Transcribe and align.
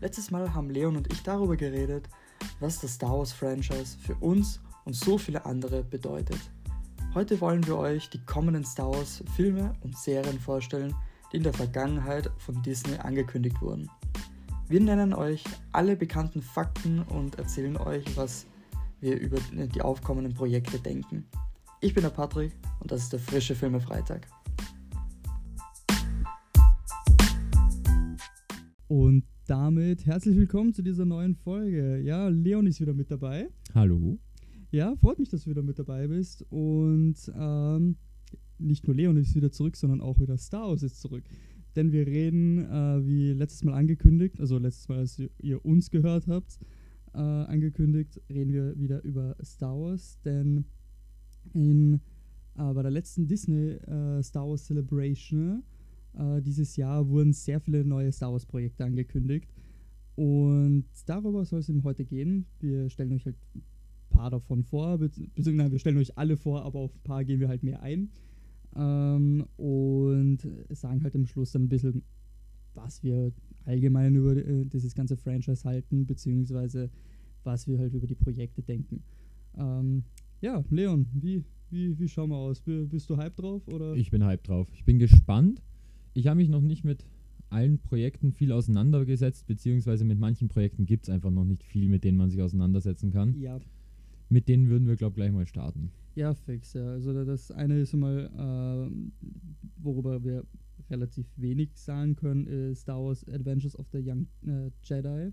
Letztes 0.00 0.30
Mal 0.30 0.54
haben 0.54 0.70
Leon 0.70 0.96
und 0.96 1.12
ich 1.12 1.24
darüber 1.24 1.56
geredet, 1.56 2.08
was 2.60 2.80
das 2.80 2.94
Star 2.94 3.18
Wars 3.18 3.32
Franchise 3.32 3.98
für 3.98 4.14
uns 4.16 4.60
und 4.84 4.94
so 4.94 5.18
viele 5.18 5.44
andere 5.44 5.82
bedeutet. 5.82 6.38
Heute 7.14 7.40
wollen 7.40 7.66
wir 7.66 7.76
euch 7.76 8.08
die 8.08 8.24
kommenden 8.24 8.64
Star 8.64 8.92
Wars 8.92 9.24
Filme 9.34 9.72
und 9.82 9.98
Serien 9.98 10.38
vorstellen, 10.38 10.94
die 11.32 11.38
in 11.38 11.42
der 11.42 11.52
Vergangenheit 11.52 12.30
von 12.38 12.62
Disney 12.62 12.96
angekündigt 12.96 13.60
wurden. 13.60 13.90
Wir 14.68 14.80
nennen 14.80 15.12
euch 15.14 15.42
alle 15.72 15.96
bekannten 15.96 16.42
Fakten 16.42 17.02
und 17.02 17.36
erzählen 17.36 17.76
euch, 17.76 18.04
was 18.16 18.46
wir 19.00 19.18
über 19.18 19.38
die 19.50 19.82
aufkommenden 19.82 20.32
Projekte 20.32 20.78
denken. 20.78 21.26
Ich 21.80 21.92
bin 21.92 22.04
der 22.04 22.10
Patrick 22.10 22.52
und 22.78 22.92
das 22.92 23.02
ist 23.02 23.12
der 23.12 23.20
frische 23.20 23.56
Filme 23.56 23.80
Freitag. 23.80 24.28
Und 28.86 29.24
damit 29.48 30.04
herzlich 30.04 30.36
willkommen 30.36 30.74
zu 30.74 30.82
dieser 30.82 31.06
neuen 31.06 31.34
Folge. 31.34 32.02
Ja, 32.02 32.28
Leon 32.28 32.66
ist 32.66 32.82
wieder 32.82 32.92
mit 32.92 33.10
dabei. 33.10 33.48
Hallo. 33.74 34.18
Ja, 34.70 34.94
freut 34.96 35.18
mich, 35.18 35.30
dass 35.30 35.44
du 35.44 35.50
wieder 35.50 35.62
mit 35.62 35.78
dabei 35.78 36.06
bist. 36.06 36.44
Und 36.50 37.16
ähm, 37.34 37.96
nicht 38.58 38.86
nur 38.86 38.94
Leon 38.94 39.16
ist 39.16 39.34
wieder 39.34 39.50
zurück, 39.50 39.76
sondern 39.76 40.02
auch 40.02 40.20
wieder 40.20 40.36
Star 40.36 40.68
Wars 40.68 40.82
ist 40.82 41.00
zurück. 41.00 41.24
Denn 41.76 41.92
wir 41.92 42.06
reden, 42.06 42.58
äh, 42.58 43.06
wie 43.06 43.32
letztes 43.32 43.64
Mal 43.64 43.72
angekündigt, 43.72 44.38
also 44.38 44.58
letztes 44.58 44.86
Mal, 44.90 44.98
als 44.98 45.22
ihr 45.38 45.64
uns 45.64 45.90
gehört 45.90 46.26
habt, 46.26 46.58
äh, 47.14 47.18
angekündigt, 47.18 48.20
reden 48.28 48.52
wir 48.52 48.78
wieder 48.78 49.02
über 49.02 49.34
Star 49.42 49.80
Wars. 49.80 50.20
Denn 50.26 50.66
in, 51.54 51.94
äh, 52.54 52.74
bei 52.74 52.82
der 52.82 52.90
letzten 52.90 53.26
Disney 53.26 53.70
äh, 53.70 54.22
Star 54.22 54.46
Wars 54.46 54.66
Celebration 54.66 55.62
äh, 56.18 56.42
dieses 56.42 56.76
Jahr 56.76 57.08
wurden 57.08 57.32
sehr 57.32 57.60
viele 57.60 57.84
neue 57.84 58.12
Star 58.12 58.32
Wars-Projekte 58.32 58.84
angekündigt. 58.84 59.48
Und 60.16 60.86
darüber 61.06 61.44
soll 61.44 61.60
es 61.60 61.68
eben 61.68 61.84
heute 61.84 62.04
gehen. 62.04 62.46
Wir 62.58 62.90
stellen 62.90 63.12
euch 63.12 63.24
halt 63.24 63.36
ein 63.54 63.62
paar 64.10 64.30
davon 64.30 64.64
vor, 64.64 64.98
beziehungsweise 64.98 65.70
wir 65.70 65.78
stellen 65.78 65.98
euch 65.98 66.18
alle 66.18 66.36
vor, 66.36 66.64
aber 66.64 66.80
auf 66.80 66.94
ein 66.94 67.02
paar 67.04 67.24
gehen 67.24 67.38
wir 67.38 67.48
halt 67.48 67.62
mehr 67.62 67.82
ein. 67.82 68.10
Ähm, 68.74 69.46
und 69.56 70.38
sagen 70.70 71.02
halt 71.04 71.14
am 71.14 71.24
Schluss 71.24 71.52
dann 71.52 71.64
ein 71.64 71.68
bisschen, 71.68 72.02
was 72.74 73.02
wir 73.02 73.32
allgemein 73.64 74.16
über 74.16 74.36
äh, 74.36 74.64
dieses 74.64 74.94
ganze 74.94 75.16
Franchise 75.16 75.64
halten, 75.64 76.04
beziehungsweise 76.06 76.90
was 77.44 77.68
wir 77.68 77.78
halt 77.78 77.94
über 77.94 78.06
die 78.06 78.16
Projekte 78.16 78.62
denken. 78.62 79.04
Ähm, 79.56 80.02
ja, 80.40 80.64
Leon, 80.70 81.06
wie, 81.12 81.44
wie, 81.70 81.96
wie 81.98 82.08
schauen 82.08 82.30
wir 82.30 82.36
aus? 82.36 82.60
Bist 82.60 83.08
du 83.08 83.16
hype 83.16 83.36
drauf? 83.36 83.66
Oder? 83.68 83.94
Ich 83.94 84.10
bin 84.10 84.24
hype 84.24 84.42
drauf. 84.42 84.68
Ich 84.72 84.84
bin 84.84 84.98
gespannt 84.98 85.62
ich 86.18 86.26
habe 86.26 86.38
mich 86.38 86.48
noch 86.48 86.60
nicht 86.60 86.84
mit 86.84 87.04
allen 87.48 87.78
Projekten 87.78 88.32
viel 88.32 88.50
auseinandergesetzt, 88.50 89.46
beziehungsweise 89.46 90.04
mit 90.04 90.18
manchen 90.18 90.48
Projekten 90.48 90.84
gibt 90.84 91.04
es 91.04 91.10
einfach 91.10 91.30
noch 91.30 91.44
nicht 91.44 91.62
viel, 91.62 91.88
mit 91.88 92.02
denen 92.02 92.18
man 92.18 92.28
sich 92.28 92.42
auseinandersetzen 92.42 93.12
kann. 93.12 93.40
Ja. 93.40 93.60
Mit 94.28 94.48
denen 94.48 94.68
würden 94.68 94.88
wir, 94.88 94.96
glaube 94.96 95.12
ich, 95.12 95.16
gleich 95.16 95.32
mal 95.32 95.46
starten. 95.46 95.92
Ja, 96.16 96.34
fix, 96.34 96.72
ja. 96.72 96.90
Also 96.90 97.24
das 97.24 97.52
eine 97.52 97.78
ist 97.78 97.94
mal, 97.94 98.28
äh, 98.36 99.20
worüber 99.80 100.24
wir 100.24 100.44
relativ 100.90 101.26
wenig 101.36 101.70
sagen 101.74 102.16
können, 102.16 102.46
ist 102.48 102.80
Star 102.80 103.00
Wars 103.00 103.24
Adventures 103.28 103.78
of 103.78 103.86
the 103.92 104.02
Young 104.04 104.26
äh, 104.44 104.70
Jedi. 104.82 105.32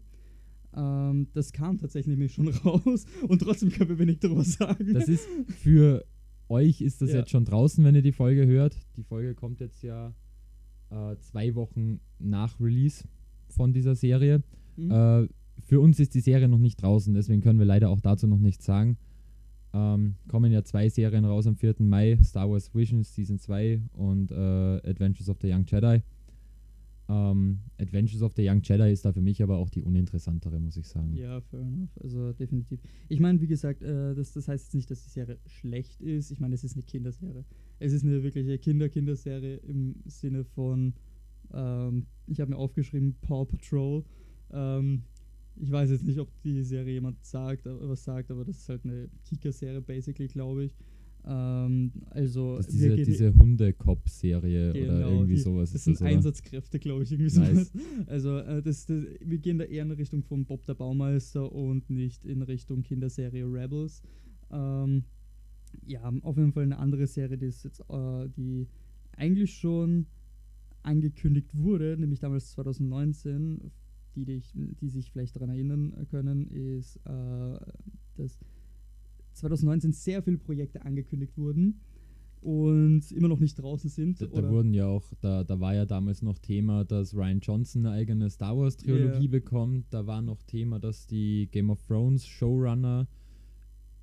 Ähm, 0.75 1.27
das 1.33 1.51
kam 1.51 1.79
tatsächlich 1.79 2.15
nämlich 2.15 2.33
schon 2.33 2.47
raus 2.63 3.05
und 3.27 3.39
trotzdem 3.39 3.71
können 3.71 3.89
wir 3.89 3.97
wenig 3.97 4.19
darüber 4.19 4.43
sagen. 4.43 4.93
Das 4.93 5.09
ist 5.09 5.27
für 5.47 6.05
euch 6.47 6.81
ist 6.81 7.01
das 7.01 7.09
ja. 7.09 7.17
jetzt 7.17 7.31
schon 7.31 7.43
draußen, 7.43 7.83
wenn 7.83 7.95
ihr 7.95 8.03
die 8.03 8.11
Folge 8.11 8.45
hört. 8.45 8.77
Die 8.97 9.03
Folge 9.03 9.33
kommt 9.33 9.59
jetzt 9.59 9.81
ja 9.81 10.13
äh, 10.95 11.17
zwei 11.19 11.55
Wochen 11.55 11.99
nach 12.19 12.59
Release 12.59 13.05
von 13.49 13.73
dieser 13.73 13.95
Serie. 13.95 14.43
Mhm. 14.77 14.91
Äh, 14.91 15.27
für 15.61 15.79
uns 15.79 15.99
ist 15.99 16.13
die 16.15 16.19
Serie 16.19 16.47
noch 16.47 16.59
nicht 16.59 16.81
draußen, 16.81 17.13
deswegen 17.13 17.41
können 17.41 17.59
wir 17.59 17.65
leider 17.65 17.89
auch 17.89 18.01
dazu 18.01 18.27
noch 18.27 18.39
nichts 18.39 18.65
sagen. 18.65 18.97
Ähm, 19.73 20.15
kommen 20.27 20.51
ja 20.51 20.63
zwei 20.63 20.87
Serien 20.89 21.25
raus 21.25 21.47
am 21.47 21.57
4. 21.57 21.75
Mai: 21.79 22.17
Star 22.23 22.49
Wars 22.49 22.73
Visions 22.73 23.13
Season 23.13 23.37
2 23.37 23.81
und 23.93 24.31
äh, 24.31 24.35
Adventures 24.35 25.29
of 25.29 25.37
the 25.41 25.51
Young 25.51 25.65
Jedi. 25.67 26.01
Ähm, 27.07 27.59
Adventures 27.79 28.23
of 28.23 28.33
the 28.33 28.47
Young 28.47 28.61
Jedi 28.63 28.91
ist 28.91 29.05
da 29.05 29.13
für 29.13 29.21
mich 29.21 29.43
aber 29.43 29.57
auch 29.57 29.69
die 29.69 29.83
uninteressantere, 29.83 30.59
muss 30.59 30.75
ich 30.77 30.87
sagen. 30.87 31.13
Ja, 31.13 31.39
fair 31.41 31.61
enough. 31.61 31.95
Also 32.01 32.33
definitiv. 32.33 32.81
Ich 33.09 33.19
meine, 33.19 33.39
wie 33.41 33.47
gesagt, 33.47 33.83
äh, 33.83 34.15
das, 34.15 34.33
das 34.33 34.47
heißt 34.47 34.65
jetzt 34.65 34.73
nicht, 34.73 34.89
dass 34.89 35.03
die 35.03 35.09
Serie 35.09 35.37
schlecht 35.45 36.01
ist. 36.01 36.31
Ich 36.31 36.39
meine, 36.39 36.55
es 36.55 36.63
ist 36.63 36.75
eine 36.75 36.83
Kinderserie. 36.83 37.45
Es 37.79 37.93
ist 37.93 38.03
eine 38.03 38.23
wirkliche 38.23 38.57
Kinder-Kinderserie 38.57 39.57
im 39.57 39.95
Sinne 40.05 40.43
von, 40.43 40.93
ähm, 41.53 42.07
ich 42.25 42.39
habe 42.41 42.51
mir 42.51 42.57
aufgeschrieben, 42.57 43.15
Paw 43.21 43.45
Patrol. 43.45 44.03
Ähm, 44.51 45.03
ich 45.57 45.71
weiß 45.71 45.91
jetzt 45.91 46.05
nicht, 46.05 46.19
ob 46.19 46.29
die 46.41 46.63
Serie 46.63 46.93
jemand 46.93 47.23
sagt, 47.23 47.65
was 47.65 48.03
sagt, 48.03 48.31
aber 48.31 48.43
das 48.43 48.57
ist 48.57 48.69
halt 48.69 48.83
eine 48.83 49.09
Kika-Serie, 49.25 49.81
basically, 49.81 50.27
glaube 50.27 50.65
ich. 50.65 50.75
Ähm, 51.27 51.91
also 52.11 52.57
das 52.57 52.67
ist 52.67 52.73
diese, 52.75 52.95
diese 52.95 53.33
Hunde-Cop-Serie 53.33 54.73
genau, 54.73 54.93
oder 54.93 55.09
irgendwie 55.09 55.35
die, 55.35 55.41
sowas. 55.41 55.71
Das 55.71 55.83
sind 55.83 55.95
das, 55.95 56.03
Einsatzkräfte, 56.03 56.79
glaube 56.79 57.03
ich, 57.03 57.11
irgendwie 57.11 57.39
nice. 57.39 57.71
sowas. 57.71 57.71
Also 58.07 58.37
äh, 58.37 58.61
das, 58.61 58.85
das, 58.85 59.05
wir 59.19 59.37
gehen 59.39 59.57
da 59.57 59.65
eher 59.65 59.83
in 59.83 59.91
Richtung 59.91 60.23
von 60.23 60.45
Bob 60.45 60.65
der 60.65 60.75
Baumeister 60.75 61.51
und 61.51 61.89
nicht 61.89 62.25
in 62.25 62.41
Richtung 62.43 62.83
Kinderserie 62.83 63.45
Rebels. 63.45 64.03
Ähm, 64.51 65.05
ja, 65.85 66.11
auf 66.21 66.37
jeden 66.37 66.53
Fall 66.53 66.63
eine 66.63 66.77
andere 66.77 67.07
Serie, 67.07 67.37
die 67.37 67.47
ist 67.47 67.63
jetzt, 67.63 67.81
äh, 67.89 68.29
die 68.29 68.67
eigentlich 69.17 69.53
schon 69.53 70.05
angekündigt 70.83 71.49
wurde, 71.53 71.97
nämlich 71.97 72.19
damals 72.19 72.51
2019, 72.51 73.71
die, 74.15 74.25
die, 74.25 74.41
die 74.79 74.89
sich 74.89 75.11
vielleicht 75.11 75.35
daran 75.35 75.49
erinnern 75.49 76.07
können, 76.09 76.47
ist, 76.51 76.97
äh, 76.97 77.59
dass 78.15 78.39
2019 79.35 79.93
sehr 79.93 80.21
viele 80.23 80.37
Projekte 80.37 80.83
angekündigt 80.83 81.37
wurden 81.37 81.81
und 82.41 83.11
immer 83.11 83.27
noch 83.27 83.39
nicht 83.39 83.55
draußen 83.55 83.89
sind. 83.89 84.21
Da, 84.21 84.27
da 84.27 84.49
wurden 84.49 84.73
ja 84.73 84.85
auch, 84.85 85.03
da, 85.19 85.43
da 85.43 85.59
war 85.59 85.73
ja 85.73 85.85
damals 85.85 86.21
noch 86.21 86.37
Thema, 86.37 86.85
dass 86.85 87.15
Ryan 87.15 87.39
Johnson 87.39 87.85
eine 87.85 87.95
eigene 87.95 88.29
Star 88.29 88.55
Wars 88.55 88.77
Trilogie 88.77 89.23
yeah. 89.23 89.31
bekommt. 89.31 89.87
Da 89.89 90.05
war 90.05 90.21
noch 90.21 90.43
Thema, 90.43 90.79
dass 90.79 91.07
die 91.07 91.49
Game 91.51 91.71
of 91.71 91.81
Thrones 91.87 92.25
Showrunner 92.25 93.07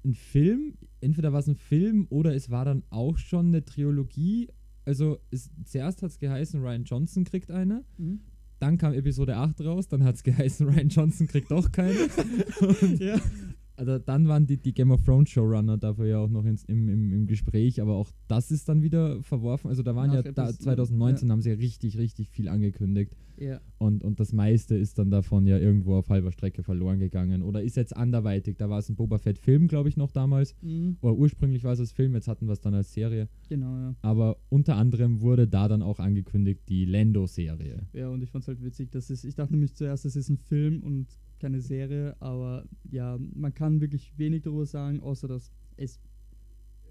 ein 0.05 0.15
Film, 0.15 0.75
entweder 1.01 1.33
war 1.33 1.39
es 1.39 1.47
ein 1.47 1.55
Film 1.55 2.09
oder 2.11 2.35
es 2.35 2.51
war 2.51 2.65
dann 2.65 2.83
auch 2.91 3.17
schon 3.17 3.47
eine 3.47 3.65
Trilogie. 3.65 4.49
Also 4.85 5.19
es, 5.31 5.51
zuerst 5.65 6.03
hat 6.03 6.11
es 6.11 6.19
geheißen, 6.19 6.61
Ryan 6.61 6.83
Johnson 6.83 7.23
kriegt 7.23 7.53
eine. 7.53 7.85
Mhm. 7.97 8.23
Dann 8.59 8.77
kam 8.77 8.93
Episode 8.93 9.37
8 9.37 9.61
raus, 9.61 9.87
dann 9.87 10.03
hat 10.03 10.17
es 10.17 10.25
geheißen, 10.25 10.67
Ryan 10.69 10.89
Johnson 10.89 11.29
kriegt 11.29 11.53
doch 11.53 11.71
keine. 11.71 11.95
ja 12.99 13.21
also 13.77 13.99
dann 13.99 14.29
waren 14.29 14.47
die, 14.47 14.57
die 14.57 14.75
Game 14.75 14.91
of 14.91 15.03
Thrones 15.03 15.31
Showrunner 15.31 15.79
dafür 15.79 16.07
ja 16.07 16.19
auch 16.19 16.29
noch 16.29 16.45
ins, 16.45 16.65
im, 16.65 16.89
im, 16.89 17.13
im 17.13 17.27
Gespräch, 17.27 17.81
aber 17.81 17.95
auch 17.95 18.11
das 18.29 18.51
ist 18.51 18.69
dann 18.69 18.83
wieder 18.83 19.23
verworfen. 19.23 19.69
Also 19.69 19.83
da 19.83 19.95
waren 19.95 20.09
Nach 20.09 20.25
ja 20.25 20.33
da 20.33 20.53
2019 20.53 21.29
ja. 21.29 21.33
haben 21.33 21.43
sie 21.43 21.51
ja 21.51 21.57
richtig, 21.57 21.99
richtig 21.99 22.31
viel 22.31 22.49
angekündigt. 22.49 23.17
Ja. 23.39 23.61
Und, 23.79 24.05
und 24.05 24.21
das 24.21 24.33
meiste 24.33 24.77
ist 24.77 24.99
dann 24.99 25.11
davon 25.11 25.47
ja 25.47 25.59
irgendwo 25.59 25.97
auf 25.97 26.09
halber 26.11 26.33
Strecke 26.33 26.63
verloren 26.63 26.99
gegangen. 26.99 27.43
Oder 27.43 27.63
ist 27.63 27.77
jetzt 27.77 27.97
anderweitig. 27.97 28.57
Da 28.57 28.71
war 28.71 28.79
es 28.79 28.89
ein 28.89 28.97
Boba 28.97 29.19
Fett-Film, 29.19 29.69
glaube 29.69 29.89
ich, 29.89 29.97
noch 29.97 30.13
damals. 30.13 30.55
Mhm. 30.63 30.97
Oder 31.01 31.15
ursprünglich 31.15 31.65
war 31.65 31.73
es 31.73 31.81
als 31.81 31.93
Film, 31.93 32.15
jetzt 32.15 32.29
hatten 32.29 32.47
wir 32.47 32.53
es 32.53 32.61
dann 32.61 32.75
als 32.75 32.93
Serie. 32.93 33.29
Genau, 33.49 33.77
ja. 33.77 33.95
Aber 34.03 34.37
unter 34.49 34.77
anderem 34.77 35.21
wurde 35.23 35.49
da 35.49 35.69
dann 35.69 35.83
auch 35.83 35.99
angekündigt 35.99 36.61
die 36.69 36.85
Lando-Serie. 36.85 37.87
Ja, 37.93 38.09
und 38.11 38.23
ich 38.23 38.31
fand 38.31 38.45
es 38.45 38.49
halt 38.49 38.63
witzig, 38.63 38.91
dass 38.91 39.11
es, 39.11 39.25
ich 39.25 39.35
dachte 39.35 39.53
nämlich 39.53 39.75
zuerst, 39.75 40.05
es 40.05 40.17
ist 40.17 40.29
ein 40.29 40.39
Film 40.39 40.83
und 40.83 41.07
keine 41.43 41.61
Serie, 41.61 42.17
aber 42.21 42.65
ja, 42.91 43.19
man 43.35 43.53
kann 43.53 43.81
wirklich 43.81 44.17
wenig 44.17 44.43
darüber 44.43 44.65
sagen, 44.65 45.01
außer 45.01 45.29
dass 45.29 45.53
es 45.77 46.01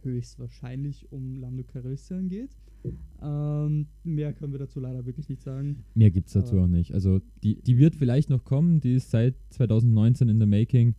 höchstwahrscheinlich 0.03 1.11
um 1.11 1.37
Lando 1.37 1.63
Calrissian 1.63 2.27
geht. 2.27 2.51
Ähm, 3.21 3.87
mehr 4.03 4.33
können 4.33 4.51
wir 4.51 4.59
dazu 4.59 4.79
leider 4.79 5.05
wirklich 5.05 5.29
nicht 5.29 5.41
sagen. 5.41 5.85
Mehr 5.93 6.11
gibt 6.11 6.27
es 6.27 6.33
dazu 6.33 6.57
auch 6.59 6.67
nicht. 6.67 6.93
Also 6.93 7.21
die, 7.43 7.61
die 7.61 7.77
wird 7.77 7.95
vielleicht 7.95 8.29
noch 8.29 8.43
kommen, 8.43 8.81
die 8.81 8.95
ist 8.95 9.11
seit 9.11 9.35
2019 9.51 10.29
in 10.29 10.39
the 10.39 10.45
making. 10.45 10.95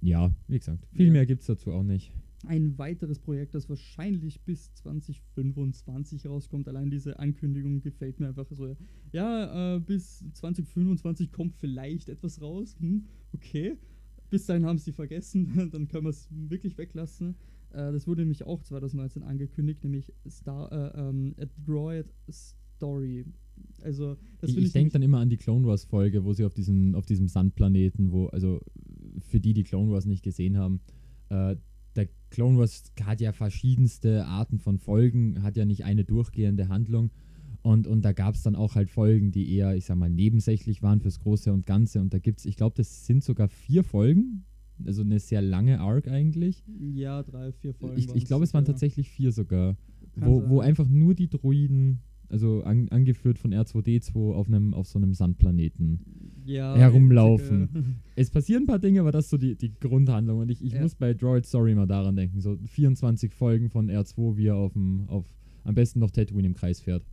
Ja, 0.00 0.30
wie 0.48 0.58
gesagt, 0.58 0.86
viel 0.92 1.06
ja. 1.06 1.12
mehr 1.12 1.26
gibt 1.26 1.40
es 1.40 1.46
dazu 1.46 1.72
auch 1.72 1.84
nicht 1.84 2.12
ein 2.46 2.78
weiteres 2.78 3.18
Projekt, 3.18 3.54
das 3.54 3.68
wahrscheinlich 3.68 4.40
bis 4.42 4.72
2025 4.74 6.26
rauskommt. 6.26 6.68
Allein 6.68 6.90
diese 6.90 7.18
Ankündigung 7.18 7.80
gefällt 7.80 8.20
mir 8.20 8.28
einfach 8.28 8.50
so. 8.50 8.76
Ja, 9.12 9.76
äh, 9.76 9.80
bis 9.80 10.24
2025 10.32 11.32
kommt 11.32 11.56
vielleicht 11.56 12.08
etwas 12.08 12.40
raus. 12.40 12.76
Hm, 12.80 13.04
okay. 13.32 13.76
Bis 14.30 14.46
dahin 14.46 14.64
haben 14.64 14.78
sie 14.78 14.92
vergessen, 14.92 15.70
dann 15.72 15.88
können 15.88 16.04
wir 16.04 16.10
es 16.10 16.28
wirklich 16.30 16.76
weglassen. 16.78 17.36
Äh, 17.70 17.92
das 17.92 18.06
wurde 18.06 18.22
nämlich 18.22 18.44
auch 18.44 18.62
2019 18.62 19.22
angekündigt, 19.22 19.84
nämlich 19.84 20.12
Star, 20.28 20.72
äh, 20.72 21.00
ähm, 21.00 21.34
Droid 21.64 22.12
Story. 22.30 23.26
Also, 23.82 24.16
ich, 24.42 24.56
ich 24.56 24.72
denke 24.72 24.92
dann 24.94 25.02
immer 25.02 25.18
an 25.18 25.28
die 25.28 25.36
Clone 25.36 25.66
Wars 25.66 25.84
Folge, 25.84 26.24
wo 26.24 26.32
sie 26.32 26.44
auf 26.44 26.54
diesem, 26.54 26.94
auf 26.94 27.06
diesem 27.06 27.28
Sandplaneten, 27.28 28.10
wo, 28.10 28.26
also 28.26 28.60
für 29.20 29.40
die, 29.40 29.54
die 29.54 29.62
Clone 29.62 29.92
Wars 29.92 30.06
nicht 30.06 30.24
gesehen 30.24 30.56
haben, 30.56 30.80
äh, 31.28 31.56
Clone 32.34 32.58
Wars 32.58 32.82
hat 33.04 33.20
ja 33.20 33.32
verschiedenste 33.32 34.26
Arten 34.26 34.58
von 34.58 34.78
Folgen, 34.78 35.44
hat 35.44 35.56
ja 35.56 35.64
nicht 35.64 35.84
eine 35.84 36.04
durchgehende 36.04 36.68
Handlung. 36.68 37.12
Und, 37.62 37.86
und 37.86 38.04
da 38.04 38.12
gab 38.12 38.34
es 38.34 38.42
dann 38.42 38.56
auch 38.56 38.74
halt 38.74 38.90
Folgen, 38.90 39.30
die 39.30 39.54
eher, 39.54 39.76
ich 39.76 39.84
sag 39.84 39.96
mal, 39.96 40.10
nebensächlich 40.10 40.82
waren 40.82 41.00
fürs 41.00 41.20
Große 41.20 41.52
und 41.52 41.64
Ganze. 41.64 42.00
Und 42.00 42.12
da 42.12 42.18
gibt 42.18 42.40
es, 42.40 42.44
ich 42.44 42.56
glaube, 42.56 42.74
das 42.76 43.06
sind 43.06 43.22
sogar 43.22 43.48
vier 43.48 43.84
Folgen. 43.84 44.44
Also 44.84 45.02
eine 45.02 45.20
sehr 45.20 45.42
lange 45.42 45.78
Arc 45.80 46.08
eigentlich. 46.08 46.64
Ja, 46.66 47.22
drei, 47.22 47.52
vier 47.52 47.72
Folgen. 47.72 47.96
Ich, 47.96 48.12
ich 48.12 48.24
glaube, 48.24 48.42
es 48.42 48.52
waren 48.52 48.64
tatsächlich 48.64 49.08
vier 49.08 49.30
sogar. 49.30 49.76
Kann 50.14 50.28
Wo, 50.28 50.40
sein. 50.40 50.50
wo 50.50 50.60
einfach 50.60 50.88
nur 50.88 51.14
die 51.14 51.28
Druiden, 51.28 52.00
also 52.28 52.62
an, 52.64 52.88
angeführt 52.90 53.38
von 53.38 53.52
R2D2 53.52 54.32
auf, 54.32 54.48
einem, 54.48 54.74
auf 54.74 54.86
so 54.88 54.98
einem 54.98 55.14
Sandplaneten. 55.14 56.00
ja, 56.44 56.74
herumlaufen. 56.76 57.62
einzige- 57.62 57.84
Es 58.16 58.30
passieren 58.30 58.64
ein 58.64 58.66
paar 58.66 58.78
Dinge, 58.78 59.00
aber 59.00 59.10
das 59.12 59.24
ist 59.26 59.30
so 59.30 59.38
die, 59.38 59.56
die 59.56 59.72
Grundhandlung. 59.80 60.38
Und 60.40 60.50
ich, 60.50 60.62
ich 60.64 60.72
Ja. 60.74 60.82
muss 60.82 60.94
bei 60.94 61.14
Droid 61.14 61.46
Story 61.46 61.74
mal 61.74 61.86
daran 61.86 62.16
denken. 62.16 62.40
So 62.40 62.56
24 62.64 63.32
Folgen 63.34 63.70
von 63.70 63.90
R2, 63.90 64.36
wie 64.36 64.46
er 64.46 64.56
auf 64.56 64.72
dem, 64.74 65.04
auf 65.08 65.24
am 65.64 65.74
besten 65.74 65.98
noch 66.00 66.10
Tatooine 66.10 66.46
im 66.48 66.54
Kreis 66.54 66.80
fährt. 66.80 67.04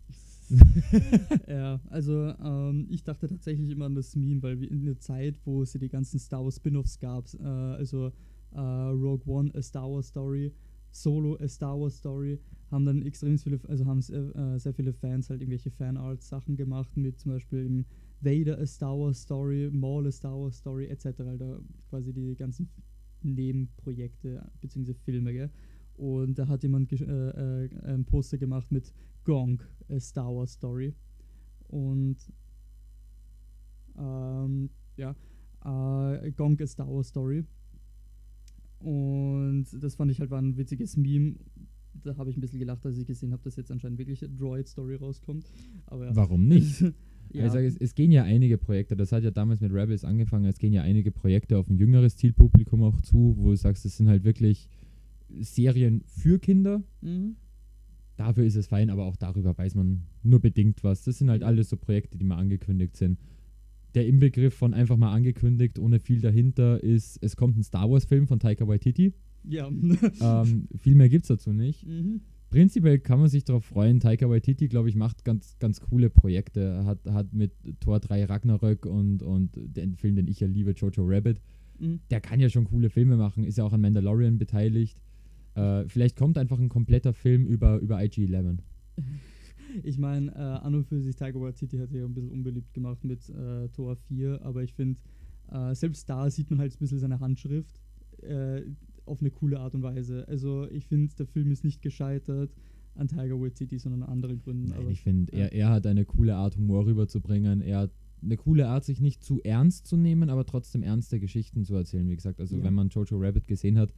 ja, 1.47 1.79
also 1.89 2.33
ähm, 2.43 2.85
ich 2.89 3.03
dachte 3.03 3.27
tatsächlich 3.27 3.69
immer 3.69 3.85
an 3.85 3.95
das 3.95 4.15
Meme, 4.15 4.41
weil 4.43 4.59
wir 4.59 4.69
in 4.69 4.83
der 4.83 4.99
Zeit, 4.99 5.39
wo 5.45 5.61
es 5.61 5.73
ja 5.73 5.79
die 5.79 5.87
ganzen 5.89 6.19
Star 6.19 6.43
Wars 6.43 6.57
Spin-offs 6.57 6.99
gab, 6.99 7.25
äh, 7.39 7.45
also 7.47 8.11
äh, 8.53 8.59
Rogue 8.59 9.21
One, 9.25 9.49
A 9.55 9.61
Star 9.61 9.89
Wars 9.89 10.07
Story, 10.09 10.51
Solo, 10.91 11.37
A 11.39 11.47
Star 11.47 11.79
Wars 11.79 11.97
Story, 11.97 12.37
haben 12.71 12.85
dann 12.85 13.01
extrem 13.01 13.37
viele, 13.37 13.59
also 13.67 13.85
haben 13.85 14.01
sehr, 14.01 14.35
äh, 14.35 14.59
sehr 14.59 14.73
viele 14.73 14.93
Fans 14.93 15.29
halt 15.29 15.41
irgendwelche 15.41 15.71
Fanart-Sachen 15.71 16.55
gemacht, 16.55 16.95
mit 16.95 17.19
zum 17.19 17.33
Beispiel 17.33 17.65
im 17.65 17.85
Vader, 18.21 18.59
A 18.59 18.65
Star 18.65 18.97
Wars 18.97 19.21
Story, 19.21 19.69
Maul, 19.71 20.07
A 20.07 20.11
Star 20.11 20.39
Wars 20.39 20.57
Story, 20.57 20.85
etc. 20.87 21.19
Also 21.19 21.63
quasi 21.89 22.13
die 22.13 22.35
ganzen 22.35 22.69
Nebenprojekte 23.21 24.49
bzw. 24.61 24.93
Filme, 24.93 25.33
gell? 25.33 25.51
Und 25.95 26.39
da 26.39 26.47
hat 26.47 26.63
jemand 26.63 26.91
äh, 26.93 27.65
äh, 27.65 27.69
ein 27.83 28.05
Poster 28.05 28.37
gemacht 28.37 28.71
mit 28.71 28.93
Gong, 29.23 29.61
A 29.89 29.99
Star 29.99 30.33
Wars 30.33 30.53
Story. 30.53 30.95
Und 31.67 32.17
ähm, 33.97 34.69
ja, 34.97 35.15
äh, 35.65 36.31
Gong, 36.31 36.59
A 36.61 36.67
Star 36.67 36.87
Wars 36.87 37.09
Story. 37.09 37.45
Und 38.79 39.67
das 39.79 39.95
fand 39.95 40.11
ich 40.11 40.19
halt 40.19 40.31
war 40.31 40.41
ein 40.41 40.57
witziges 40.57 40.97
Meme. 40.97 41.35
Da 42.03 42.15
habe 42.17 42.29
ich 42.29 42.37
ein 42.37 42.41
bisschen 42.41 42.59
gelacht, 42.59 42.85
als 42.85 42.97
ich 42.97 43.05
gesehen 43.05 43.31
habe, 43.31 43.43
dass 43.43 43.55
jetzt 43.55 43.71
anscheinend 43.71 43.99
wirklich 43.99 44.23
eine 44.23 44.33
Droid-Story 44.33 44.95
rauskommt. 44.95 45.45
Aber 45.87 46.05
ja. 46.05 46.15
Warum 46.15 46.47
nicht? 46.47 46.81
ja. 47.31 47.45
Ich 47.45 47.51
sage, 47.51 47.67
es, 47.67 47.77
es 47.77 47.95
gehen 47.95 48.11
ja 48.11 48.23
einige 48.23 48.57
Projekte, 48.57 48.95
das 48.95 49.11
hat 49.11 49.23
ja 49.23 49.31
damals 49.31 49.61
mit 49.61 49.71
Rebels 49.71 50.03
angefangen, 50.03 50.45
es 50.45 50.57
gehen 50.57 50.73
ja 50.73 50.81
einige 50.81 51.11
Projekte 51.11 51.57
auf 51.57 51.69
ein 51.69 51.77
jüngeres 51.77 52.15
Zielpublikum 52.15 52.83
auch 52.83 53.01
zu, 53.01 53.35
wo 53.37 53.49
du 53.49 53.55
sagst, 53.55 53.85
das 53.85 53.97
sind 53.97 54.07
halt 54.07 54.23
wirklich 54.23 54.69
Serien 55.39 56.03
für 56.05 56.39
Kinder. 56.39 56.83
mhm. 57.01 57.35
Dafür 58.17 58.43
ist 58.43 58.55
es 58.55 58.67
fein, 58.67 58.91
aber 58.91 59.05
auch 59.05 59.15
darüber 59.15 59.57
weiß 59.57 59.73
man 59.73 60.03
nur 60.21 60.39
bedingt 60.39 60.83
was. 60.83 61.03
Das 61.03 61.17
sind 61.17 61.31
halt 61.31 61.41
alles 61.41 61.69
so 61.69 61.77
Projekte, 61.77 62.19
die 62.19 62.23
mal 62.23 62.37
angekündigt 62.37 62.95
sind. 62.95 63.17
Der 63.95 64.05
Inbegriff 64.05 64.53
von 64.53 64.75
einfach 64.75 64.95
mal 64.95 65.11
angekündigt, 65.11 65.79
ohne 65.79 65.99
viel 65.99 66.21
dahinter, 66.21 66.83
ist, 66.83 67.17
es 67.23 67.35
kommt 67.35 67.57
ein 67.57 67.63
Star 67.63 67.89
Wars-Film 67.89 68.27
von 68.27 68.39
Taika 68.39 68.67
Waititi. 68.67 69.13
Ja. 69.43 69.67
ähm, 69.67 70.67
viel 70.77 70.95
mehr 70.95 71.09
gibt 71.09 71.23
es 71.23 71.27
dazu 71.29 71.51
nicht. 71.53 71.85
mhm. 71.85 72.21
Prinzipiell 72.49 72.99
kann 72.99 73.19
man 73.19 73.29
sich 73.29 73.45
darauf 73.45 73.63
freuen. 73.63 74.01
Taika 74.01 74.29
Waititi, 74.29 74.67
glaube 74.67 74.89
ich, 74.89 74.95
macht 74.97 75.23
ganz, 75.23 75.57
ganz 75.59 75.79
coole 75.79 76.09
Projekte. 76.09 76.83
Hat, 76.83 76.99
hat 77.05 77.31
mit 77.31 77.53
Tor 77.79 78.01
3 78.01 78.25
Ragnarök 78.25 78.85
und, 78.85 79.23
und 79.23 79.51
den 79.55 79.95
Film, 79.95 80.17
den 80.17 80.27
ich 80.27 80.41
ja 80.41 80.47
liebe, 80.47 80.71
Jojo 80.71 81.03
Rabbit, 81.05 81.39
Mhm. 81.79 81.99
der 82.11 82.21
kann 82.21 82.39
ja 82.39 82.47
schon 82.47 82.65
coole 82.65 82.89
Filme 82.91 83.17
machen, 83.17 83.43
ist 83.43 83.57
ja 83.57 83.63
auch 83.63 83.73
an 83.73 83.81
Mandalorian 83.81 84.37
beteiligt. 84.37 85.01
Äh, 85.55 85.85
vielleicht 85.87 86.15
kommt 86.15 86.37
einfach 86.37 86.59
ein 86.59 86.69
kompletter 86.69 87.11
Film 87.13 87.45
über, 87.47 87.79
über 87.79 87.97
IG-11. 87.99 88.57
Ich 89.83 89.97
meine, 89.97 90.31
äh, 90.35 90.37
an 90.37 90.75
und 90.75 90.83
für 90.85 90.99
sich 90.99 91.15
Tiger 91.15 91.39
Waititi 91.39 91.77
hat 91.77 91.89
sich 91.91 91.99
ja 91.99 92.05
ein 92.05 92.13
bisschen 92.13 92.29
unbeliebt 92.29 92.73
gemacht 92.73 93.05
mit 93.05 93.29
äh, 93.29 93.69
Tor 93.69 93.95
4, 93.95 94.41
aber 94.43 94.63
ich 94.63 94.73
finde, 94.73 94.99
äh, 95.49 95.73
selbst 95.73 96.09
da 96.09 96.29
sieht 96.29 96.49
man 96.49 96.59
halt 96.59 96.73
ein 96.73 96.79
bisschen 96.79 96.99
seine 96.99 97.21
Handschrift 97.21 97.79
äh, 98.21 98.63
auf 99.11 99.21
eine 99.21 99.29
coole 99.29 99.59
Art 99.59 99.75
und 99.75 99.83
Weise. 99.83 100.27
Also 100.27 100.67
ich 100.69 100.85
finde, 100.85 101.13
der 101.15 101.27
Film 101.27 101.51
ist 101.51 101.63
nicht 101.63 101.81
gescheitert 101.81 102.51
an 102.95 103.07
Tiger 103.07 103.39
Waititi, 103.39 103.77
sondern 103.77 104.03
an 104.03 104.09
anderen 104.09 104.39
Gründen. 104.39 104.69
Nein, 104.69 104.89
ich 104.89 105.01
finde, 105.01 105.31
ja. 105.37 105.45
er, 105.45 105.53
er 105.53 105.69
hat 105.69 105.85
eine 105.85 106.05
coole 106.05 106.35
Art, 106.35 106.57
Humor 106.57 106.85
rüberzubringen. 106.85 107.61
Er 107.61 107.79
hat 107.79 107.91
eine 108.23 108.37
coole 108.37 108.67
Art, 108.67 108.85
sich 108.85 109.01
nicht 109.01 109.23
zu 109.23 109.41
ernst 109.43 109.87
zu 109.87 109.97
nehmen, 109.97 110.29
aber 110.29 110.45
trotzdem 110.45 110.83
ernste 110.83 111.19
Geschichten 111.19 111.63
zu 111.65 111.75
erzählen. 111.75 112.09
Wie 112.09 112.15
gesagt, 112.15 112.39
also 112.39 112.57
Ja. 112.57 112.63
wenn 112.63 112.73
man 112.73 112.89
Jojo 112.89 113.17
Rabbit 113.17 113.47
gesehen 113.47 113.77
hat, 113.77 113.93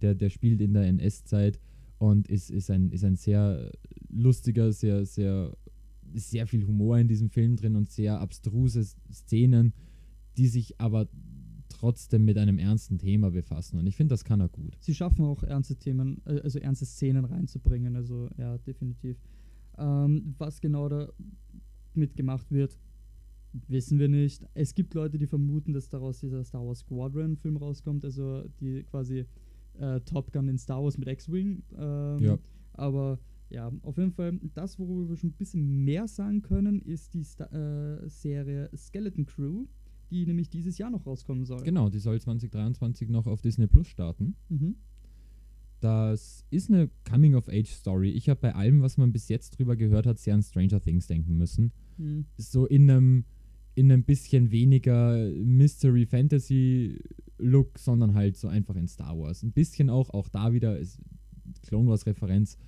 der, 0.00 0.14
der 0.14 0.30
spielt 0.30 0.60
in 0.60 0.74
der 0.74 0.86
NS-Zeit 0.86 1.60
und 1.98 2.28
ist, 2.28 2.50
ist, 2.50 2.70
ein, 2.70 2.90
ist 2.90 3.04
ein 3.04 3.16
sehr 3.16 3.72
lustiger, 4.08 4.72
sehr, 4.72 5.04
sehr, 5.04 5.56
sehr 6.14 6.46
viel 6.46 6.66
Humor 6.66 6.98
in 6.98 7.08
diesem 7.08 7.30
Film 7.30 7.56
drin 7.56 7.76
und 7.76 7.90
sehr 7.90 8.20
abstruse 8.20 8.84
Szenen, 9.12 9.72
die 10.36 10.46
sich 10.46 10.80
aber 10.80 11.08
trotzdem 11.78 12.24
mit 12.24 12.36
einem 12.38 12.58
ernsten 12.58 12.98
Thema 12.98 13.30
befassen. 13.30 13.78
Und 13.78 13.86
ich 13.86 13.96
finde, 13.96 14.12
das 14.12 14.24
kann 14.24 14.40
er 14.40 14.48
gut. 14.48 14.76
sie 14.80 14.94
schaffen 14.94 15.24
auch 15.24 15.42
ernste 15.42 15.76
Themen, 15.76 16.20
äh, 16.26 16.40
also 16.40 16.58
ernste 16.58 16.86
Szenen 16.86 17.24
reinzubringen. 17.24 17.96
Also 17.96 18.28
ja, 18.36 18.58
definitiv. 18.58 19.16
Ähm, 19.78 20.34
was 20.38 20.60
genau 20.60 20.88
da 20.88 21.08
mitgemacht 21.94 22.50
wird, 22.50 22.78
wissen 23.68 23.98
wir 23.98 24.08
nicht. 24.08 24.44
Es 24.54 24.74
gibt 24.74 24.94
Leute, 24.94 25.18
die 25.18 25.26
vermuten, 25.26 25.72
dass 25.72 25.88
daraus 25.88 26.18
dieser 26.20 26.44
Star 26.44 26.66
Wars 26.66 26.80
Squadron-Film 26.80 27.56
rauskommt, 27.56 28.04
also 28.04 28.44
die 28.60 28.82
quasi 28.84 29.24
äh, 29.78 30.00
Top 30.00 30.32
Gun 30.32 30.48
in 30.48 30.58
Star 30.58 30.82
Wars 30.82 30.98
mit 30.98 31.08
X-Wing. 31.08 31.62
Ähm, 31.76 32.18
Ja. 32.18 32.38
Aber 32.72 33.18
ja, 33.50 33.72
auf 33.82 33.96
jeden 33.96 34.12
Fall, 34.12 34.38
das, 34.54 34.78
worüber 34.78 35.08
wir 35.08 35.16
schon 35.16 35.30
ein 35.30 35.38
bisschen 35.38 35.84
mehr 35.84 36.06
sagen 36.06 36.42
können, 36.42 36.80
ist 36.82 37.14
die 37.14 37.24
Sta 37.24 37.46
äh, 37.46 38.08
Serie 38.08 38.68
Skeleton 38.76 39.26
Crew, 39.26 39.64
die 40.10 40.26
nämlich 40.26 40.50
dieses 40.50 40.78
Jahr 40.78 40.90
noch 40.90 41.06
rauskommen 41.06 41.44
soll. 41.44 41.62
Genau, 41.62 41.88
die 41.88 41.98
soll 41.98 42.20
2023 42.20 43.08
noch 43.08 43.26
auf 43.26 43.40
Disney 43.40 43.66
Plus 43.66 43.88
starten. 43.88 44.36
Mhm. 44.48 44.76
Das 45.80 46.44
ist 46.50 46.70
eine 46.70 46.90
Coming-of-Age-Story. 47.08 48.10
Ich 48.10 48.28
habe 48.28 48.40
bei 48.40 48.52
allem, 48.54 48.82
was 48.82 48.96
man 48.96 49.12
bis 49.12 49.28
jetzt 49.28 49.56
drüber 49.58 49.76
gehört 49.76 50.06
hat, 50.06 50.18
sehr 50.18 50.34
an 50.34 50.42
Stranger 50.42 50.80
Things 50.80 51.06
denken 51.06 51.36
müssen. 51.36 51.70
Mhm. 51.98 52.24
So 52.36 52.66
in 52.66 52.90
einem, 52.90 53.24
in 53.74 53.92
einem 53.92 54.02
bisschen 54.02 54.50
weniger 54.50 55.30
Mystery-Fantasy-Look, 55.44 57.78
sondern 57.78 58.14
halt 58.14 58.36
so 58.36 58.48
einfach 58.48 58.74
in 58.74 58.88
Star 58.88 59.16
Wars. 59.16 59.44
Ein 59.44 59.52
bisschen 59.52 59.88
auch, 59.88 60.10
auch 60.10 60.28
da 60.28 60.52
wieder 60.52 60.76
ist 60.78 60.98
Clone 61.62 61.88
Wars-Referenz. 61.88 62.58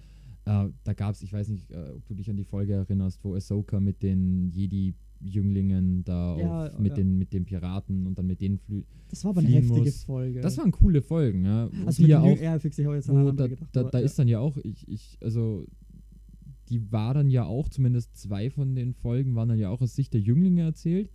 Äh, 0.45 0.69
da 0.85 0.93
gab 0.95 1.15
es, 1.15 1.23
ich 1.23 1.33
weiß 1.33 1.49
nicht, 1.49 1.69
äh, 1.73 1.95
ob 1.97 2.07
du 2.07 2.15
dich 2.15 2.31
an 2.31 2.37
die 2.37 2.45
Folge 2.45 2.75
erinnerst, 2.75 3.25
wo 3.25 3.35
Ahsoka 3.35 3.81
mit 3.81 4.05
den 4.05 4.53
Jedi-Jünglingen 5.21 6.05
da 6.05 6.37
Ja, 6.39 6.67
auf, 6.67 6.79
mit, 6.79 6.91
ja. 6.91 6.97
den, 6.97 7.19
mit 7.19 7.33
den 7.33 7.45
Piraten 7.45 8.07
und 8.07 8.19
dann 8.19 8.27
mit 8.27 8.41
denen 8.41 8.59
flü 8.59 8.83
Das 9.09 9.25
war 9.25 9.31
aber 9.31 9.41
eine 9.41 9.51
heftige 9.51 9.81
muss. 9.81 10.05
Folge. 10.05 10.41
Das 10.41 10.59
waren 10.59 10.71
coole 10.71 11.03
Folgen, 11.03 11.45
ja. 11.45 11.71
also 11.87 12.03
die 12.03 12.09
ja 12.09 12.21
auch 12.21 12.39
ja, 12.39 12.59
fix, 12.59 12.79
ich 12.79 12.87
jetzt 12.87 13.11
an 13.11 13.37
da, 13.37 13.47
gedacht. 13.47 13.69
da, 13.73 13.81
aber 13.81 13.91
da 13.91 13.99
ja. 13.99 14.05
ist 14.05 14.19
dann 14.19 14.29
ja 14.29 14.41
auch, 14.41 14.57
ich, 14.59 14.89
ich, 14.89 15.19
also 15.21 15.67
die 16.69 16.93
war 16.93 17.15
dann 17.15 17.31
ja 17.31 17.45
auch, 17.45 17.69
zumindest 17.69 18.17
zwei 18.17 18.51
von 18.51 18.75
den 18.75 18.95
Folgen 18.95 19.35
waren 19.35 19.49
dann 19.49 19.59
ja 19.59 19.71
auch 19.71 19.81
aus 19.81 19.95
Sicht 19.95 20.15
der 20.15 20.21
Jünglinge 20.21 20.63
erzählt. 20.63 21.11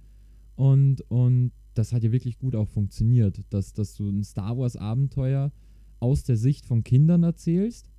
Und, 0.56 1.02
und 1.10 1.52
das 1.74 1.94
hat 1.94 2.04
ja 2.04 2.12
wirklich 2.12 2.38
gut 2.38 2.56
auch 2.56 2.68
funktioniert, 2.68 3.42
dass, 3.50 3.74
dass 3.74 3.96
du 3.96 4.10
ein 4.10 4.24
Star 4.24 4.58
Wars 4.58 4.76
Abenteuer 4.76 5.52
aus 6.00 6.24
der 6.24 6.38
Sicht 6.38 6.66
von 6.66 6.84
Kindern 6.84 7.24
erzählst 7.24 7.90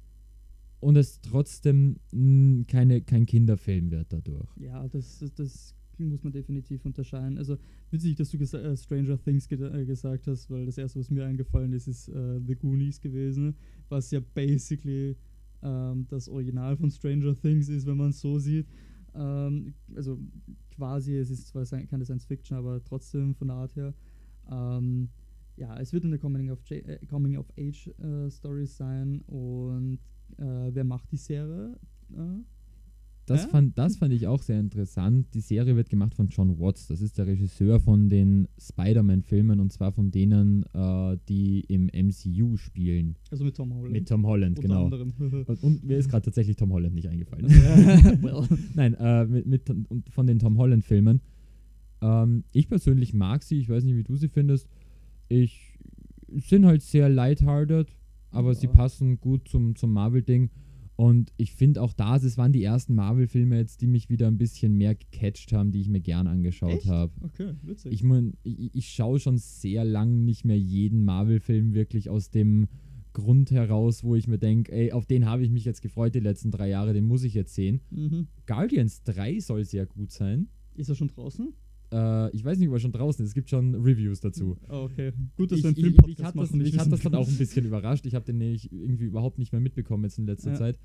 und 0.81 0.97
es 0.97 1.21
trotzdem 1.21 1.97
mh, 2.13 2.65
keine, 2.69 3.03
kein 3.03 3.27
Kinderfilm 3.27 3.91
wird 3.91 4.13
dadurch. 4.13 4.49
Ja, 4.57 4.87
das, 4.89 5.19
das, 5.19 5.35
das 5.35 5.75
muss 5.99 6.23
man 6.23 6.33
definitiv 6.33 6.85
unterscheiden. 6.85 7.39
Also 7.39 7.57
witzig, 7.91 8.17
dass 8.17 8.31
du 8.31 8.39
äh, 8.39 8.77
Stranger 8.77 9.19
Things 9.23 9.49
ge 9.49 9.59
äh, 9.63 9.85
gesagt 9.85 10.27
hast, 10.27 10.51
weil 10.51 10.67
das 10.67 10.79
erste, 10.79 10.99
was 11.01 11.11
mir 11.11 11.25
eingefallen 11.25 11.73
ist, 11.73 11.89
ist 11.89 12.09
äh, 12.09 12.41
The 12.47 12.55
Goonies 12.55 13.01
gewesen, 13.01 13.55
was 13.89 14.11
ja 14.11 14.21
basically 14.35 15.17
ähm, 15.63 16.07
das 16.09 16.29
Original 16.29 16.77
von 16.77 16.91
Stranger 16.91 17.35
Things 17.35 17.69
ist, 17.69 17.87
wenn 17.87 17.97
man 17.97 18.11
es 18.11 18.21
so 18.21 18.39
sieht. 18.39 18.67
Ähm, 19.15 19.75
also 19.95 20.19
quasi, 20.75 21.17
es 21.17 21.31
ist 21.31 21.49
zwar 21.49 21.65
keine 21.65 22.05
Science 22.05 22.27
Fiction, 22.27 22.57
aber 22.57 22.83
trotzdem 22.85 23.35
von 23.35 23.49
der 23.49 23.57
Art 23.57 23.77
her. 23.77 23.95
Ähm, 24.51 25.09
ja, 25.57 25.79
es 25.81 25.93
wird 25.93 26.05
eine 26.05 26.19
Coming 26.19 26.51
of, 26.51 26.71
äh, 26.71 26.99
Coming 27.07 27.37
of 27.37 27.51
Age 27.59 27.89
äh, 27.99 28.31
Story 28.31 28.67
sein 28.67 29.23
und 29.23 29.99
äh, 30.37 30.71
wer 30.73 30.85
macht 30.85 31.11
die 31.13 31.17
Serie? 31.17 31.79
Das, 33.27 33.43
Ja? 33.43 33.49
fand, 33.49 33.77
das 33.77 33.97
fand 33.97 34.13
ich 34.13 34.27
auch 34.29 34.41
sehr 34.41 34.61
interessant. 34.61 35.27
Die 35.35 35.41
Serie 35.41 35.75
wird 35.77 35.89
gemacht 35.91 36.15
von 36.15 36.29
John 36.29 36.59
Watts. 36.61 36.87
Das 36.87 37.01
ist 37.01 37.19
der 37.19 37.27
Regisseur 37.27 37.81
von 37.81 38.09
den 38.09 38.47
Spider-Man-Filmen 38.59 39.59
und 39.61 39.73
zwar 39.73 39.91
von 39.93 40.11
denen, 40.13 40.65
äh, 40.73 41.17
die 41.29 41.61
im 41.69 41.87
MCU 41.93 42.57
spielen. 42.57 43.17
also 43.31 43.45
mit 43.45 43.57
Tom 43.57 43.75
Holland. 43.75 43.93
Mit 43.93 44.09
Tom 44.09 44.25
Holland, 44.27 44.59
unter 44.59 44.69
genau. 44.69 44.85
anderem. 44.85 45.13
Und, 45.47 45.63
und 45.63 45.85
mir 45.85 45.99
ist 45.99 46.09
gerade 46.09 46.25
tatsächlich 46.25 46.57
Tom 46.57 46.73
Holland 46.73 46.95
nicht 46.95 47.09
eingefallen. 47.09 47.47
well. 48.23 48.47
Nein, 48.75 48.95
äh, 48.95 49.25
mit, 49.27 49.47
mit 49.47 49.71
und 49.71 50.09
von 50.11 50.27
den 50.27 50.39
Tom 50.39 50.57
Holland-Filmen. 50.59 51.21
Ähm, 52.03 52.45
ich 52.53 52.69
persönlich 52.69 53.13
mag 53.15 53.43
sie. 53.43 53.59
Ich 53.59 53.69
weiß 53.69 53.85
nicht, 53.85 53.97
wie 53.97 54.05
du 54.05 54.17
sie 54.17 54.29
findest. 54.29 54.69
Ich 55.29 55.79
sind 56.29 56.67
halt 56.67 56.83
sehr 56.83 57.09
lighthearted, 57.09 57.89
aber 58.31 58.55
sie 58.55 58.67
Ja. 58.67 58.73
passen 58.73 59.21
gut 59.21 59.49
zum, 59.49 59.75
zum 59.77 59.93
Marvel-Ding. 59.93 60.51
Und 60.97 61.31
ich 61.37 61.53
finde 61.53 61.83
auch 61.83 61.93
da, 61.93 62.17
es 62.17 62.39
waren 62.39 62.53
die 62.53 62.65
ersten 62.65 62.95
Marvel-Filme 62.95 63.59
jetzt, 63.59 63.83
die 63.83 63.87
mich 63.87 64.09
wieder 64.09 64.29
ein 64.29 64.39
bisschen 64.39 64.75
mehr 64.75 64.95
gecatcht 64.95 65.53
haben, 65.53 65.71
die 65.71 65.83
ich 65.83 65.91
mir 65.91 66.01
gern 66.01 66.27
angeschaut 66.27 66.87
habe. 66.87 67.13
Okay, 67.21 67.53
witzig. 67.63 67.93
Ich, 67.93 68.03
mein, 68.03 68.33
ich, 68.43 68.75
ich 68.75 68.89
schaue 68.89 69.21
schon 69.21 69.37
sehr 69.37 69.85
lang 69.85 70.25
nicht 70.25 70.47
mehr 70.47 70.59
jeden 70.59 71.05
Marvel-Film 71.05 71.75
wirklich 71.75 72.09
aus 72.09 72.31
dem 72.31 72.69
Grund 73.13 73.51
heraus, 73.51 74.05
wo 74.05 74.15
ich 74.15 74.27
mir 74.27 74.39
denke, 74.39 74.73
ey, 74.73 74.93
auf 74.93 75.07
den 75.07 75.27
habe 75.27 75.43
ich 75.43 75.51
mich 75.51 75.65
jetzt 75.65 75.83
gefreut 75.83 76.15
die 76.15 76.21
letzten 76.21 76.51
drei 76.51 76.69
Jahre, 76.69 76.95
den 76.95 77.05
muss 77.05 77.25
ich 77.25 77.35
jetzt 77.35 77.55
sehen. 77.55 77.81
mhm. 77.91 78.29
Guardians 78.47 79.03
3 79.05 79.41
soll 79.41 79.65
sehr 79.65 79.87
gut 79.87 80.11
sein. 80.13 80.49
Ist 80.75 80.89
er 80.89 80.95
schon 80.95 81.09
draußen? 81.09 81.53
Äh, 81.93 82.31
ich 82.35 82.45
weiß 82.45 82.59
nicht, 82.59 82.69
ob 82.69 82.75
er 82.75 82.81
schon 82.81 82.93
draußen 82.93 83.23
ist. 83.25 83.31
Es 83.31 83.35
gibt 83.35 83.49
schon 83.49 83.75
Reviews 83.75 84.21
dazu. 84.21 84.57
Oh, 84.69 84.89
okay. 84.91 85.13
Gut, 85.37 85.53
dass 85.53 85.59
Ich, 85.59 85.65
wir 85.65 85.69
einen 85.69 85.77
ich, 85.77 85.85
Filmpodcast 85.85 86.19
ich 86.19 86.25
hatte 86.25 86.39
das, 86.39 86.51
machen. 86.51 86.61
ich 86.67 86.79
hatte 86.79 86.91
das 86.91 87.01
dann 87.01 87.15
auch 87.15 87.29
ein 87.29 87.37
bisschen 87.39 87.65
überrascht. 87.67 88.07
Ich 88.07 88.15
habe 88.15 88.25
den 88.25 88.39
nämlich 88.39 88.73
irgendwie 88.73 89.05
überhaupt 89.05 89.39
nicht 89.39 89.53
mehr 89.53 89.61
mitbekommen 89.61 90.05
jetzt 90.05 90.19
in 90.19 90.27
letzter 90.27 90.51
Ja. 90.53 90.57
Zeit. 90.57 90.79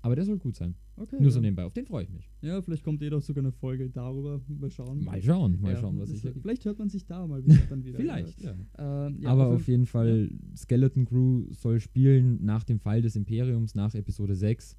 Aber 0.00 0.14
der 0.14 0.24
soll 0.24 0.38
gut 0.38 0.54
sein. 0.54 0.76
Okay, 0.96 1.16
Nur 1.20 1.32
so 1.32 1.38
ja. 1.38 1.42
nebenbei. 1.42 1.64
Auf 1.64 1.72
den 1.74 1.84
freue 1.84 2.04
ich 2.04 2.10
mich. 2.10 2.30
Ja, 2.40 2.62
vielleicht 2.62 2.84
kommt 2.84 3.02
eh 3.02 3.10
doch 3.10 3.20
sogar 3.20 3.42
eine 3.42 3.50
Folge 3.50 3.90
darüber. 3.90 4.40
Mal 4.46 4.70
schauen. 4.70 5.02
Mal 5.02 5.20
schauen, 5.20 5.60
mal 5.60 5.72
Ja, 5.72 5.80
schauen, 5.80 5.98
was 5.98 6.10
ergibt. 6.12 6.40
Vielleicht 6.40 6.64
hört 6.66 6.78
man 6.78 6.88
sich 6.88 7.04
da 7.04 7.26
mal 7.26 7.44
wieder, 7.44 7.58
dann 7.68 7.84
wieder. 7.84 7.98
Vielleicht, 7.98 8.40
ja. 8.40 8.54
Ähm, 8.78 9.16
ja, 9.20 9.28
Aber 9.30 9.48
auf 9.48 9.66
jeden 9.66 9.86
Fall, 9.86 10.30
Skeleton 10.56 11.04
Crew 11.04 11.46
soll 11.50 11.80
spielen 11.80 12.44
nach 12.44 12.62
dem 12.62 12.78
Fall 12.78 13.02
des 13.02 13.16
Imperiums, 13.16 13.74
nach 13.74 13.92
Episode 13.94 14.36
6 14.36 14.76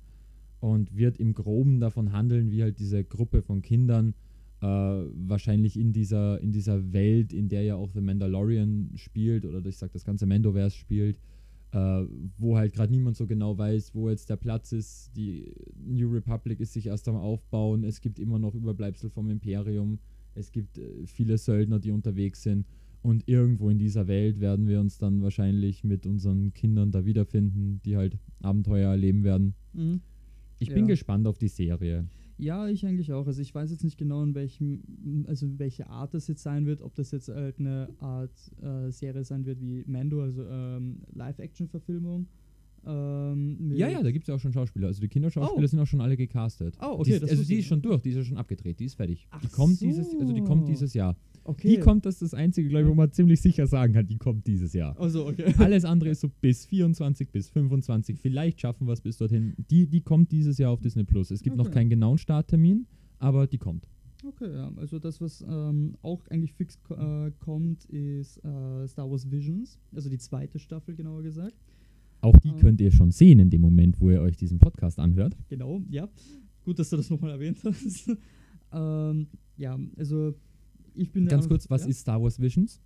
und 0.62 0.96
wird 0.96 1.18
im 1.18 1.34
Groben 1.34 1.82
davon 1.82 2.14
handeln, 2.14 2.50
wie 2.52 2.64
halt 2.64 2.80
diese 2.80 3.04
Gruppe 3.04 3.42
von 3.42 3.62
Kindern 3.62 4.14
äh, 4.62 4.66
wahrscheinlich 4.66 5.78
in 5.80 5.94
dieser, 5.94 6.40
in 6.42 6.52
dieser 6.52 6.92
Welt, 6.94 7.34
in 7.34 7.48
der 7.50 7.64
ja 7.64 7.76
auch 7.76 7.92
The 7.92 8.02
Mandalorian 8.02 8.92
spielt, 8.96 9.46
oder 9.46 9.66
ich 9.66 9.78
sag 9.78 9.92
das 9.92 10.04
ganze 10.04 10.26
Mandoverse 10.26 10.76
spielt, 10.76 11.18
äh, 11.72 12.04
wo 12.38 12.58
halt 12.58 12.74
gerade 12.74 12.92
niemand 12.92 13.16
so 13.16 13.28
genau 13.28 13.58
weiß, 13.58 13.94
wo 13.96 14.10
jetzt 14.10 14.30
der 14.30 14.38
Platz 14.38 14.72
ist. 14.72 15.12
Die 15.16 15.54
New 15.86 16.10
Republic 16.12 16.60
ist 16.60 16.74
sich 16.74 16.88
erst 16.88 17.08
am 17.08 17.16
Aufbauen, 17.16 17.84
es 17.84 18.02
gibt 18.02 18.20
immer 18.20 18.40
noch 18.40 18.56
Überbleibsel 18.56 19.10
vom 19.10 19.30
Imperium, 19.30 20.00
es 20.36 20.52
gibt 20.52 20.78
äh, 20.78 21.06
viele 21.06 21.38
Söldner, 21.38 21.80
die 21.80 21.92
unterwegs 21.92 22.44
sind. 22.44 22.66
Und 23.02 23.30
irgendwo 23.30 23.70
in 23.70 23.78
dieser 23.80 24.08
Welt 24.08 24.42
werden 24.42 24.68
wir 24.68 24.82
uns 24.82 24.98
dann 24.98 25.22
wahrscheinlich 25.22 25.86
mit 25.86 26.06
unseren 26.06 26.54
Kindern 26.54 26.92
da 26.92 27.06
wiederfinden, 27.06 27.80
die 27.86 27.96
halt 27.96 28.18
Abenteuer 28.42 28.90
erleben 28.92 29.24
werden. 29.24 29.54
Mhm. 29.72 30.02
Ich 30.60 30.68
bin 30.68 30.80
Ja. 30.80 30.88
gespannt 30.88 31.26
auf 31.26 31.38
die 31.38 31.48
Serie. 31.48 32.06
Ja, 32.40 32.68
ich 32.70 32.86
eigentlich 32.86 33.12
auch. 33.12 33.28
Also 33.28 33.42
ich 33.42 33.54
weiß 33.54 33.70
jetzt 33.72 33.84
nicht 33.84 33.98
genau, 33.98 34.24
in 34.24 34.34
welchem, 34.34 35.26
also 35.28 35.60
welche 35.60 35.90
Art 35.90 36.14
das 36.14 36.28
jetzt 36.28 36.42
sein 36.42 36.66
wird, 36.66 36.82
ob 36.82 36.96
das 36.96 37.12
jetzt 37.12 37.28
halt 37.28 37.60
eine 37.60 37.90
Art 38.00 38.32
äh, 38.62 38.90
Serie 38.92 39.24
sein 39.26 39.46
wird 39.46 39.60
wie 39.62 39.84
Mando, 39.88 40.22
also 40.24 40.44
ähm, 40.50 41.02
Live-Action-Verfilmung. 41.14 42.28
Ähm, 42.86 43.72
Ja, 43.74 43.90
ja, 43.90 44.02
da 44.02 44.10
gibt 44.12 44.24
es 44.24 44.28
ja 44.30 44.36
auch 44.36 44.40
schon 44.40 44.54
Schauspieler. 44.54 44.88
Also 44.88 45.02
die 45.02 45.10
Kinderschauspieler 45.10 45.66
Oh. 45.66 45.68
sind 45.68 45.80
auch 45.80 45.86
schon 45.88 46.00
alle 46.00 46.16
gecastet. 46.16 46.78
Oh, 46.82 46.94
Die 46.96 47.00
okay, 47.02 47.12
ist, 47.16 47.24
das 47.24 47.30
also 47.32 47.44
die 47.44 47.56
ist 47.60 47.66
schon 47.66 47.82
durch, 47.82 48.02
die 48.02 48.10
ist 48.12 48.16
ja 48.16 48.24
schon 48.24 48.38
abgedreht, 48.38 48.80
die 48.80 48.86
ist 48.86 48.96
fertig. 48.96 49.20
die 49.24 49.28
Ach 49.48 49.52
kommt 49.52 49.82
dieses, 49.82 50.08
also 50.18 50.34
die 50.34 50.42
kommt 50.44 50.62
so. 50.66 50.72
dieses 50.72 50.94
Jahr. 50.94 51.18
Okay. 51.50 51.68
Die 51.76 51.80
kommt, 51.80 52.06
das 52.06 52.16
ist 52.16 52.22
das 52.22 52.34
einzige, 52.34 52.70
glaube 52.70 52.84
ich, 52.86 52.90
wo 52.90 52.96
man 52.96 53.12
ziemlich 53.12 53.42
sicher 53.42 53.66
sagen 53.68 53.94
kann, 53.94 54.06
die 54.08 54.18
kommt 54.18 54.46
dieses 54.46 54.74
Jahr. 54.74 54.98
Also, 55.00 55.28
okay. 55.28 55.54
Alles 55.58 55.84
andere 55.86 56.10
ist 56.12 56.22
so 56.22 56.30
bis 56.42 56.66
24, 56.66 57.30
bis 57.32 57.50
25. 57.50 58.20
Vielleicht 58.20 58.62
schaffen 58.62 58.86
wir 58.88 58.94
es 58.94 59.02
bis 59.02 59.18
dorthin. 59.18 59.56
Die, 59.70 59.88
die 59.88 60.02
kommt 60.02 60.32
dieses 60.32 60.58
Jahr 60.58 60.72
auf 60.72 60.80
Disney 60.82 61.04
Plus. 61.04 61.32
Es 61.32 61.42
gibt 61.42 61.56
noch 61.58 61.66
Okay. 61.66 61.74
keinen 61.76 61.90
genauen 61.90 62.18
Starttermin, 62.18 62.86
aber 63.20 63.48
die 63.48 63.58
kommt. 63.58 63.88
Okay, 64.26 64.52
ja. 64.54 64.72
Also 64.76 65.00
das, 65.00 65.22
was 65.22 65.42
ähm, 65.48 65.96
auch 66.02 66.22
eigentlich 66.30 66.54
fix 66.54 66.78
äh, 66.90 67.32
kommt, 67.40 67.86
ist 67.86 68.38
äh, 68.44 68.88
Star 68.88 69.10
Wars 69.10 69.32
Visions. 69.32 69.80
Also 69.96 70.10
die 70.10 70.18
zweite 70.18 70.60
Staffel, 70.60 70.96
genauer 70.96 71.24
gesagt. 71.24 71.56
Auch 72.22 72.36
die 72.38 72.50
Ähm. 72.50 72.58
könnt 72.58 72.82
ihr 72.82 72.92
schon 72.92 73.12
sehen 73.12 73.40
in 73.40 73.50
dem 73.50 73.62
Moment, 73.62 74.00
wo 74.02 74.10
ihr 74.10 74.22
euch 74.22 74.36
diesen 74.36 74.60
Podcast 74.60 75.00
anhört. 75.00 75.38
Genau, 75.48 75.82
ja. 75.90 76.10
Gut, 76.66 76.78
dass 76.80 76.90
du 76.90 76.98
das 76.98 77.10
nochmal 77.10 77.32
erwähnt 77.32 77.60
hast. 77.64 78.10
ähm, 78.74 79.28
ja, 79.56 79.80
also 79.98 80.34
ich 81.00 81.12
bin 81.12 81.28
Ganz 81.28 81.48
kurz, 81.48 81.70
was 81.70 81.84
ja? 81.84 81.90
ist 81.90 82.02
Star 82.02 82.22
Wars 82.22 82.40
Visions? 82.40 82.82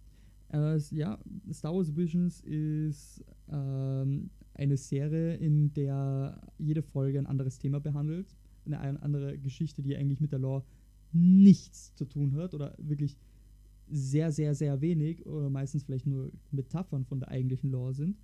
Äh, 0.51 0.77
ja, 0.91 1.19
Star 1.51 1.73
Wars 1.73 1.95
Visions 1.95 2.41
ist 2.41 3.23
ähm, 3.49 4.29
eine 4.53 4.77
Serie, 4.77 5.35
in 5.35 5.73
der 5.73 6.39
jede 6.57 6.81
Folge 6.81 7.19
ein 7.19 7.25
anderes 7.25 7.57
Thema 7.57 7.79
behandelt. 7.79 8.35
Eine, 8.65 8.79
eine 8.79 9.01
andere 9.01 9.37
Geschichte, 9.37 9.81
die 9.81 9.95
eigentlich 9.97 10.19
mit 10.19 10.31
der 10.31 10.39
Lore 10.39 10.63
nichts 11.11 11.93
zu 11.95 12.05
tun 12.05 12.35
hat 12.35 12.53
oder 12.53 12.75
wirklich 12.77 13.17
sehr, 13.89 14.31
sehr, 14.31 14.55
sehr 14.55 14.81
wenig 14.81 15.25
oder 15.25 15.49
meistens 15.49 15.83
vielleicht 15.83 16.07
nur 16.07 16.31
Metaphern 16.51 17.05
von 17.05 17.19
der 17.19 17.29
eigentlichen 17.29 17.71
Lore 17.71 17.93
sind. 17.93 18.17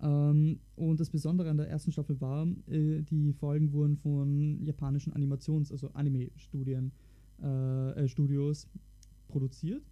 Ähm, 0.00 0.60
und 0.76 1.00
das 1.00 1.10
Besondere 1.10 1.50
an 1.50 1.56
der 1.56 1.68
ersten 1.68 1.92
Staffel 1.92 2.20
war, 2.20 2.46
äh, 2.68 3.02
die 3.02 3.32
Folgen 3.32 3.72
wurden 3.72 3.96
von 3.96 4.62
japanischen 4.62 5.12
Animations-, 5.12 5.72
also 5.72 5.90
Anime-Studien, 5.92 6.92
äh, 7.42 7.90
äh, 7.92 8.08
Studios 8.08 8.68
produziert. 9.28 9.82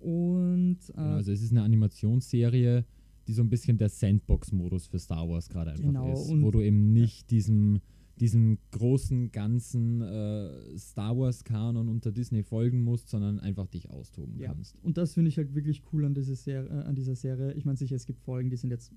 Und 0.00 0.78
äh, 0.90 0.92
Genau, 0.92 1.08
also 1.16 1.32
es 1.32 1.42
ist 1.42 1.50
eine 1.50 1.62
Animationsserie, 1.62 2.84
die 3.26 3.32
so 3.32 3.42
ein 3.42 3.50
bisschen 3.50 3.76
der 3.78 3.88
Sandbox-Modus 3.88 4.86
für 4.86 4.98
Star 4.98 5.28
Wars 5.28 5.48
gerade 5.48 5.70
einfach 5.72 5.84
Genau, 5.84 6.12
ist. 6.12 6.30
und- 6.30 6.42
Wo 6.42 6.50
du 6.50 6.60
eben 6.62 6.92
nicht 6.92 7.30
diesem, 7.30 7.80
diesem 8.18 8.58
großen, 8.70 9.30
ganzen 9.30 10.00
äh, 10.00 10.78
Star 10.78 11.16
Wars-Kanon 11.18 11.88
unter 11.88 12.12
Disney 12.12 12.42
folgen 12.42 12.82
musst, 12.82 13.08
sondern 13.08 13.38
einfach 13.40 13.66
dich 13.66 13.90
austoben 13.90 14.38
Ja. 14.38 14.48
kannst. 14.52 14.74
Und 14.82 14.96
das 14.96 15.14
finde 15.14 15.28
ich 15.28 15.36
halt 15.36 15.54
wirklich 15.54 15.82
cool 15.92 16.04
an, 16.04 16.14
dieser 16.14 16.34
Serie, 16.34 16.68
äh, 16.70 16.84
an 16.84 16.94
dieser 16.94 17.14
Serie. 17.14 17.52
Ich 17.54 17.64
meine, 17.64 17.76
sicher, 17.76 17.96
es 17.96 18.06
gibt 18.06 18.20
Folgen, 18.20 18.50
die 18.50 18.56
sind 18.56 18.70
jetzt 18.70 18.92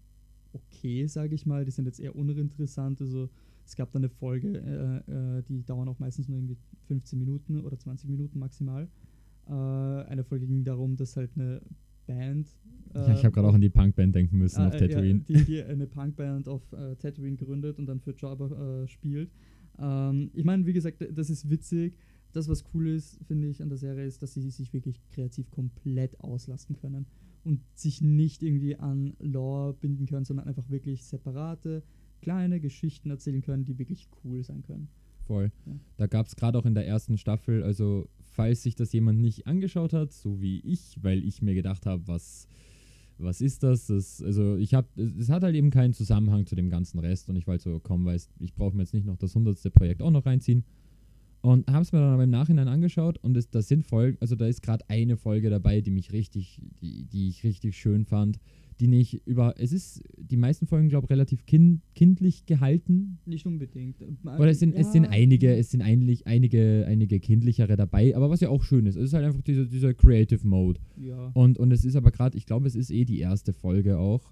okay, 0.53 1.05
sage 1.07 1.35
ich 1.35 1.45
mal. 1.45 1.65
Die 1.65 1.71
sind 1.71 1.85
jetzt 1.85 1.99
eher 1.99 2.15
uninteressant. 2.15 3.01
Also 3.01 3.29
es 3.65 3.75
gab 3.75 3.91
da 3.91 3.97
eine 3.99 4.09
Folge, 4.09 4.57
äh, 5.07 5.37
äh, 5.39 5.43
die 5.43 5.63
dauern 5.65 5.87
auch 5.89 5.99
meistens 5.99 6.27
nur 6.27 6.37
irgendwie 6.37 6.57
15 6.87 7.17
Minuten 7.19 7.59
oder 7.61 7.77
20 7.77 8.09
Minuten 8.09 8.39
maximal. 8.39 8.87
Äh, 9.47 9.51
eine 9.51 10.23
Folge 10.23 10.47
ging 10.47 10.63
darum, 10.63 10.95
dass 10.95 11.15
halt 11.17 11.31
eine 11.35 11.61
Band. 12.05 12.47
ja, 12.93 13.13
ich 13.13 13.23
habe 13.23 13.31
gerade 13.31 13.47
auch 13.47 13.53
an 13.53 13.61
die 13.61 13.69
Punkband 13.69 14.13
denken 14.15 14.37
müssen 14.37 14.61
Ah, 14.61 14.67
auf 14.67 14.75
äh, 14.75 14.87
Tatooine. 14.87 15.21
Die, 15.21 15.45
die 15.45 15.63
eine 15.63 15.87
Punkband 15.87 16.47
auf 16.47 16.61
äh, 16.73 16.95
Tatooine 16.95 17.37
gründet 17.37 17.79
und 17.79 17.85
dann 17.85 17.99
für 17.99 18.13
Jabba 18.17 18.83
äh, 18.83 18.87
spielt. 18.87 19.31
Ähm, 19.79 20.31
ich 20.33 20.43
meine, 20.43 20.65
wie 20.65 20.73
gesagt, 20.73 21.03
das 21.13 21.29
ist 21.29 21.49
witzig. 21.49 21.97
Das, 22.33 22.47
was 22.49 22.63
cool 22.73 22.87
ist, 22.87 23.19
finde 23.25 23.47
ich, 23.47 23.61
an 23.61 23.69
der 23.69 23.77
Serie, 23.77 24.05
ist, 24.05 24.21
dass 24.23 24.33
sie 24.33 24.41
sich 24.49 24.73
wirklich 24.73 24.99
kreativ 25.09 25.51
komplett 25.51 26.19
auslasten 26.19 26.75
können 26.75 27.05
und 27.43 27.61
sich 27.75 28.01
nicht 28.01 28.41
irgendwie 28.41 28.75
an 28.75 29.13
Lore 29.19 29.73
binden 29.73 30.07
können, 30.07 30.25
sondern 30.25 30.47
einfach 30.47 30.69
wirklich 30.69 31.05
separate, 31.05 31.83
kleine 32.21 32.59
Geschichten 32.59 33.09
erzählen 33.11 33.41
können, 33.41 33.65
die 33.65 33.77
wirklich 33.77 34.09
cool 34.23 34.43
sein 34.43 34.63
können. 34.63 34.87
Voll. 35.27 35.51
Ja. 35.65 35.73
Da 35.97 36.07
gab 36.07 36.25
es 36.25 36.35
gerade 36.35 36.57
auch 36.57 36.65
in 36.65 36.73
der 36.73 36.87
ersten 36.87 37.17
Staffel, 37.17 37.61
also 37.63 38.07
falls 38.33 38.63
sich 38.63 38.75
das 38.75 38.91
jemand 38.93 39.19
nicht 39.19 39.47
angeschaut 39.47 39.93
hat, 39.93 40.11
so 40.11 40.41
wie 40.41 40.59
ich, 40.59 40.97
weil 41.01 41.23
ich 41.23 41.41
mir 41.41 41.53
gedacht 41.53 41.85
habe, 41.85 42.07
was, 42.07 42.47
was 43.17 43.41
ist 43.41 43.63
das? 43.63 43.87
das 43.87 44.21
also 44.21 44.57
ich 44.57 44.73
habe, 44.73 44.87
es, 44.95 45.29
hat 45.29 45.43
halt 45.43 45.55
eben 45.55 45.69
keinen 45.69 45.93
Zusammenhang 45.93 46.45
zu 46.45 46.55
dem 46.55 46.69
ganzen 46.69 46.99
Rest 46.99 47.29
und 47.29 47.35
ich 47.35 47.47
wollte 47.47 47.63
so, 47.63 47.79
komm, 47.79 48.05
weißt, 48.05 48.31
ich 48.39 48.53
brauche 48.55 48.75
mir 48.75 48.83
jetzt 48.83 48.93
nicht 48.93 49.05
noch 49.05 49.17
das 49.17 49.35
hundertste 49.35 49.71
Projekt 49.71 50.01
auch 50.01 50.11
noch 50.11 50.25
reinziehen. 50.25 50.63
Und 51.41 51.69
habe 51.69 51.81
es 51.81 51.91
mir 51.91 51.99
dann 51.99 52.13
aber 52.13 52.23
im 52.23 52.29
Nachhinein 52.29 52.69
angeschaut 52.69 53.17
und 53.17 53.35
es, 53.35 53.49
das 53.49 53.67
sind 53.67 53.85
Folgen, 53.85 54.17
also 54.21 54.35
da 54.35 54.47
ist 54.47 54.61
gerade 54.61 54.85
eine 54.87 55.17
Folge 55.17 55.49
dabei, 55.49 55.81
die 55.81 55.91
mich 55.91 56.13
richtig, 56.13 56.61
die, 56.81 57.03
die 57.03 57.27
ich 57.27 57.43
richtig 57.43 57.77
schön 57.77 58.05
fand, 58.05 58.39
die 58.79 58.87
nicht 58.87 59.25
über, 59.27 59.55
es 59.57 59.71
ist, 59.71 60.01
die 60.17 60.37
meisten 60.37 60.65
Folgen, 60.67 60.89
glaube 60.89 61.05
ich, 61.05 61.09
relativ 61.11 61.45
kind, 61.45 61.81
kindlich 61.95 62.45
gehalten, 62.45 63.17
Nicht 63.25 63.45
unbedingt. 63.45 63.97
oder 64.23 64.49
es 64.49 64.59
sind, 64.59 64.73
es 64.75 64.91
sind 64.91 65.03
Ja, 65.05 65.09
einige, 65.11 65.55
es 65.55 65.71
sind 65.71 65.81
eigentlich 65.81 66.25
einige, 66.27 66.85
einige 66.87 67.19
kindlichere 67.19 67.75
dabei, 67.75 68.15
aber 68.15 68.29
was 68.29 68.39
ja 68.41 68.49
auch 68.49 68.63
schön 68.63 68.85
ist, 68.85 68.95
es 68.95 69.05
ist 69.05 69.13
halt 69.13 69.25
einfach 69.25 69.41
dieser, 69.41 69.65
dieser 69.65 69.93
Creative 69.93 70.45
Mode. 70.47 70.79
Ja. 70.97 71.31
Und, 71.33 71.57
und 71.59 71.71
es 71.71 71.85
ist 71.85 71.95
aber 71.95 72.11
gerade, 72.11 72.37
ich 72.37 72.45
glaube, 72.45 72.67
es 72.67 72.75
ist 72.75 72.91
eh 72.91 73.05
die 73.05 73.19
erste 73.19 73.53
Folge 73.53 73.97
auch. 73.99 74.31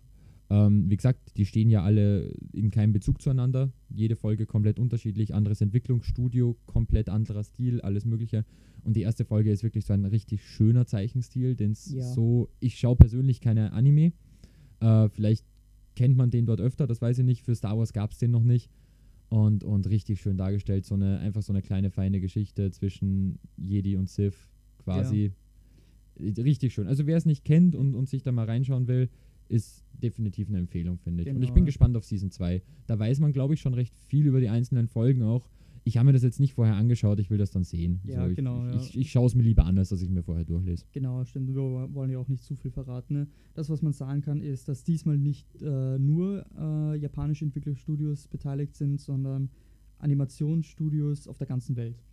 Ähm, 0.50 0.90
wie 0.90 0.98
gesagt, 0.98 1.38
die 1.38 1.46
stehen 1.46 1.70
ja 1.70 1.82
alle 1.82 2.34
in 2.52 2.72
keinem 2.72 2.92
Bezug 2.92 3.22
zueinander. 3.22 3.72
Jede 3.90 4.18
Folge 4.18 4.46
komplett 4.46 4.80
unterschiedlich, 4.80 5.34
anderes 5.34 5.62
Entwicklungsstudio, 5.62 6.58
komplett 6.66 7.08
anderer 7.08 7.44
Stil, 7.46 7.80
alles 7.80 8.04
Mögliche. 8.04 8.44
Und 8.84 8.98
die 8.98 9.02
erste 9.04 9.24
Folge 9.24 9.50
ist 9.52 9.64
wirklich 9.64 9.86
so 9.86 9.94
ein 9.94 10.04
richtig 10.04 10.44
schöner 10.44 10.86
Zeichenstil, 10.86 11.56
den 11.56 11.72
es 11.72 11.94
Ja. 11.94 12.04
so, 12.04 12.50
ich 12.60 12.78
schaue 12.78 12.98
persönlich 12.98 13.40
keine 13.40 13.72
Anime. 13.72 14.12
Äh, 14.82 15.10
vielleicht 15.10 15.46
kennt 15.96 16.18
man 16.18 16.30
den 16.30 16.46
dort 16.46 16.60
öfter, 16.62 16.88
das 16.88 17.02
weiß 17.02 17.20
ich 17.20 17.26
nicht. 17.26 17.44
Für 17.44 17.56
Star 17.56 17.78
Wars 17.78 17.94
gab 17.94 18.12
es 18.12 18.18
den 18.18 18.32
noch 18.32 18.44
nicht. 18.44 18.70
Und, 19.30 19.64
und 19.64 19.88
richtig 19.90 20.20
schön 20.22 20.36
dargestellt, 20.38 20.86
so 20.86 20.96
eine, 20.96 21.20
einfach 21.20 21.42
so 21.42 21.54
eine 21.54 21.62
kleine 21.62 21.90
feine 21.90 22.20
Geschichte 22.20 22.70
zwischen 22.72 23.40
Jedi 23.56 23.96
und 23.96 24.10
Sith 24.10 24.50
quasi. 24.84 25.32
Richtig 26.20 26.74
schön. 26.74 26.88
Also 26.88 27.08
wer 27.08 27.16
es 27.16 27.26
nicht 27.26 27.46
kennt 27.46 27.76
und, 27.76 27.96
und 27.96 28.10
sich 28.10 28.24
da 28.24 28.34
mal 28.34 28.46
reinschauen 28.46 28.88
will, 28.88 29.10
ist 29.48 29.86
definitiv 29.94 30.50
eine 30.50 30.60
Empfehlung, 30.60 30.98
finde 30.98 31.24
ich. 31.24 31.30
Und 31.30 31.38
ich 31.38 31.42
Genau. 31.48 31.54
bin 31.54 31.66
gespannt 31.66 31.96
auf 31.96 32.04
Season 32.04 32.30
2. 32.30 32.62
Da 32.88 33.00
weiß 33.00 33.20
man, 33.20 33.32
glaube 33.32 33.54
ich, 33.54 33.62
schon 33.62 33.74
recht 33.74 33.96
viel 33.98 34.26
über 34.28 34.42
die 34.42 34.50
einzelnen 34.50 34.88
Folgen 34.88 35.24
auch. 35.24 35.48
Ich 35.84 35.98
habe 35.98 36.08
mir 36.08 36.14
das 36.14 36.24
jetzt 36.24 36.40
nicht 36.40 36.54
vorher 36.54 36.76
angeschaut, 36.76 37.20
ich 37.20 37.30
will 37.30 37.38
das 37.38 37.52
dann 37.52 37.64
sehen. 37.64 38.02
Ja, 38.04 38.24
so, 38.24 38.30
ich, 38.30 38.36
genau, 38.36 38.68
Ich, 38.68 38.74
ja. 38.74 38.82
ich, 38.82 38.98
ich 39.00 39.12
schaue 39.12 39.26
es 39.28 39.36
mir 39.36 39.44
lieber 39.44 39.66
an, 39.66 39.78
als 39.78 39.90
dass 39.90 40.02
ich 40.02 40.10
mir 40.10 40.22
vorher 40.22 40.46
durchlese. 40.46 40.86
Genau, 40.92 41.24
stimmt. 41.26 41.48
Wir 41.48 41.56
wollen 41.56 42.12
ja 42.12 42.20
auch 42.20 42.28
nicht 42.28 42.44
zu 42.44 42.56
viel 42.56 42.72
verraten. 42.72 43.14
Ne? 43.14 43.28
Das, 43.56 43.70
was 43.70 43.82
man 43.82 43.94
sagen 43.94 44.22
kann, 44.22 44.42
ist, 44.42 44.68
dass 44.68 44.84
diesmal 44.84 45.18
nicht 45.18 45.48
äh, 45.62 45.98
nur 45.98 46.46
äh, 46.58 46.98
japanische 46.98 47.46
Entwicklerstudios 47.46 48.28
beteiligt 48.28 48.76
sind, 48.76 49.00
sondern 49.02 49.50
Animationsstudios 50.00 51.28
auf 51.28 51.38
der 51.38 51.48
ganzen 51.48 51.76
Welt. 51.76 52.04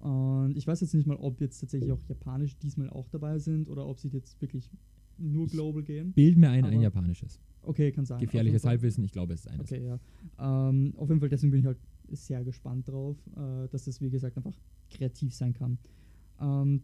Und 0.00 0.56
ich 0.56 0.66
weiß 0.66 0.80
jetzt 0.80 0.94
nicht 0.94 1.06
mal, 1.06 1.16
ob 1.16 1.40
jetzt 1.40 1.60
tatsächlich 1.60 1.92
auch 1.92 2.02
japanisch 2.08 2.56
diesmal 2.58 2.90
auch 2.90 3.08
dabei 3.08 3.38
sind 3.38 3.68
oder 3.68 3.86
ob 3.86 4.00
sie 4.00 4.08
jetzt 4.08 4.40
wirklich 4.40 4.68
nur 5.16 5.46
global 5.46 5.82
gehen. 5.82 6.12
Bild 6.12 6.36
mir 6.36 6.50
ein, 6.50 6.64
ein 6.64 6.80
japanisches. 6.80 7.40
Okay, 7.62 7.92
kann 7.92 8.04
sein. 8.04 8.18
Gefährliches 8.18 8.64
Halbwissen, 8.64 9.04
ich 9.04 9.12
glaube, 9.12 9.34
es 9.34 9.40
ist 9.40 9.46
eines. 9.46 9.70
Okay, 9.70 9.84
ja. 9.84 10.00
Ähm, 10.68 10.94
auf 10.96 11.08
jeden 11.08 11.20
Fall, 11.20 11.28
deswegen 11.28 11.52
bin 11.52 11.60
ich 11.60 11.66
halt 11.66 11.78
sehr 12.10 12.44
gespannt 12.44 12.88
drauf, 12.88 13.16
äh, 13.36 13.68
dass 13.68 13.84
das, 13.84 14.00
wie 14.00 14.10
gesagt, 14.10 14.36
einfach 14.36 14.58
kreativ 14.90 15.34
sein 15.34 15.52
kann. 15.52 15.78
Ähm, 16.40 16.82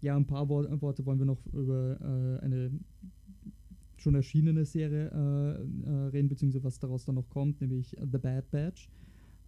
ja, 0.00 0.16
ein 0.16 0.26
paar 0.26 0.48
Wor 0.48 0.80
Worte 0.80 1.04
wollen 1.06 1.18
wir 1.18 1.26
noch 1.26 1.44
über 1.46 2.00
äh, 2.00 2.44
eine 2.44 2.70
schon 3.96 4.14
erschienene 4.14 4.64
Serie 4.64 5.10
äh, 5.10 5.90
äh, 5.90 6.06
reden, 6.08 6.28
beziehungsweise 6.28 6.64
was 6.64 6.78
daraus 6.78 7.04
dann 7.04 7.16
noch 7.16 7.28
kommt, 7.28 7.60
nämlich 7.60 7.96
The 8.00 8.18
Bad 8.18 8.50
Batch. 8.50 8.88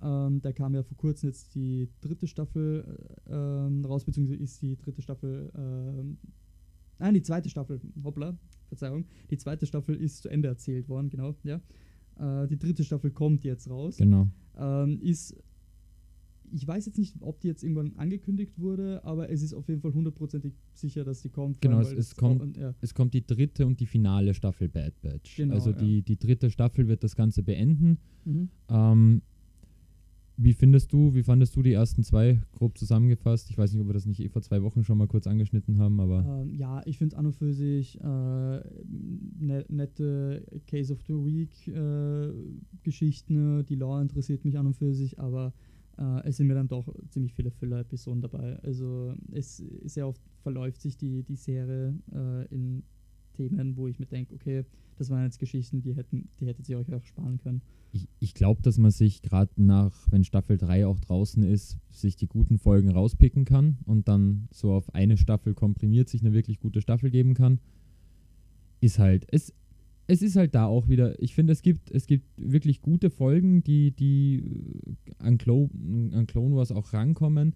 Ähm, 0.03 0.41
da 0.41 0.53
kam 0.53 0.75
ja 0.75 0.83
vor 0.83 0.97
kurzem 0.97 1.29
jetzt 1.29 1.55
die 1.55 1.89
dritte 2.01 2.27
Staffel 2.27 2.85
äh, 3.27 3.33
ähm, 3.33 3.85
raus, 3.85 4.05
beziehungsweise 4.05 4.41
ist 4.43 4.61
die 4.63 4.77
dritte 4.77 5.03
Staffel, 5.03 5.53
ähm, 5.55 6.19
nein, 6.99 7.15
die 7.15 7.23
zweite 7.23 7.49
Staffel, 7.49 7.81
hoppla, 8.03 8.37
Verzeihung, 8.69 9.05
die 9.31 9.37
zweite 9.37 9.67
Staffel 9.67 9.95
ist 9.95 10.23
zu 10.23 10.29
Ende 10.29 10.49
erzählt 10.49 10.89
worden, 10.89 11.11
genau, 11.11 11.35
ja. 11.45 11.61
Die 12.51 12.59
dritte 12.59 12.85
Staffel 12.85 13.13
kommt 13.13 13.45
jetzt 13.45 13.71
raus. 13.71 13.97
Genau. 13.97 14.29
Ähm, 14.61 15.01
ist, 15.03 15.35
ich 16.53 16.67
weiß 16.67 16.87
jetzt 16.87 16.99
nicht, 16.99 17.15
ob 17.21 17.41
die 17.41 17.49
jetzt 17.49 17.63
irgendwann 17.63 17.93
angekündigt 17.97 18.59
wurde, 18.59 19.05
aber 19.05 19.31
es 19.31 19.41
ist 19.43 19.55
auf 19.55 19.69
jeden 19.69 19.81
Fall 19.81 19.95
hundertprozentig 19.95 20.53
sicher, 20.73 21.05
dass 21.05 21.23
die 21.23 21.29
kommt. 21.29 21.61
Genau, 21.61 21.81
es- 21.81 21.93
es 21.93 22.17
kommt- 22.17 22.41
und, 22.43 22.57
ja, 22.57 22.75
Es 22.81 22.93
kommt 22.93 23.15
die 23.15 23.25
dritte 23.25 23.67
und 23.67 23.79
die 23.79 23.87
finale 23.87 24.35
Staffel 24.35 24.69
Bad 24.69 25.01
Batch. 25.01 25.37
Genau, 25.37 25.55
also 25.55 25.71
ja. 25.71 25.77
die, 25.77 26.03
die 26.03 26.17
dritte 26.19 26.51
Staffel 26.51 26.89
wird 26.89 27.05
das 27.05 27.15
Ganze 27.15 27.43
beenden. 27.43 27.99
mhm. 28.25 28.49
Ähm, 28.69 29.23
wie 30.43 30.55
findest 30.55 30.93
du, 30.93 31.15
wie 31.15 31.23
fandest 31.23 31.55
du 31.55 31.63
die 31.63 31.73
ersten 31.73 32.03
zwei, 32.03 32.41
grob 32.53 32.79
zusammengefasst? 32.79 33.51
Ich 33.51 33.59
weiß 33.59 33.73
nicht, 33.73 33.83
ob 33.83 33.89
wir 33.89 33.95
das 33.95 34.07
nicht 34.07 34.21
eh 34.21 34.29
vor 34.29 34.41
zwei 34.41 34.63
Wochen 34.63 34.85
schon 34.85 34.97
mal 34.97 35.07
kurz 35.07 35.27
angeschnitten 35.27 35.79
haben, 35.79 36.01
aber 36.01 36.25
Ähm, 36.43 36.55
ja, 36.55 36.81
ich 36.87 36.97
finde 36.97 37.19
an 37.19 37.27
und 37.27 37.37
für 37.37 37.53
sich 37.53 38.01
äh, 38.01 38.05
ne, 38.05 39.65
nette 39.69 40.47
Case 40.67 40.93
of 40.93 41.03
the 41.03 41.13
Week 41.13 41.69
äh, 41.69 42.33
Geschichten. 42.83 43.67
Die 43.67 43.75
Lore 43.75 44.01
interessiert 44.01 44.45
mich 44.45 44.57
an 44.57 44.67
und 44.67 44.75
für 44.75 44.95
sich, 44.95 45.19
aber 45.19 45.53
äh, 45.99 46.27
es 46.27 46.39
sind 46.39 46.47
mir 46.47 46.55
dann 46.55 46.69
doch 46.69 46.89
ziemlich 47.11 47.35
viele 47.35 47.51
Filler-Episoden 47.51 48.23
dabei. 48.23 48.59
Also 48.61 49.15
es 49.33 49.59
sehr 49.85 50.09
oft 50.09 50.23
verläuft 50.43 50.81
sich 50.81 50.97
die, 50.97 51.23
die 51.23 51.37
Serie 51.37 51.99
äh, 52.13 52.47
in 52.47 52.83
Themen, 53.49 53.77
wo 53.77 53.89
ich 53.89 53.99
mir 53.99 54.07
denke, 54.07 54.35
okay, 54.35 54.65
das 54.97 55.09
waren 55.11 55.25
jetzt 55.25 55.39
Geschichten, 55.39 55.81
die 55.81 55.95
hätten, 55.95 56.29
die 56.39 56.47
hättet 56.47 56.69
ihr 56.69 56.79
euch 56.79 56.93
auch 56.93 57.05
sparen 57.05 57.39
können. 57.39 57.63
ich, 57.93 58.07
ich 58.19 58.35
glaube, 58.35 58.63
dass 58.63 58.79
man 58.79 58.91
sich 58.91 59.23
gerade 59.23 59.51
nach, 59.57 59.95
wenn 60.11 60.25
Staffel 60.25 60.59
3 60.59 60.87
auch 60.87 61.01
draußen 61.01 61.43
ist, 61.43 61.79
sich 61.91 62.17
die 62.17 62.27
guten 62.27 62.59
Folgen 62.59 62.91
rauspicken 62.91 63.45
kann 63.45 63.79
und 63.87 64.09
dann 64.09 64.49
so 64.53 64.73
auf 64.73 64.95
eine 64.95 65.17
Staffel 65.17 65.55
komprimiert 65.55 66.09
sich 66.09 66.21
eine 66.21 66.33
wirklich 66.33 66.61
gute 66.61 66.83
Staffel 66.83 67.11
geben 67.11 67.35
kann. 67.35 67.61
Ist 68.81 68.99
halt, 68.99 69.27
es, 69.31 69.55
es 70.07 70.23
ist 70.23 70.37
halt 70.37 70.55
da 70.55 70.67
auch 70.67 70.89
wieder, 70.89 71.21
ich 71.23 71.35
finde, 71.35 71.53
es 71.53 71.63
gibt, 71.63 71.91
es 71.91 72.07
gibt 72.07 72.27
wirklich 72.37 72.83
gute 72.83 73.11
Folgen, 73.11 73.63
die, 73.63 73.93
die 73.93 74.43
äh, 75.09 75.13
an, 75.19 75.39
Clo 75.39 75.71
an 76.13 76.27
Clone 76.27 76.57
Wars 76.57 76.73
auch 76.73 76.93
rankommen. 76.93 77.55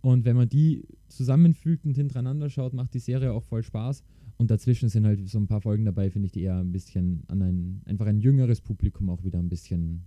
Und 0.00 0.24
wenn 0.24 0.36
man 0.36 0.48
die 0.48 0.86
zusammenfügt 1.08 1.84
und 1.84 1.96
hintereinander 1.96 2.50
schaut, 2.50 2.74
macht 2.74 2.94
die 2.94 2.98
Serie 2.98 3.32
auch 3.32 3.44
voll 3.44 3.62
Spaß. 3.62 4.02
Und 4.36 4.50
dazwischen 4.50 4.88
sind 4.88 5.06
halt 5.06 5.28
so 5.28 5.38
ein 5.38 5.46
paar 5.46 5.60
Folgen 5.60 5.84
dabei, 5.84 6.10
finde 6.10 6.26
ich, 6.26 6.32
die 6.32 6.42
eher 6.42 6.58
ein 6.58 6.72
bisschen 6.72 7.22
an 7.28 7.40
ein, 7.42 7.82
einfach 7.84 8.06
ein 8.06 8.18
jüngeres 8.18 8.60
Publikum 8.60 9.08
auch 9.10 9.22
wieder 9.24 9.38
ein 9.38 9.48
bisschen, 9.48 10.04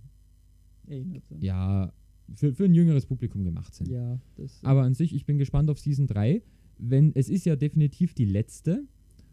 Erinnert. 0.86 1.22
ja, 1.40 1.92
für, 2.34 2.52
für 2.54 2.64
ein 2.64 2.74
jüngeres 2.74 3.06
Publikum 3.06 3.44
gemacht 3.44 3.74
sind. 3.74 3.88
ja 3.88 4.20
das, 4.36 4.62
Aber 4.62 4.82
an 4.82 4.94
sich, 4.94 5.14
ich 5.14 5.24
bin 5.24 5.38
gespannt 5.38 5.70
auf 5.70 5.78
Season 5.78 6.06
3. 6.06 6.42
Wenn, 6.78 7.12
es 7.14 7.28
ist 7.28 7.44
ja 7.46 7.56
definitiv 7.56 8.14
die 8.14 8.26
letzte 8.26 8.84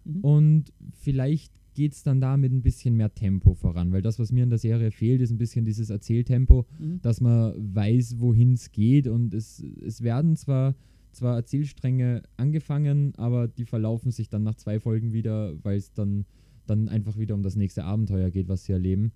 mhm. 0.06 0.22
und 0.22 0.74
vielleicht 0.94 1.54
geht 1.74 1.92
es 1.92 2.04
dann 2.04 2.22
da 2.22 2.38
mit 2.38 2.54
ein 2.54 2.62
bisschen 2.62 2.96
mehr 2.96 3.14
Tempo 3.14 3.54
voran, 3.54 3.92
weil 3.92 4.02
das, 4.02 4.18
was 4.18 4.32
mir 4.32 4.44
in 4.46 4.50
der 4.50 4.60
Serie 4.60 4.92
fehlt, 4.92 5.20
ist 5.22 5.30
ein 5.32 5.38
bisschen 5.38 5.66
dieses 5.66 5.90
Erzähltempo, 5.90 6.66
Mhm. 6.80 7.02
dass 7.02 7.20
man 7.20 7.54
weiß, 7.76 8.20
wohin 8.22 8.54
es 8.54 8.72
geht 8.72 9.08
und 9.08 9.34
es, 9.34 9.60
es 9.86 10.02
werden 10.02 10.38
zwar, 10.38 10.74
zwar 11.16 11.36
Erzählstränge 11.36 12.24
angefangen, 12.38 13.14
aber 13.16 13.48
die 13.48 13.66
verlaufen 13.66 14.12
sich 14.12 14.30
dann 14.30 14.44
nach 14.44 14.56
zwei 14.56 14.80
Folgen 14.80 15.14
wieder, 15.14 15.54
weil 15.64 15.78
es 15.78 15.94
dann, 15.94 16.26
dann 16.68 16.90
einfach 16.90 17.18
wieder 17.18 17.36
um 17.36 17.44
das 17.44 17.56
nächste 17.56 17.84
Abenteuer 17.84 18.30
geht, 18.30 18.48
was 18.48 18.66
sie 18.66 18.74
erleben. 18.74 19.12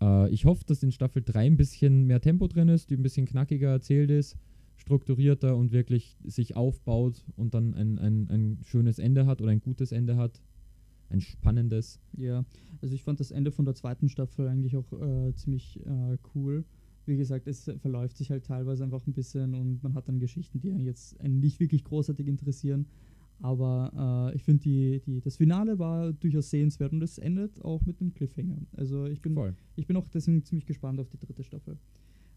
Äh, 0.00 0.30
ich 0.30 0.44
hoffe, 0.44 0.64
dass 0.66 0.82
in 0.82 0.92
Staffel 0.92 1.22
3 1.22 1.46
ein 1.46 1.56
bisschen 1.56 2.04
mehr 2.04 2.20
Tempo 2.20 2.46
drin 2.48 2.68
ist, 2.68 2.90
die 2.90 2.96
ein 2.96 3.02
bisschen 3.02 3.26
knackiger 3.26 3.68
erzählt 3.68 4.10
ist, 4.10 4.36
strukturierter 4.76 5.56
und 5.56 5.72
wirklich 5.72 6.16
sich 6.24 6.56
aufbaut 6.56 7.24
und 7.36 7.54
dann 7.54 7.74
ein, 7.74 7.98
ein, 7.98 8.28
ein 8.30 8.58
schönes 8.62 8.98
Ende 8.98 9.26
hat 9.26 9.40
oder 9.40 9.50
ein 9.50 9.60
gutes 9.60 9.92
Ende 9.92 10.16
hat. 10.16 10.40
Ein 11.10 11.20
spannendes. 11.22 12.00
Ja, 12.18 12.44
also 12.82 12.94
ich 12.94 13.02
fand 13.02 13.18
das 13.18 13.30
Ende 13.30 13.50
von 13.50 13.64
der 13.64 13.74
zweiten 13.74 14.10
Staffel 14.10 14.46
eigentlich 14.46 14.76
auch 14.76 14.92
äh, 14.92 15.34
ziemlich 15.34 15.80
äh, 15.86 16.18
cool. 16.34 16.64
Wie 17.08 17.16
gesagt, 17.16 17.48
es 17.48 17.70
verläuft 17.78 18.16
sich 18.18 18.30
halt 18.30 18.44
teilweise 18.44 18.84
einfach 18.84 19.06
ein 19.06 19.12
bisschen 19.14 19.54
und 19.54 19.82
man 19.82 19.94
hat 19.94 20.08
dann 20.08 20.18
Geschichten, 20.20 20.60
die 20.60 20.70
einen 20.70 20.84
jetzt 20.84 21.18
einen 21.20 21.40
nicht 21.40 21.58
wirklich 21.58 21.82
großartig 21.84 22.26
interessieren. 22.28 22.86
Aber 23.40 24.30
äh, 24.32 24.36
ich 24.36 24.42
finde, 24.42 24.62
die, 24.64 25.00
die, 25.06 25.20
das 25.20 25.36
Finale 25.36 25.78
war 25.78 26.12
durchaus 26.12 26.50
sehenswert 26.50 26.92
und 26.92 27.02
es 27.02 27.18
endet 27.18 27.64
auch 27.64 27.84
mit 27.86 28.00
einem 28.00 28.12
Cliffhanger. 28.12 28.58
Also 28.72 29.06
ich 29.06 29.20
bin, 29.22 29.34
Voll. 29.34 29.54
ich 29.76 29.86
bin 29.86 29.96
auch 29.96 30.08
deswegen 30.08 30.42
ziemlich 30.44 30.66
gespannt 30.66 30.98
auf 31.00 31.08
die 31.08 31.18
dritte 31.18 31.44
Staffel. 31.44 31.78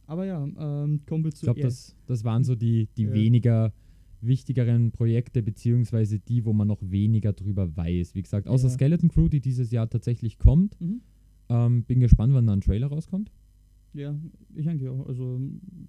Aber 0.08 0.26
ja, 0.26 0.44
ähm, 0.44 1.02
kommen 1.08 1.24
wir 1.24 1.30
Ich 1.30 1.36
zu 1.36 1.46
glaube, 1.46 1.60
er- 1.62 1.68
das, 1.68 1.96
das 2.06 2.24
waren 2.24 2.44
so 2.44 2.56
die, 2.56 2.88
die 2.98 3.04
Ja. 3.04 3.14
weniger 3.14 3.74
wichtigeren 4.22 4.92
Projekte, 4.92 5.42
beziehungsweise 5.42 6.20
die, 6.20 6.46
wo 6.46 6.54
man 6.54 6.68
noch 6.68 6.82
weniger 6.84 7.34
drüber 7.34 7.76
weiß. 7.76 8.14
Wie 8.14 8.22
gesagt, 8.22 8.48
außer 8.48 8.68
Ja. 8.68 8.74
Skeleton 8.74 9.10
Crew, 9.10 9.28
die 9.28 9.42
dieses 9.42 9.72
Jahr 9.72 9.90
tatsächlich 9.90 10.38
kommt. 10.38 10.80
Mhm. 10.80 11.02
Ähm, 11.50 11.84
bin 11.84 12.00
gespannt, 12.00 12.34
wann 12.34 12.46
da 12.46 12.54
ein 12.54 12.62
Trailer 12.62 12.88
rauskommt. 12.88 13.32
Ja, 13.94 14.16
ich 14.56 14.66
denke 14.66 14.90
auch. 14.92 15.08
Also, 15.08 15.40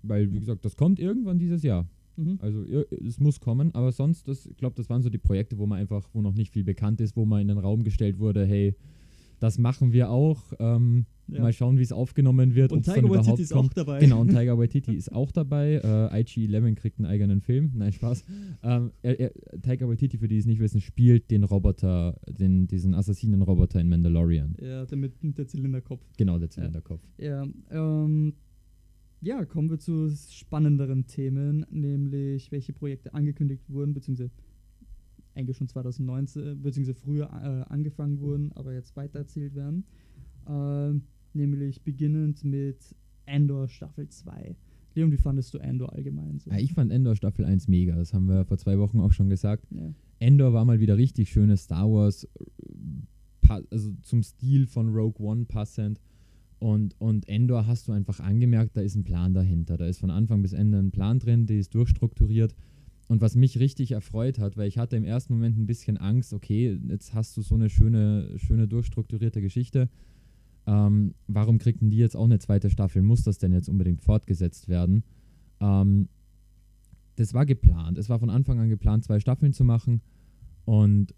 Weil, 0.03 0.33
wie 0.33 0.41
gesagt, 0.41 0.65
das 0.65 0.77
kommt 0.77 0.99
irgendwann 0.99 1.39
dieses 1.39 1.63
Jahr. 1.63 1.87
mhm. 2.17 2.39
Also 2.41 2.65
es 2.65 3.19
muss 3.21 3.41
kommen, 3.41 3.75
aber 3.75 3.93
sonst, 3.93 4.29
das, 4.29 4.47
ich 4.47 4.57
glaube, 4.57 4.77
das 4.77 4.91
waren 4.91 5.03
so 5.03 5.11
die 5.11 5.19
Projekte, 5.19 5.59
wo 5.59 5.67
man 5.67 5.79
einfach, 5.79 6.09
wo 6.13 6.21
noch 6.21 6.35
nicht 6.35 6.53
viel 6.53 6.65
bekannt 6.65 7.01
ist, 7.01 7.17
wo 7.17 7.25
man 7.25 7.43
in 7.43 7.49
den 7.49 7.59
Raum 7.59 7.85
gestellt 7.85 8.19
wurde, 8.19 8.45
hey, 8.45 8.75
das 9.41 9.59
machen 9.59 9.93
wir 9.93 10.11
auch. 10.11 10.53
Ähm, 10.59 11.07
Ja. 11.33 11.43
Mal 11.43 11.53
schauen, 11.53 11.79
wie 11.79 11.83
es 11.83 11.93
aufgenommen 11.93 12.55
wird. 12.55 12.73
und 12.73 12.85
Tiger 12.85 13.01
überhaupt 13.01 13.27
Waititi 13.27 13.43
ist 13.43 13.53
kommt. 13.53 13.71
auch 13.71 13.73
dabei. 13.75 14.01
Genau, 14.01 14.21
und 14.21 14.29
Tiger 14.37 14.59
Waititi 14.59 14.95
ist 14.95 15.13
auch 15.13 15.33
dabei. 15.33 15.81
Äh, 15.83 16.21
IG-11 16.21 16.75
kriegt 16.75 16.99
einen 16.99 17.07
eigenen 17.07 17.41
Film. 17.41 17.73
Nein, 17.75 17.93
Spaß. 17.93 18.25
Ähm, 18.63 18.93
er, 19.03 19.19
er, 19.19 19.33
Tiger 19.63 19.89
Waititi, 19.89 20.19
für 20.19 20.29
die 20.29 20.39
es 20.39 20.47
nicht 20.47 20.61
wissen, 20.61 20.81
spielt 20.81 21.31
den 21.31 21.45
Roboter, 21.45 22.19
den, 22.29 22.67
diesen 22.67 22.95
Assassinen-Roboter 22.95 23.81
in 23.81 23.89
Mandalorian. 23.89 24.57
Ja, 24.61 24.85
der 24.85 24.99
mit 24.99 25.15
der 25.39 25.47
Zylinderkopf. 25.47 26.05
Genau, 26.17 26.39
der 26.39 26.51
Zylinderkopf. 26.51 27.03
Ja, 27.19 27.47
ähm, 27.71 28.35
ja, 29.21 29.45
kommen 29.45 29.71
wir 29.71 29.79
zu 29.79 30.11
spannenderen 30.11 31.07
Themen, 31.07 31.65
nämlich 31.71 32.51
welche 32.51 32.73
Projekte 32.73 33.15
angekündigt 33.15 33.63
wurden, 33.69 33.95
beziehungsweise 33.95 34.33
eigentlich 35.35 35.57
schon 35.57 35.69
2019, 35.69 36.61
beziehungsweise 36.61 36.99
früher 36.99 37.27
äh, 37.27 37.73
angefangen 37.73 38.21
wurden, 38.21 38.53
aber 38.53 38.73
jetzt 38.75 38.97
weitererzählt 38.97 39.55
werden. 39.55 39.85
Ähm, 40.49 41.03
nämlich 41.35 41.83
beginnend 41.83 42.45
mit 42.45 42.79
Endor 43.27 43.69
Staffel 43.69 44.09
2. 44.09 44.57
Leon, 44.95 45.13
wie 45.13 45.17
fandest 45.17 45.55
du 45.55 45.59
Endor 45.59 45.93
allgemein 45.93 46.39
so? 46.39 46.51
Ja, 46.51 46.59
ich 46.59 46.75
fand 46.75 46.93
Endor 46.93 47.17
Staffel 47.17 47.45
1 47.45 47.69
mega. 47.69 47.97
Das 47.97 48.13
haben 48.13 48.27
wir 48.27 48.45
vor 48.45 48.59
zwei 48.59 48.79
Wochen 48.79 49.01
auch 49.01 49.13
schon 49.13 49.29
gesagt. 49.29 49.67
Ja. 49.71 49.93
Endor 50.19 50.53
war 50.53 50.65
mal 50.65 50.81
wieder 50.81 50.97
richtig 50.97 51.31
schönes 51.31 51.65
Star 51.65 51.91
Wars, 51.91 52.25
äh, 52.25 53.61
also 53.71 53.93
zum 54.03 54.23
Stil 54.23 54.67
von 54.67 54.89
Rogue 54.91 55.25
One 55.25 55.47
passend. 55.47 56.01
Und, 56.59 56.95
und 57.01 57.29
Endor 57.29 57.67
hast 57.67 57.89
du 57.89 57.93
einfach 57.93 58.21
angemerkt, 58.21 58.77
da 58.77 58.83
ist 58.83 58.95
ein 58.95 59.03
Plan 59.03 59.35
dahinter. 59.35 59.77
Da 59.77 59.87
ist 59.87 59.99
von 59.99 60.11
Anfang 60.11 60.43
bis 60.43 60.53
Ende 60.53 60.79
ein 60.79 60.93
Plan 60.93 61.19
drin, 61.19 61.47
die 61.47 61.59
ist 61.59 61.75
durchstrukturiert. 61.75 62.55
Und 63.09 63.21
was 63.21 63.35
mich 63.35 63.59
richtig 63.59 63.93
erfreut 63.93 64.39
hat, 64.39 64.57
weil 64.57 64.69
ich 64.69 64.79
hatte 64.79 64.97
im 64.97 65.05
ersten 65.05 65.35
Moment 65.35 65.59
ein 65.59 65.67
bisschen 65.67 65.97
Angst, 65.97 66.33
okay, 66.33 66.79
jetzt 66.89 67.15
hast 67.15 67.37
du 67.37 67.43
so 67.43 67.57
eine 67.57 67.69
schöne, 67.69 68.39
schöne 68.39 68.69
durchstrukturierte 68.69 69.41
Geschichte. 69.41 69.91
Ähm, 70.67 71.15
warum 71.27 71.59
kriegten 71.59 71.91
die 71.91 71.97
jetzt 71.97 72.17
auch 72.17 72.25
eine 72.25 72.39
zweite 72.39 72.71
Staffel? 72.71 73.03
Muss 73.03 73.23
das 73.23 73.39
denn 73.39 73.53
jetzt 73.53 73.69
unbedingt 73.69 74.01
fortgesetzt 74.01 74.69
werden? 74.69 75.05
Ähm, 75.61 76.09
das 77.17 77.35
war 77.35 77.47
geplant. 77.47 77.99
Es 77.99 78.09
war 78.09 78.19
von 78.19 78.31
Anfang 78.31 78.59
an 78.59 78.69
geplant, 78.69 79.05
zwei 79.05 79.21
Staffeln 79.21 79.53
zu 79.53 79.65
machen. 79.65 80.03
Und 80.65 81.15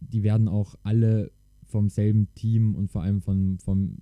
die 0.00 0.22
werden 0.22 0.48
auch 0.48 0.74
alle 0.82 1.30
vom 1.64 1.88
selben 1.88 2.32
Team 2.34 2.74
und 2.74 2.90
vor 2.90 3.02
allem 3.02 3.20
von, 3.20 3.58
vom, 3.58 3.96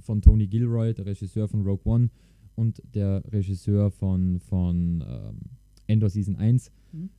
von 0.00 0.20
Tony 0.20 0.46
Gilroy, 0.48 0.92
der 0.94 1.06
Regisseur 1.06 1.48
von 1.48 1.62
Rogue 1.62 1.84
One, 1.84 2.10
und 2.56 2.82
der 2.94 3.22
Regisseur 3.32 3.90
von, 3.90 4.40
von 4.40 5.04
ähm, 5.06 5.40
Endor 5.86 6.10
Season 6.10 6.36
1. 6.36 6.72
Mhm. 6.92 7.10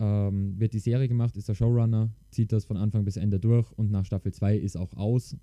Ähm, 0.00 0.60
wird 0.60 0.74
die 0.74 0.78
Serie 0.78 1.08
gemacht, 1.08 1.36
ist 1.36 1.48
der 1.48 1.54
Showrunner, 1.54 2.10
zieht 2.30 2.52
das 2.52 2.64
von 2.64 2.76
Anfang 2.76 3.04
bis 3.04 3.16
Ende 3.16 3.40
durch 3.40 3.72
und 3.72 3.90
nach 3.90 4.04
Staffel 4.04 4.32
2 4.32 4.56
ist 4.56 4.76
auch 4.76 4.94
aus. 4.94 5.36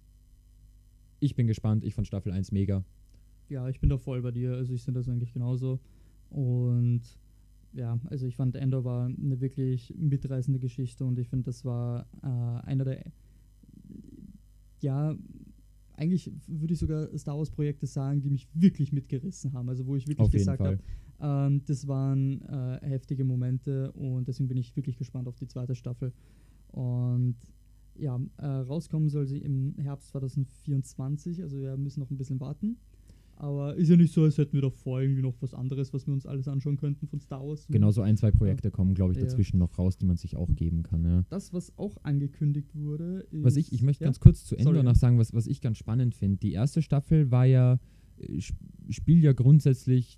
Ich 1.26 1.36
bin 1.36 1.48
gespannt, 1.48 1.84
ich 1.84 1.96
fand 1.96 2.06
Staffel 2.06 2.32
1 2.32 2.52
mega. 2.52 2.84
Ja, 3.50 3.68
ich 3.68 3.80
bin 3.80 3.90
da 3.90 3.98
voll 3.98 4.22
bei 4.22 4.30
dir. 4.30 4.54
Also 4.54 4.74
ich 4.76 4.84
sehe 4.84 4.94
das 4.94 5.10
eigentlich 5.10 5.34
genauso. 5.34 5.80
Und 6.30 7.02
ja, 7.74 8.00
also 8.12 8.28
ich 8.28 8.36
fand 8.36 8.56
Endor 8.56 8.84
war 8.84 9.08
eine 9.08 9.42
wirklich 9.42 9.92
mitreißende 9.98 10.60
Geschichte 10.60 11.04
und 11.04 11.18
ich 11.18 11.28
finde, 11.28 11.46
das 11.46 11.66
war 11.66 12.06
äh, 12.22 12.68
einer 12.68 12.86
der 12.86 13.04
ja, 14.82 15.16
eigentlich 15.96 16.32
würde 16.46 16.74
ich 16.74 16.80
sogar 16.80 17.08
Star 17.18 17.38
Wars 17.40 17.50
Projekte 17.50 17.88
sagen, 17.88 18.22
die 18.22 18.30
mich 18.30 18.48
wirklich 18.54 18.92
mitgerissen 18.92 19.54
haben. 19.54 19.68
Also 19.68 19.88
wo 19.88 19.96
ich 19.96 20.08
wirklich 20.08 20.28
Auf 20.28 20.32
gesagt 20.32 20.62
habe, 20.62 20.78
ähm, 21.22 21.64
das 21.66 21.88
waren 21.88 22.42
äh, 22.44 22.88
heftige 22.88 23.24
Momente 23.24 23.92
und 23.94 24.28
deswegen 24.28 24.48
bin 24.48 24.58
ich 24.58 24.76
wirklich 24.76 24.98
gespannt 24.98 25.28
auf 25.28 25.38
die 25.38 25.48
zweite 25.48 25.74
Staffel. 25.74 26.14
Und 26.68 27.36
ja, 27.98 28.20
äh, 28.38 28.46
rauskommen 28.46 29.10
soll 29.10 29.26
sie 29.26 29.38
im 29.40 29.76
Herbst 29.78 30.10
2024, 30.10 31.42
also 31.42 31.58
wir 31.60 31.78
müssen 31.78 32.00
noch 32.00 32.10
ein 32.12 32.18
bisschen 32.18 32.40
warten. 32.40 32.78
Aber 33.38 33.76
ist 33.76 33.90
ja 33.90 33.98
nicht 33.98 34.14
so, 34.14 34.24
als 34.24 34.38
hätten 34.38 34.54
wir 34.54 34.62
davor 34.62 35.02
irgendwie 35.02 35.22
noch 35.22 35.36
was 35.42 35.54
anderes, 35.54 35.94
was 35.94 36.08
wir 36.08 36.14
uns 36.14 36.26
alles 36.26 36.48
anschauen 36.48 36.78
könnten 36.78 37.06
von 37.06 37.20
Star 37.20 37.46
Wars. 37.46 37.68
Genau 37.70 37.92
so 37.92 38.02
ein, 38.02 38.16
zwei 38.16 38.32
Projekte 38.32 38.72
kommen, 38.72 38.94
glaube 38.94 39.12
ich, 39.12 39.18
Ja. 39.20 39.26
dazwischen 39.26 39.58
noch 39.60 39.78
raus, 39.78 39.98
die 39.98 40.06
man 40.06 40.16
sich 40.16 40.38
auch 40.38 40.56
geben 40.56 40.84
kann. 40.84 41.04
Ja. 41.04 41.26
Das, 41.30 41.52
was 41.52 41.78
auch 41.78 41.98
angekündigt 42.04 42.74
wurde, 42.76 43.28
ist. 43.32 43.44
Was 43.44 43.58
ich, 43.58 43.74
ich 43.74 43.82
möchte 43.82 44.06
ja? 44.06 44.08
ganz 44.08 44.22
kurz 44.22 44.46
zu 44.46 44.56
Ende 44.56 44.72
Sorry. 44.72 44.84
noch 44.84 44.96
sagen, 44.96 45.18
was, 45.20 45.34
was 45.34 45.48
ich 45.48 45.60
ganz 45.60 45.78
spannend 45.78 46.16
finde. 46.16 46.38
Die 46.38 46.54
erste 46.54 46.82
Staffel 46.82 47.30
war 47.30 47.46
ja, 47.46 47.78
äh, 48.20 48.38
sp- 48.40 48.56
spielt 48.90 49.22
ja 49.22 49.34
grundsätzlich 49.34 50.18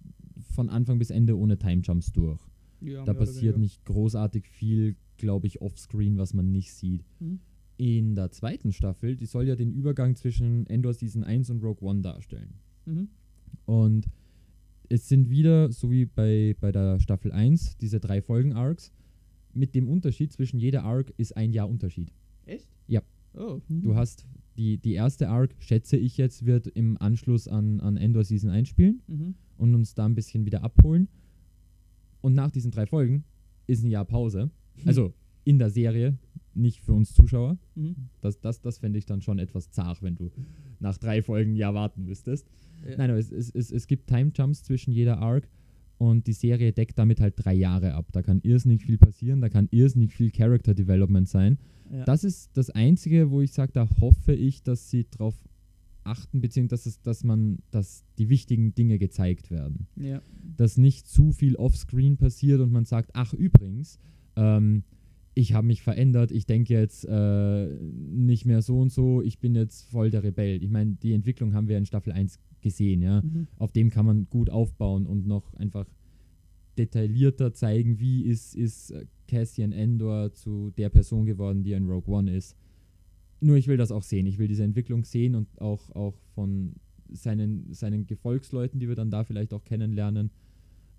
von 0.53 0.69
Anfang 0.69 0.99
bis 0.99 1.09
Ende 1.09 1.35
ohne 1.39 1.57
Timejumps 1.57 2.11
durch. 2.11 2.39
Ja, 2.81 3.03
da 3.03 3.15
passiert 3.15 3.57
nicht 3.57 3.83
großartig 3.85 4.47
viel, 4.47 4.95
glaube 5.17 5.47
ich, 5.47 5.59
offscreen, 5.63 6.19
was 6.19 6.35
man 6.35 6.51
nicht 6.51 6.71
sieht. 6.71 7.03
Mhm. 7.19 7.39
In 7.77 8.15
der 8.15 8.31
zweiten 8.31 8.71
Staffel, 8.71 9.15
die 9.15 9.25
soll 9.27 9.47
ja 9.47 9.55
den 9.55 9.71
Übergang 9.71 10.15
zwischen 10.15 10.65
Endor 10.67 10.93
Season 10.93 11.23
1 11.23 11.49
und 11.51 11.63
Rogue 11.63 11.87
One 11.87 12.01
darstellen. 12.01 12.55
Mhm. 12.85 13.09
Und 13.65 14.07
es 14.89 15.07
sind 15.07 15.29
wieder, 15.29 15.71
so 15.71 15.91
wie 15.91 16.05
bei, 16.05 16.55
bei 16.59 16.71
der 16.71 16.99
Staffel 16.99 17.31
1, 17.31 17.77
diese 17.77 17.99
drei 17.99 18.21
Folgen-Arcs. 18.21 18.91
Mit 19.53 19.75
dem 19.75 19.87
Unterschied 19.87 20.31
zwischen 20.31 20.59
jeder 20.59 20.83
Arc 20.83 21.13
ist 21.17 21.35
ein 21.35 21.51
Jahr 21.51 21.67
Unterschied. 21.69 22.11
Echt? 22.45 22.67
Ja. 22.87 23.01
Oh. 23.33 23.61
Du 23.69 23.95
hast 23.95 24.25
die, 24.57 24.77
die 24.77 24.93
erste 24.93 25.29
Arc, 25.29 25.55
schätze 25.59 25.97
ich 25.97 26.17
jetzt, 26.17 26.45
wird 26.45 26.67
im 26.67 26.97
Anschluss 26.99 27.47
an, 27.47 27.79
an 27.79 27.97
Endor 27.97 28.23
Season 28.23 28.49
1 28.49 28.67
spielen 28.69 29.01
Mhm. 29.07 29.35
und 29.57 29.75
uns 29.75 29.93
da 29.93 30.05
ein 30.05 30.15
bisschen 30.15 30.45
wieder 30.45 30.63
abholen. 30.63 31.07
Und 32.21 32.33
nach 32.33 32.49
diesen 32.49 32.71
drei 32.71 32.85
Folgen 32.87 33.23
ist 33.67 33.83
ein 33.83 33.89
Jahr 33.91 34.05
Pause. 34.05 34.49
Also 34.85 35.13
in 35.43 35.59
der 35.59 35.69
Serie, 35.69 36.17
nicht 36.57 36.81
für 36.81 36.93
uns 36.93 37.13
Zuschauer. 37.13 37.57
Mhm. 37.75 37.95
Das, 38.21 38.39
das, 38.39 38.61
das 38.61 38.79
fände 38.79 38.99
ich 38.99 39.05
dann 39.05 39.21
schon 39.21 39.39
etwas 39.39 39.71
zart, 39.71 40.01
wenn 40.01 40.15
du 40.15 40.31
nach 40.79 40.97
drei 40.97 41.21
Folgen 41.21 41.55
Jahr 41.55 41.73
warten 41.73 42.05
müsstest. 42.05 42.47
Ja. 42.87 42.97
Nein, 42.97 43.09
aber 43.09 43.19
es, 43.19 43.31
es, 43.31 43.49
es, 43.49 43.71
es 43.71 43.87
gibt 43.87 44.07
Time-Jumps 44.07 44.63
zwischen 44.63 44.91
jeder 44.91 45.19
Arc 45.19 45.49
und 45.97 46.27
die 46.27 46.33
Serie 46.33 46.73
deckt 46.73 46.97
damit 46.99 47.19
halt 47.19 47.33
drei 47.37 47.53
Jahre 47.53 47.93
ab. 47.93 48.07
Da 48.11 48.21
kann 48.21 48.39
irrsinnig 48.41 48.83
viel 48.83 48.97
passieren, 48.97 49.41
da 49.41 49.49
kann 49.49 49.67
irrsinnig 49.71 50.13
viel 50.13 50.31
Character 50.31 50.73
Development 50.73 51.27
sein. 51.27 51.57
Ja. 51.91 52.05
Das 52.05 52.23
ist 52.23 52.55
das 52.55 52.69
Einzige, 52.69 53.31
wo 53.31 53.41
ich 53.41 53.51
sage, 53.51 53.71
da 53.73 53.87
hoffe 53.99 54.33
ich, 54.33 54.63
dass 54.63 54.89
sie 54.89 55.07
drauf 55.09 55.35
achten, 56.03 56.41
beziehungsweise 56.41 56.83
dass, 56.83 56.85
es, 56.85 57.01
dass 57.01 57.23
man, 57.23 57.59
dass 57.71 58.05
die 58.17 58.29
wichtigen 58.29 58.73
Dinge 58.73 58.97
gezeigt 58.97 59.51
werden. 59.51 59.87
ja. 59.95 60.21
Dass 60.55 60.77
nicht 60.77 61.07
zu 61.07 61.33
viel 61.33 61.55
offscreen 61.55 62.17
passiert 62.17 62.61
und 62.61 62.71
man 62.71 62.85
sagt, 62.85 63.11
ach 63.13 63.33
übrigens, 63.33 63.99
ähm, 64.35 64.83
ich 65.37 65.53
habe 65.53 65.67
mich 65.67 65.83
verändert, 65.83 66.31
ich 66.31 66.47
denke 66.47 66.73
jetzt 66.73 67.05
äh, 67.07 67.67
nicht 67.67 68.45
mehr 68.45 68.63
so 68.63 68.79
und 68.79 68.91
so, 68.91 69.21
ich 69.21 69.37
bin 69.37 69.53
jetzt 69.53 69.83
voll 69.83 70.09
der 70.09 70.23
Rebell. 70.23 70.63
Ich 70.63 70.71
meine, 70.71 70.93
die 70.95 71.13
Entwicklung 71.13 71.53
haben 71.53 71.67
wir 71.67 71.77
in 71.77 71.85
Staffel 71.85 72.11
1 72.11 72.39
gesehen, 72.61 73.03
ja. 73.03 73.21
Mhm. 73.21 73.47
Auf 73.57 73.71
dem 73.71 73.91
kann 73.91 74.07
man 74.07 74.27
gut 74.31 74.49
aufbauen 74.49 75.05
und 75.05 75.27
noch 75.27 75.53
einfach 75.53 75.85
detaillierter 76.79 77.53
zeigen, 77.53 77.99
wie 77.99 78.23
ist, 78.23 78.55
ist 78.55 78.89
äh, 78.89 79.05
Cassian 79.27 79.73
Endor 79.73 80.33
zu 80.33 80.71
der 80.71 80.89
Person 80.89 81.27
geworden, 81.27 81.61
die 81.63 81.73
in 81.73 81.85
Rogue 81.85 82.11
One 82.11 82.35
ist. 82.35 82.55
Nur 83.39 83.57
ich 83.57 83.67
will 83.67 83.77
das 83.77 83.91
auch 83.91 84.03
sehen. 84.03 84.25
Ich 84.25 84.39
will 84.39 84.47
diese 84.47 84.63
Entwicklung 84.63 85.03
sehen 85.03 85.35
und 85.35 85.61
auch, 85.61 85.91
auch 85.95 86.17
von 86.33 86.73
seinen, 87.11 87.71
seinen 87.73 88.07
Gefolgsleuten, 88.07 88.79
die 88.79 88.87
wir 88.87 88.95
dann 88.95 89.11
da 89.11 89.23
vielleicht 89.23 89.53
auch 89.53 89.63
kennenlernen, 89.63 90.31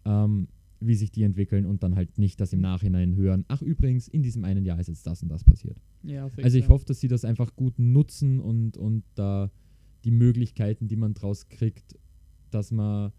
ähm, 0.05 0.46
wie 0.80 0.94
sich 0.94 1.10
die 1.10 1.22
entwickeln 1.24 1.66
und 1.66 1.82
dann 1.82 1.96
halt 1.96 2.18
nicht 2.18 2.40
das 2.40 2.52
im 2.52 2.60
Nachhinein 2.60 3.16
hören. 3.16 3.44
Ach 3.48 3.62
übrigens, 3.62 4.06
in 4.08 4.22
diesem 4.22 4.44
einen 4.44 4.64
Jahr 4.64 4.78
ist 4.78 4.86
jetzt 4.88 5.06
das 5.06 5.22
und 5.22 5.28
das 5.28 5.42
passiert. 5.44 5.76
Ja, 6.04 6.28
fix, 6.28 6.44
Also 6.44 6.58
ich 6.58 6.64
ja. 6.64 6.70
hoffe, 6.70 6.84
dass 6.86 7.00
sie 7.00 7.08
das 7.08 7.24
einfach 7.24 7.56
gut 7.56 7.78
nutzen 7.78 8.38
und, 8.40 8.76
und 8.76 9.02
da 9.16 9.50
die 10.04 10.12
Möglichkeiten, 10.12 10.86
die 10.86 10.96
man 10.96 11.14
draus 11.14 11.48
kriegt, 11.48 11.96
dass 12.50 12.70
man, 12.70 13.12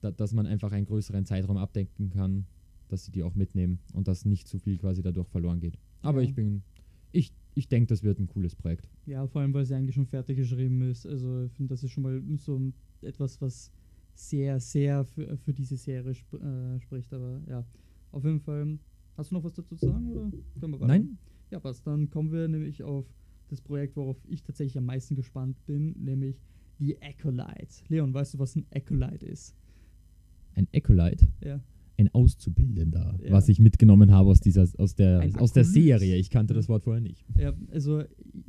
da, 0.00 0.10
dass 0.10 0.32
man 0.32 0.46
einfach 0.46 0.72
einen 0.72 0.86
größeren 0.86 1.24
Zeitraum 1.24 1.56
abdenken 1.56 2.10
kann, 2.10 2.46
dass 2.88 3.04
sie 3.04 3.12
die 3.12 3.22
auch 3.22 3.34
mitnehmen 3.36 3.78
und 3.92 4.08
dass 4.08 4.24
nicht 4.24 4.48
zu 4.48 4.58
viel 4.58 4.76
quasi 4.78 5.00
dadurch 5.02 5.28
verloren 5.28 5.60
geht. 5.60 5.78
Aber 6.02 6.20
Ja. 6.22 6.28
ich 6.28 6.34
bin, 6.34 6.62
ich, 7.12 7.32
ich 7.54 7.68
denke, 7.68 7.86
das 7.88 8.02
wird 8.02 8.18
ein 8.18 8.26
cooles 8.26 8.56
Projekt. 8.56 8.88
Ja, 9.06 9.26
vor 9.28 9.40
allem, 9.42 9.54
weil 9.54 9.64
sie 9.64 9.74
eigentlich 9.74 9.94
schon 9.94 10.06
fertig 10.06 10.36
geschrieben 10.36 10.82
ist. 10.82 11.06
Also 11.06 11.44
ich 11.44 11.52
finde, 11.52 11.70
das 11.74 11.84
ist 11.84 11.92
schon 11.92 12.02
mal 12.02 12.20
so 12.38 12.60
etwas, 13.02 13.40
was 13.40 13.70
sehr, 14.18 14.58
sehr 14.60 15.04
für, 15.04 15.36
für 15.36 15.52
diese 15.52 15.76
Serie 15.76 16.10
sp 16.16 16.36
äh, 16.36 16.80
spricht. 16.80 17.12
Aber 17.12 17.40
ja, 17.46 17.64
auf 18.12 18.24
jeden 18.24 18.40
Fall. 18.40 18.78
Hast 19.16 19.30
du 19.30 19.34
noch 19.34 19.44
was 19.44 19.54
dazu 19.54 19.74
zu 19.74 19.86
sagen? 19.86 20.10
Oder 20.10 20.30
können 20.60 20.72
wir 20.74 20.80
weiter? 20.80 20.86
Nein? 20.86 21.18
Ja, 21.50 21.60
passt. 21.60 21.86
Dann 21.86 22.08
kommen 22.10 22.30
wir 22.30 22.46
nämlich 22.46 22.82
auf 22.82 23.06
das 23.48 23.60
Projekt, 23.60 23.96
worauf 23.96 24.16
ich 24.28 24.42
tatsächlich 24.42 24.78
am 24.78 24.84
meisten 24.84 25.16
gespannt 25.16 25.56
bin, 25.66 25.92
nämlich 25.98 26.40
die 26.78 27.00
Acolyte. 27.02 27.82
Leon, 27.88 28.14
weißt 28.14 28.34
du, 28.34 28.38
was 28.38 28.54
ein 28.54 28.66
Acolyte 28.72 29.26
ist? 29.26 29.56
Ein 30.54 30.68
Acolyte, 30.74 31.26
Ja. 31.40 31.60
Ein 31.98 32.08
Auszubildender, 32.14 33.18
Ja. 33.22 33.32
was 33.32 33.48
ich 33.48 33.58
mitgenommen 33.58 34.12
habe 34.12 34.30
aus, 34.30 34.40
dieser, 34.40 34.66
aus, 34.78 34.94
der, 34.94 35.20
Ein 35.20 35.34
aus 35.36 35.52
der 35.52 35.62
Akolyt. 35.64 35.82
Serie. 35.84 36.16
Ich 36.16 36.30
kannte 36.30 36.54
das 36.54 36.68
Wort 36.68 36.84
vorher 36.84 37.00
nicht. 37.02 37.24
Ja, 37.36 37.52
also 37.72 38.02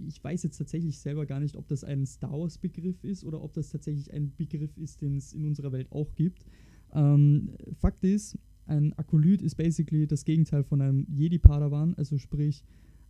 ich 0.07 0.23
weiß 0.23 0.43
jetzt 0.43 0.57
tatsächlich 0.57 0.99
selber 0.99 1.25
gar 1.25 1.39
nicht, 1.39 1.55
ob 1.55 1.67
das 1.67 1.83
ein 1.83 2.05
Star 2.05 2.31
Wars 2.31 2.57
Begriff 2.59 3.03
ist 3.03 3.23
oder 3.23 3.41
ob 3.41 3.53
das 3.53 3.69
tatsächlich 3.69 4.13
ein 4.13 4.33
Begriff 4.37 4.77
ist, 4.77 5.01
den 5.01 5.17
es 5.17 5.33
in 5.33 5.45
unserer 5.45 5.71
Welt 5.71 5.91
auch 5.91 6.13
gibt. 6.15 6.45
Ähm, 6.93 7.51
Fakt 7.73 8.03
ist, 8.03 8.37
ein 8.67 8.93
Akolyt 8.97 9.41
ist 9.41 9.55
basically 9.55 10.05
das 10.05 10.25
Gegenteil 10.25 10.63
von 10.63 10.81
einem 10.81 11.07
Jedi-Padawan, 11.09 11.95
also 11.95 12.17
sprich 12.19 12.63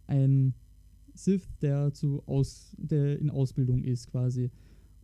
ein 0.07 0.53
Sith, 1.13 1.49
der, 1.61 1.93
zu 1.93 2.23
aus, 2.27 2.75
der 2.79 3.19
in 3.19 3.29
Ausbildung 3.29 3.83
ist 3.83 4.07
quasi. 4.07 4.51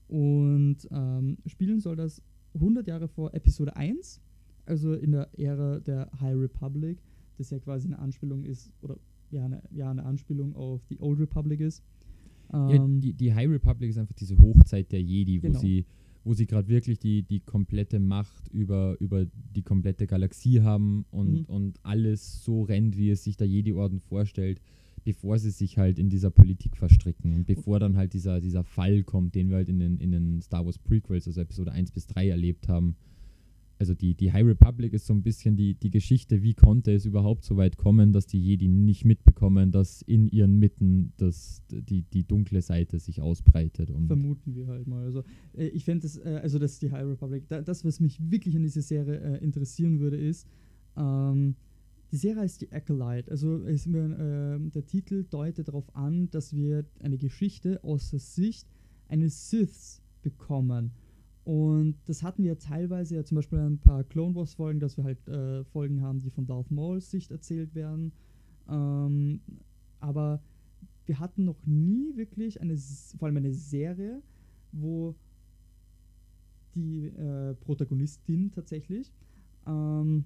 Und 0.07 0.77
ähm, 0.91 1.37
spielen 1.45 1.81
soll 1.81 1.95
das 1.97 2.21
100 2.53 2.87
Jahre 2.87 3.09
vor 3.09 3.33
Episode 3.33 3.75
1, 3.75 4.21
also 4.65 4.93
in 4.93 5.11
der 5.11 5.29
Ära 5.37 5.79
der 5.79 6.09
High 6.19 6.35
Republic, 6.37 6.97
das 7.37 7.49
ja 7.49 7.59
quasi 7.59 7.87
eine 7.87 7.99
Anspielung 7.99 8.43
ist, 8.43 8.71
oder 8.81 8.97
ja, 9.31 9.45
eine, 9.45 9.61
ja, 9.71 9.89
eine 9.91 10.03
Anspielung 10.03 10.55
auf 10.55 10.85
die 10.87 10.99
Old 10.99 11.19
Republic 11.19 11.59
ist. 11.59 11.83
Ja, 12.51 12.69
Ähm, 12.69 13.01
die, 13.01 13.13
die 13.13 13.33
High 13.33 13.49
Republic 13.49 13.89
ist 13.89 13.97
einfach 13.97 14.15
diese 14.15 14.37
Hochzeit 14.37 14.91
der 14.91 15.01
Jedi, 15.01 15.41
wo 15.41 15.47
Genau. 15.47 15.59
sie, 15.59 15.85
wo 16.23 16.33
sie 16.33 16.45
gerade 16.45 16.67
wirklich 16.67 16.99
die, 16.99 17.23
die 17.23 17.39
komplette 17.39 17.99
Macht 17.99 18.47
über, 18.49 18.95
über 18.99 19.25
die 19.55 19.63
komplette 19.63 20.07
Galaxie 20.07 20.61
haben 20.61 21.05
und, 21.11 21.31
Mhm. 21.41 21.45
und 21.45 21.79
alles 21.83 22.43
so 22.43 22.61
rennt, 22.63 22.97
wie 22.97 23.09
es 23.09 23.23
sich 23.23 23.35
der 23.37 23.47
Jedi-Orden 23.47 23.99
vorstellt, 23.99 24.61
bevor 25.03 25.37
sie 25.39 25.51
sich 25.51 25.77
halt 25.77 25.99
in 25.99 26.09
dieser 26.09 26.31
Politik 26.31 26.77
verstricken 26.77 27.33
und 27.33 27.45
bevor 27.45 27.79
dann 27.79 27.95
halt 27.97 28.13
dieser, 28.13 28.41
dieser 28.41 28.63
Fall 28.63 29.03
kommt, 29.03 29.35
den 29.35 29.49
wir 29.49 29.57
halt 29.57 29.69
in 29.69 29.79
den, 29.79 29.97
in 29.97 30.11
den 30.11 30.41
Star 30.41 30.65
Wars 30.65 30.79
Prequels, 30.79 31.27
also 31.27 31.41
Episode 31.41 31.71
1 31.71 31.91
bis 31.91 32.07
3 32.07 32.29
erlebt 32.29 32.67
haben. 32.67 32.95
Also 33.77 33.93
die, 33.93 34.15
die 34.15 34.31
High 34.31 34.45
Republic 34.45 34.93
ist 34.93 35.05
so 35.05 35.13
ein 35.13 35.21
bisschen 35.21 35.57
die, 35.57 35.73
die 35.73 35.89
Geschichte, 35.89 36.41
wie 36.41 36.53
konnte 36.53 36.93
es 36.93 37.05
überhaupt 37.05 37.43
so 37.43 37.57
weit 37.57 37.77
kommen, 37.77 38.13
dass 38.13 38.25
die 38.25 38.39
Jedi 38.39 38.69
nicht 38.69 39.03
mitbekommen, 39.03 39.71
dass 39.71 40.01
in 40.01 40.29
ihren 40.29 40.57
Mitten 40.59 41.11
das, 41.17 41.61
die, 41.69 42.03
die 42.03 42.23
dunkle 42.23 42.61
Seite 42.61 42.99
sich 42.99 43.21
ausbreitet. 43.21 43.91
Vermuten 44.07 44.55
wir 44.55 44.67
halt 44.67 44.87
mal. 44.87 45.03
Also, 45.03 45.23
äh, 45.57 45.67
ich 45.67 45.83
fände 45.83 46.03
das, 46.03 46.17
äh, 46.17 46.39
also 46.41 46.57
das 46.57 46.73
ist 46.73 46.81
die 46.83 46.91
High 46.91 47.05
Republic. 47.05 47.47
Da, 47.49 47.61
das, 47.61 47.83
was 47.83 47.99
mich 47.99 48.19
wirklich 48.31 48.55
an 48.55 48.63
dieser 48.63 48.81
Serie 48.81 49.19
äh, 49.19 49.43
interessieren 49.43 49.99
würde, 49.99 50.17
ist, 50.17 50.47
ähm, 50.95 51.55
die 52.11 52.17
Serie 52.17 52.43
heißt 52.43 52.61
die 52.61 52.71
Acolyte. 52.71 53.29
Also 53.29 53.57
ist 53.57 53.87
ähm, 53.87 54.71
der 54.71 54.85
Titel 54.85 55.25
deutet 55.29 55.67
darauf 55.67 55.93
an, 55.95 56.29
dass 56.29 56.55
wir 56.55 56.85
eine 56.99 57.17
Geschichte 57.17 57.83
aus 57.83 58.11
der 58.11 58.19
Sicht 58.19 58.67
eines 59.09 59.49
Siths 59.49 60.01
bekommen. 60.21 60.91
Und 61.45 61.95
das 62.07 62.23
hatten 62.23 62.43
wir 62.43 62.57
teilweise 62.57 63.15
ja 63.15 63.23
zum 63.23 63.35
Beispiel 63.35 63.59
ein 63.59 63.77
paar 63.77 64.03
Clone 64.03 64.33
Wars 64.33 64.55
Folgen, 64.55 64.79
dass 64.79 64.97
wir 64.97 65.03
halt 65.03 65.27
äh, 65.27 65.63
Folgen 65.65 66.01
haben, 66.01 66.19
die 66.19 66.31
von 66.31 66.47
Darth 66.47 66.71
Mauls 66.71 67.11
Sicht 67.11 67.29
erzählt 67.29 67.75
werden. 67.75 68.11
Ähm, 68.67 69.41
aber 69.99 70.41
wir 71.05 71.19
hatten 71.19 71.45
noch 71.45 71.63
nie 71.67 72.17
wirklich 72.17 72.61
eine, 72.61 72.75
vor 72.75 73.27
allem 73.27 73.37
eine 73.37 73.53
Serie, 73.53 74.23
wo 74.71 75.13
die 76.73 77.05
äh, 77.09 77.53
Protagonistin 77.53 78.51
tatsächlich, 78.51 79.13
ähm, 79.67 80.25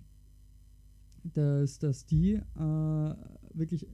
dass, 1.23 1.79
dass 1.79 2.05
die 2.05 2.36
äh, 2.36 3.15
wirklich 3.53 3.88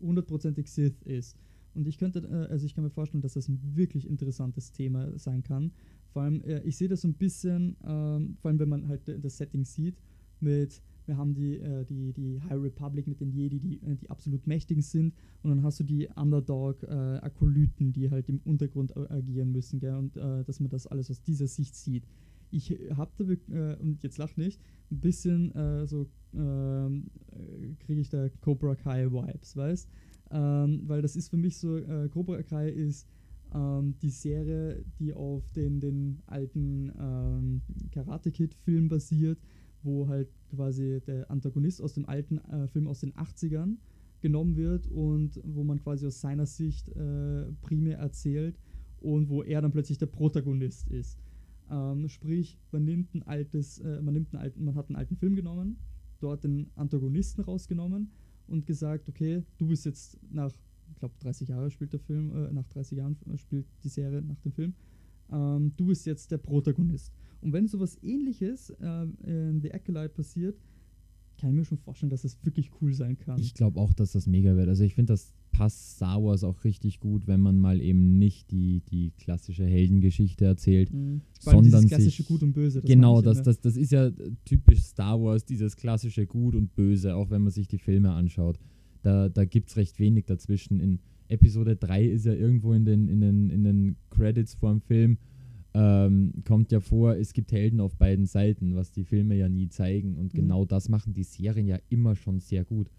hundertprozentig 0.00 0.70
Sith 0.70 1.02
ist. 1.02 1.36
Und 1.74 1.88
ich 1.88 1.98
könnte, 1.98 2.20
äh, 2.20 2.52
also 2.52 2.66
ich 2.66 2.74
kann 2.74 2.84
mir 2.84 2.90
vorstellen, 2.90 3.22
dass 3.22 3.34
das 3.34 3.48
ein 3.48 3.60
wirklich 3.74 4.08
interessantes 4.08 4.70
Thema 4.70 5.18
sein 5.18 5.42
kann. 5.42 5.72
Vor 6.12 6.22
allem, 6.22 6.42
äh, 6.42 6.60
ich 6.62 6.76
sehe 6.76 6.88
das 6.88 7.02
so 7.02 7.08
ein 7.08 7.14
bisschen, 7.14 7.76
ähm, 7.84 8.36
vor 8.40 8.50
allem 8.50 8.58
wenn 8.58 8.68
man 8.68 8.88
halt 8.88 9.02
das 9.22 9.38
Setting 9.38 9.64
sieht, 9.64 9.96
mit, 10.40 10.82
wir 11.06 11.16
haben 11.16 11.34
die, 11.34 11.58
äh, 11.58 11.84
die, 11.84 12.12
die 12.12 12.40
High 12.42 12.60
Republic 12.62 13.06
mit 13.06 13.20
den 13.20 13.30
Jedi, 13.30 13.58
die, 13.58 13.82
äh, 13.82 13.96
die 13.96 14.10
absolut 14.10 14.46
mächtig 14.46 14.82
sind, 14.84 15.14
und 15.42 15.50
dann 15.50 15.62
hast 15.62 15.80
du 15.80 15.84
die 15.84 16.08
Underdog-Akolyten, 16.14 17.92
die 17.92 18.10
halt 18.10 18.28
im 18.28 18.40
Untergrund 18.44 18.96
agieren 18.96 19.52
müssen, 19.52 19.80
gell? 19.80 19.94
und 19.94 20.16
äh, 20.16 20.44
dass 20.44 20.60
man 20.60 20.70
das 20.70 20.86
alles 20.86 21.10
aus 21.10 21.22
dieser 21.22 21.46
Sicht 21.46 21.74
sieht. 21.74 22.04
Ich 22.50 22.70
habe 22.94 23.10
da, 23.48 23.74
und 23.76 24.02
jetzt 24.02 24.18
lach 24.18 24.36
nicht, 24.36 24.60
ein 24.90 25.00
bisschen 25.00 25.52
so 25.86 26.06
ähm, 26.34 27.06
kriege 27.78 27.98
ich 28.02 28.10
da 28.10 28.28
Cobra 28.42 28.74
Kai 28.74 29.10
Vibes, 29.10 29.56
weißt 29.56 29.88
ähm, 30.32 30.82
weil 30.86 31.02
das 31.02 31.14
ist 31.14 31.28
für 31.28 31.36
mich 31.36 31.58
so, 31.58 31.76
äh, 31.76 32.08
Cobra 32.08 32.42
Kai 32.42 32.70
ist 32.70 33.06
ähm, 33.54 33.94
die 34.00 34.10
Serie, 34.10 34.84
die 34.98 35.12
auf 35.12 35.50
den, 35.52 35.80
den 35.80 36.22
alten 36.26 36.92
ähm, 36.98 37.62
Karate 37.90 38.30
Kid-Film 38.30 38.88
basiert, 38.88 39.38
wo 39.82 40.08
halt 40.08 40.28
quasi 40.50 41.00
der 41.06 41.30
Antagonist 41.30 41.82
aus 41.82 41.94
dem 41.94 42.06
alten 42.06 42.38
äh, 42.38 42.68
Film 42.68 42.86
aus 42.86 43.00
den 43.00 43.12
80ern 43.14 43.76
genommen 44.20 44.56
wird 44.56 44.86
und 44.86 45.40
wo 45.44 45.64
man 45.64 45.80
quasi 45.80 46.06
aus 46.06 46.20
seiner 46.20 46.46
Sicht 46.46 46.88
äh, 46.90 47.52
primär 47.60 47.98
erzählt 47.98 48.58
und 49.00 49.28
wo 49.28 49.42
er 49.42 49.60
dann 49.60 49.72
plötzlich 49.72 49.98
der 49.98 50.06
Protagonist 50.06 50.88
ist. 50.88 51.18
Ähm, 51.70 52.08
sprich, 52.08 52.58
man 52.70 52.84
nimmt 52.84 53.14
ein 53.14 53.22
altes, 53.22 53.78
äh, 53.80 54.00
man 54.00 54.14
nimmt 54.14 54.32
einen 54.32 54.42
alten, 54.42 54.64
man 54.64 54.74
hat 54.74 54.88
einen 54.88 54.96
alten 54.96 55.16
Film 55.16 55.34
genommen, 55.34 55.78
dort 56.20 56.44
den 56.44 56.70
Antagonisten 56.76 57.42
rausgenommen 57.42 58.12
und 58.46 58.66
gesagt, 58.66 59.08
okay, 59.08 59.42
du 59.58 59.66
bist 59.66 59.84
jetzt 59.84 60.18
nach, 60.30 60.52
ich 60.92 60.98
glaube 60.98 61.14
30 61.20 61.48
Jahre 61.48 61.70
spielt 61.70 61.92
der 61.92 62.00
Film, 62.00 62.30
äh, 62.34 62.52
nach 62.52 62.66
30 62.68 62.98
Jahren 62.98 63.16
äh, 63.32 63.36
spielt 63.36 63.66
die 63.82 63.88
Serie 63.88 64.22
nach 64.22 64.40
dem 64.40 64.52
Film, 64.52 64.74
ähm, 65.30 65.72
du 65.76 65.86
bist 65.86 66.06
jetzt 66.06 66.30
der 66.30 66.38
Protagonist. 66.38 67.12
Und 67.40 67.52
wenn 67.52 67.66
sowas 67.66 67.98
ähnliches 68.02 68.70
äh, 68.70 69.06
in 69.24 69.60
The 69.60 69.72
Acolyte 69.72 70.10
passiert, 70.10 70.56
kann 71.38 71.50
ich 71.50 71.56
mir 71.56 71.64
schon 71.64 71.78
vorstellen, 71.78 72.10
dass 72.10 72.22
das 72.22 72.38
wirklich 72.44 72.70
cool 72.80 72.92
sein 72.94 73.18
kann. 73.18 73.40
Ich 73.40 73.54
glaube 73.54 73.80
auch, 73.80 73.92
dass 73.92 74.12
das 74.12 74.26
mega 74.26 74.54
wird. 74.54 74.68
Also 74.68 74.84
ich 74.84 74.94
finde, 74.94 75.14
das 75.14 75.34
passt 75.50 75.96
Star 75.96 76.22
Wars 76.22 76.44
auch 76.44 76.62
richtig 76.64 77.00
gut, 77.00 77.26
wenn 77.26 77.40
man 77.40 77.58
mal 77.58 77.80
eben 77.80 78.18
nicht 78.18 78.50
die, 78.50 78.80
die 78.90 79.12
klassische 79.18 79.64
Heldengeschichte 79.64 80.44
erzählt, 80.44 80.92
mhm. 80.92 81.22
sondern 81.40 81.86
klassische 81.88 82.22
Gut 82.24 82.42
und 82.42 82.52
Böse. 82.52 82.80
Das 82.80 82.88
genau, 82.88 83.22
das, 83.22 83.42
das, 83.42 83.60
das 83.60 83.76
ist 83.76 83.92
ja 83.92 84.10
typisch 84.44 84.82
Star 84.82 85.20
Wars, 85.20 85.44
dieses 85.44 85.76
klassische 85.76 86.26
Gut 86.26 86.54
und 86.54 86.74
Böse, 86.74 87.14
auch 87.16 87.30
wenn 87.30 87.42
man 87.42 87.52
sich 87.52 87.66
die 87.66 87.78
Filme 87.78 88.12
anschaut. 88.12 88.58
Da, 89.02 89.28
da 89.28 89.44
gibt 89.44 89.68
es 89.70 89.76
recht 89.76 89.98
wenig 89.98 90.26
dazwischen. 90.26 90.80
In 90.80 91.00
Episode 91.28 91.76
3 91.76 92.04
ist 92.04 92.26
ja 92.26 92.32
irgendwo 92.32 92.72
in 92.72 92.84
den, 92.84 93.08
in 93.08 93.20
den, 93.20 93.50
in 93.50 93.64
den 93.64 93.96
Credits 94.10 94.54
vor 94.54 94.70
dem 94.70 94.80
Film 94.80 95.18
ähm, 95.74 96.32
kommt 96.44 96.70
ja 96.70 96.80
vor, 96.80 97.16
es 97.16 97.32
gibt 97.32 97.52
Helden 97.52 97.80
auf 97.80 97.96
beiden 97.96 98.26
Seiten, 98.26 98.74
was 98.74 98.92
die 98.92 99.04
Filme 99.04 99.34
ja 99.36 99.48
nie 99.48 99.68
zeigen. 99.68 100.16
Und 100.16 100.34
mhm. 100.34 100.38
genau 100.38 100.64
das 100.64 100.88
machen 100.88 101.14
die 101.14 101.24
Serien 101.24 101.66
ja 101.66 101.78
immer 101.88 102.14
schon 102.14 102.40
sehr 102.40 102.64
gut. 102.64 102.90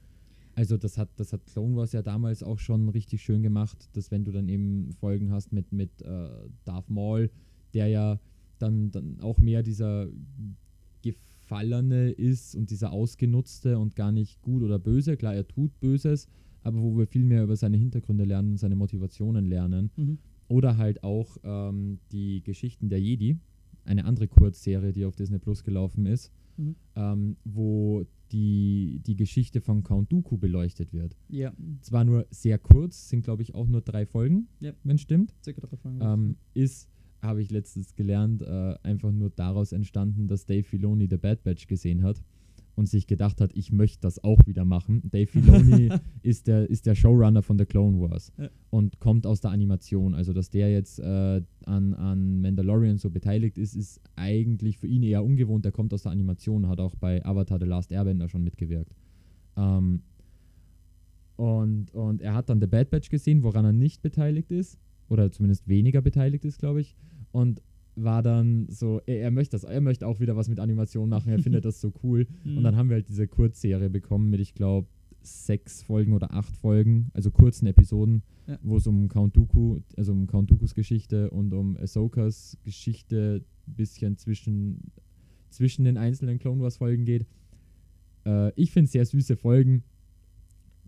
Also 0.55 0.77
das 0.77 0.97
hat, 0.97 1.09
das 1.17 1.33
hat 1.33 1.45
Clone 1.45 1.75
Wars 1.75 1.93
ja 1.93 2.01
damals 2.01 2.43
auch 2.43 2.59
schon 2.59 2.89
richtig 2.89 3.21
schön 3.21 3.41
gemacht, 3.41 3.89
dass 3.93 4.11
wenn 4.11 4.23
du 4.23 4.31
dann 4.31 4.49
eben 4.49 4.91
Folgen 4.99 5.31
hast 5.31 5.51
mit, 5.51 5.71
mit 5.71 6.01
äh, 6.01 6.29
Darth 6.63 6.89
Maul, 6.89 7.31
der 7.73 7.87
ja 7.87 8.19
dann, 8.59 8.91
dann 8.91 9.19
auch 9.21 9.39
mehr 9.39 9.63
dieser 9.63 10.07
Gefallene 11.53 12.11
ist 12.11 12.55
und 12.55 12.69
dieser 12.69 12.91
Ausgenutzte 12.91 13.77
und 13.77 13.95
gar 13.95 14.11
nicht 14.11 14.41
gut 14.41 14.63
oder 14.63 14.79
böse. 14.79 15.17
Klar, 15.17 15.35
er 15.35 15.47
tut 15.47 15.79
Böses, 15.79 16.27
aber 16.63 16.81
wo 16.81 16.97
wir 16.97 17.07
viel 17.07 17.23
mehr 17.23 17.43
über 17.43 17.55
seine 17.55 17.77
Hintergründe 17.77 18.23
lernen 18.23 18.51
und 18.51 18.57
seine 18.57 18.75
Motivationen 18.75 19.45
lernen. 19.45 19.91
Mhm. 19.95 20.17
Oder 20.47 20.77
halt 20.77 21.03
auch 21.03 21.37
ähm, 21.43 21.99
die 22.11 22.43
Geschichten 22.43 22.89
der 22.89 22.99
Jedi, 22.99 23.37
eine 23.85 24.05
andere 24.05 24.27
Kurzserie, 24.27 24.91
die 24.93 25.05
auf 25.05 25.15
Disney 25.15 25.39
Plus 25.39 25.63
gelaufen 25.63 26.05
ist, 26.05 26.31
mhm. 26.57 26.75
ähm, 26.95 27.37
wo 27.43 28.05
die, 28.31 28.99
die 29.05 29.15
Geschichte 29.15 29.61
von 29.61 29.83
Count 29.83 30.11
Dooku 30.11 30.37
beleuchtet 30.37 30.91
wird. 30.91 31.15
Ja. 31.29 31.53
Zwar 31.81 32.03
nur 32.03 32.25
sehr 32.31 32.57
kurz, 32.57 33.09
sind 33.09 33.23
glaube 33.23 33.43
ich 33.43 33.53
auch 33.53 33.67
nur 33.67 33.81
drei 33.81 34.05
Folgen, 34.05 34.47
ja. 34.59 34.73
wenn 34.83 34.95
es 34.95 35.01
stimmt. 35.01 35.33
Circa 35.43 35.61
drei 35.61 35.77
Folgen. 35.77 35.99
Ähm, 36.01 36.35
ist, 36.53 36.89
habe 37.23 37.41
ich 37.41 37.49
letztens 37.49 37.95
gelernt, 37.95 38.41
äh, 38.41 38.75
einfach 38.83 39.11
nur 39.11 39.29
daraus 39.29 39.71
entstanden, 39.71 40.27
dass 40.27 40.45
Dave 40.45 40.63
Filoni 40.63 41.07
The 41.09 41.17
Bad 41.17 41.43
Batch 41.43 41.67
gesehen 41.67 42.03
hat 42.03 42.21
und 42.75 42.87
sich 42.87 43.07
gedacht 43.07 43.39
hat, 43.39 43.55
ich 43.55 43.71
möchte 43.71 44.01
das 44.01 44.23
auch 44.23 44.39
wieder 44.45 44.65
machen. 44.65 45.01
Dave 45.11 45.27
Filoni 45.31 45.89
ist, 46.21 46.47
der, 46.47 46.69
ist 46.69 46.85
der 46.85 46.95
Showrunner 46.95 47.41
von 47.41 47.57
The 47.57 47.65
Clone 47.65 47.99
Wars 47.99 48.31
ja. 48.37 48.49
und 48.69 48.99
kommt 48.99 49.25
aus 49.25 49.41
der 49.41 49.51
Animation. 49.51 50.15
Also, 50.15 50.33
dass 50.33 50.49
der 50.49 50.71
jetzt 50.71 50.99
äh, 50.99 51.41
an, 51.65 51.93
an 51.93 52.41
Mandalorian 52.41 52.97
so 52.97 53.09
beteiligt 53.09 53.57
ist, 53.57 53.75
ist 53.75 54.01
eigentlich 54.15 54.77
für 54.77 54.87
ihn 54.87 55.03
eher 55.03 55.23
ungewohnt. 55.23 55.65
Der 55.65 55.71
kommt 55.71 55.93
aus 55.93 56.03
der 56.03 56.11
Animation, 56.11 56.67
hat 56.67 56.79
auch 56.79 56.95
bei 56.95 57.23
Avatar 57.25 57.59
The 57.59 57.65
Last 57.65 57.91
Airbender 57.91 58.27
schon 58.27 58.43
mitgewirkt. 58.43 58.95
Ähm, 59.55 60.01
und, 61.35 61.93
und 61.93 62.21
er 62.21 62.35
hat 62.35 62.49
dann 62.49 62.59
The 62.59 62.67
Bad 62.67 62.89
Batch 62.89 63.09
gesehen, 63.09 63.43
woran 63.43 63.65
er 63.65 63.73
nicht 63.73 64.01
beteiligt 64.01 64.51
ist, 64.51 64.79
oder 65.13 65.31
zumindest 65.31 65.67
weniger 65.67 66.01
beteiligt 66.01 66.43
ist, 66.43 66.59
glaube 66.59 66.81
ich. 66.81 66.95
Und 67.31 67.61
war 67.95 68.23
dann 68.23 68.67
so, 68.69 69.01
er, 69.05 69.21
er, 69.21 69.31
möchte 69.31 69.55
das, 69.55 69.63
er 69.63 69.81
möchte 69.81 70.07
auch 70.07 70.19
wieder 70.19 70.35
was 70.35 70.49
mit 70.49 70.59
Animation 70.59 71.09
machen, 71.09 71.31
er 71.31 71.39
findet 71.39 71.63
das 71.65 71.79
so 71.79 71.93
cool. 72.03 72.27
Und 72.43 72.55
mhm. 72.55 72.63
dann 72.63 72.75
haben 72.75 72.89
wir 72.89 72.95
halt 72.95 73.07
diese 73.07 73.27
Kurzserie 73.27 73.89
bekommen 73.89 74.29
mit, 74.29 74.39
ich 74.39 74.53
glaube, 74.53 74.87
sechs 75.21 75.83
Folgen 75.83 76.13
oder 76.13 76.33
acht 76.33 76.55
Folgen, 76.57 77.09
also 77.13 77.31
kurzen 77.31 77.67
Episoden, 77.67 78.23
ja. 78.47 78.57
wo 78.61 78.77
es 78.77 78.87
um 78.87 79.07
Count 79.07 79.37
Dooku, 79.37 79.79
also 79.95 80.11
um 80.11 80.27
Count 80.27 80.51
Dookus 80.51 80.73
Geschichte 80.73 81.29
und 81.29 81.53
um 81.53 81.77
Ahsokas 81.77 82.57
Geschichte 82.63 83.45
ein 83.67 83.73
bisschen 83.75 84.17
zwischen, 84.17 84.91
zwischen 85.49 85.85
den 85.85 85.97
einzelnen 85.97 86.39
Clone 86.39 86.61
Wars 86.61 86.77
Folgen 86.77 87.05
geht. 87.05 87.25
Äh, 88.25 88.51
ich 88.55 88.71
finde 88.71 88.89
sehr 88.89 89.05
süße 89.05 89.37
Folgen 89.37 89.83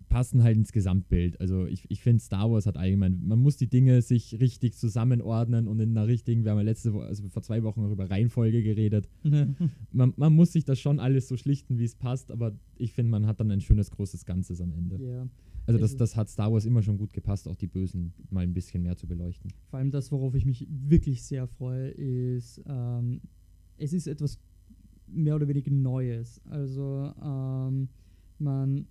passen 0.10 0.44
halt 0.44 0.58
ins 0.58 0.72
Gesamtbild. 0.72 1.40
Also 1.40 1.66
ich, 1.66 1.90
ich 1.90 2.02
finde, 2.02 2.22
Star 2.22 2.50
Wars 2.52 2.66
hat 2.66 2.78
allgemein, 2.78 3.26
man 3.26 3.40
muss 3.40 3.58
die 3.58 3.68
Dinge 3.68 4.02
sich 4.02 4.40
richtig 4.40 4.76
zusammenordnen 4.76 5.68
und 5.68 5.80
in 5.80 5.92
einer 5.92 6.08
richtigen, 6.08 6.44
wir 6.44 6.52
haben 6.52 6.58
ja 6.58 6.64
letzte 6.64 6.94
Woche, 6.94 7.06
also 7.06 7.28
vor 7.30 7.42
zwei 7.42 7.64
Wochen 7.64 7.82
noch 7.82 7.92
über 7.92 8.10
Reihenfolge 8.10 8.64
geredet. 8.64 9.10
man, 9.92 10.14
man 10.16 10.34
muss 10.34 10.54
sich 10.54 10.66
das 10.66 10.80
schon 10.80 11.00
alles 11.00 11.28
so 11.28 11.38
schlichten, 11.38 11.78
wie 11.78 11.86
es 11.86 11.96
passt, 11.96 12.32
aber 12.32 12.58
ich 12.78 12.94
finde, 12.94 13.12
man 13.12 13.28
hat 13.28 13.40
dann 13.40 13.52
ein 13.52 13.62
schönes, 13.62 13.92
großes 13.92 14.26
Ganzes 14.26 14.62
am 14.62 14.72
Ende. 14.72 14.98
Yeah. 14.98 15.30
Also 15.68 15.80
das, 15.80 15.96
das 15.98 16.16
hat 16.16 16.30
Star 16.30 16.52
Wars 16.52 16.66
immer 16.66 16.84
schon 16.84 16.98
gut 16.98 17.12
gepasst, 17.12 17.48
auch 17.48 17.56
die 17.56 17.68
Bösen 17.68 18.14
mal 18.30 18.42
ein 18.42 18.54
bisschen 18.54 18.84
mehr 18.84 18.96
zu 18.96 19.08
beleuchten. 19.08 19.52
Vor 19.70 19.80
allem 19.80 19.90
das, 19.90 20.12
worauf 20.12 20.36
ich 20.36 20.46
mich 20.46 20.68
wirklich 20.70 21.24
sehr 21.24 21.48
freue, 21.48 21.90
ist, 21.90 22.62
ähm, 22.68 23.22
es 23.78 23.92
ist 23.92 24.08
etwas 24.08 24.40
mehr 25.08 25.36
oder 25.36 25.48
weniger 25.48 25.72
Neues. 25.72 26.40
Also 26.46 27.12
ähm, 27.22 27.90
man 28.38 28.88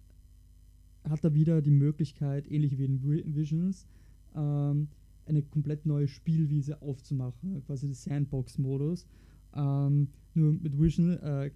hat 1.09 1.25
er 1.25 1.35
wieder 1.35 1.63
die 1.63 1.71
Möglichkeit, 1.71 2.51
ähnlich 2.51 2.79
wie 2.79 2.85
in 2.85 3.03
Visions, 3.35 3.87
ähm, 4.35 4.89
eine 5.27 5.43
komplett 5.43 5.87
neue 5.87 6.09
Spielwiese 6.09 6.83
aufzumachen, 6.83 7.63
quasi 7.65 7.87
den 7.87 7.95
Sandbox-Modus. 7.95 9.07
Ähm, 9.55 10.09
nur 10.35 10.53
mit 10.53 10.79
Vision, 10.79 11.11
äh, 11.19 11.51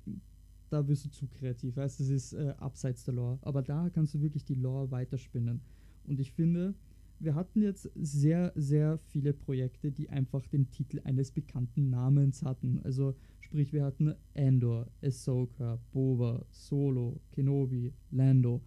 da 0.71 0.87
wirst 0.87 1.07
du 1.07 1.11
zu 1.11 1.27
kreativ, 1.27 1.77
weißt 1.77 2.01
das 2.01 2.09
ist 2.09 2.33
äh, 2.35 2.55
abseits 2.59 3.05
der 3.05 3.15
Lore. 3.15 3.39
Aber 3.43 3.63
da 3.63 3.91
kannst 3.91 4.15
du 4.15 4.21
wirklich 4.21 4.45
die 4.45 4.55
Lore 4.55 4.91
weiterspinnen. 4.91 5.61
Und 6.07 6.21
ich 6.21 6.33
finde, 6.33 6.75
wir 7.21 7.35
hatten 7.35 7.63
jetzt 7.63 7.91
sehr, 7.97 8.53
sehr 8.55 8.99
viele 8.99 9.33
Projekte, 9.33 9.91
die 9.91 10.09
einfach 10.09 10.47
den 10.47 10.71
Titel 10.71 11.01
eines 11.05 11.33
bekannten 11.33 11.91
Namens 11.91 12.45
hatten. 12.45 12.81
Also 12.85 13.15
sprich, 13.41 13.73
wir 13.73 13.85
hatten 13.85 14.15
Andor, 14.37 14.87
Ahsoka, 15.03 15.81
Boba, 15.93 16.45
Solo, 16.51 17.21
Kenobi, 17.33 17.93
Lando. 18.11 18.63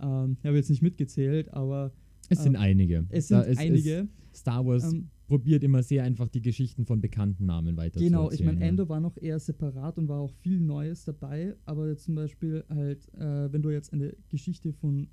Ähm, 0.00 0.36
ich 0.40 0.46
habe 0.46 0.56
jetzt 0.56 0.70
nicht 0.70 0.82
mitgezählt, 0.82 1.52
aber. 1.52 1.92
Es 2.28 2.42
sind 2.42 2.54
ähm, 2.54 2.60
einige. 2.60 3.06
Es 3.08 3.28
sind 3.28 3.38
da, 3.38 3.60
einige. 3.60 4.08
Star 4.32 4.64
Wars 4.64 4.92
ähm, 4.92 5.08
probiert 5.26 5.64
immer 5.64 5.82
sehr 5.82 6.04
einfach 6.04 6.28
die 6.28 6.40
Geschichten 6.40 6.86
von 6.86 7.00
bekannten 7.00 7.46
Namen 7.46 7.76
weiter 7.76 8.00
Genau, 8.00 8.30
ich 8.30 8.44
meine, 8.44 8.60
Endo 8.64 8.88
war 8.88 9.00
noch 9.00 9.16
eher 9.16 9.38
separat 9.38 9.98
und 9.98 10.08
war 10.08 10.20
auch 10.20 10.32
viel 10.34 10.60
Neues 10.60 11.04
dabei, 11.04 11.56
aber 11.64 11.96
zum 11.96 12.14
Beispiel 12.14 12.64
halt, 12.68 13.12
äh, 13.14 13.52
wenn 13.52 13.62
du 13.62 13.70
jetzt 13.70 13.92
eine 13.92 14.14
Geschichte 14.28 14.72
von 14.72 15.08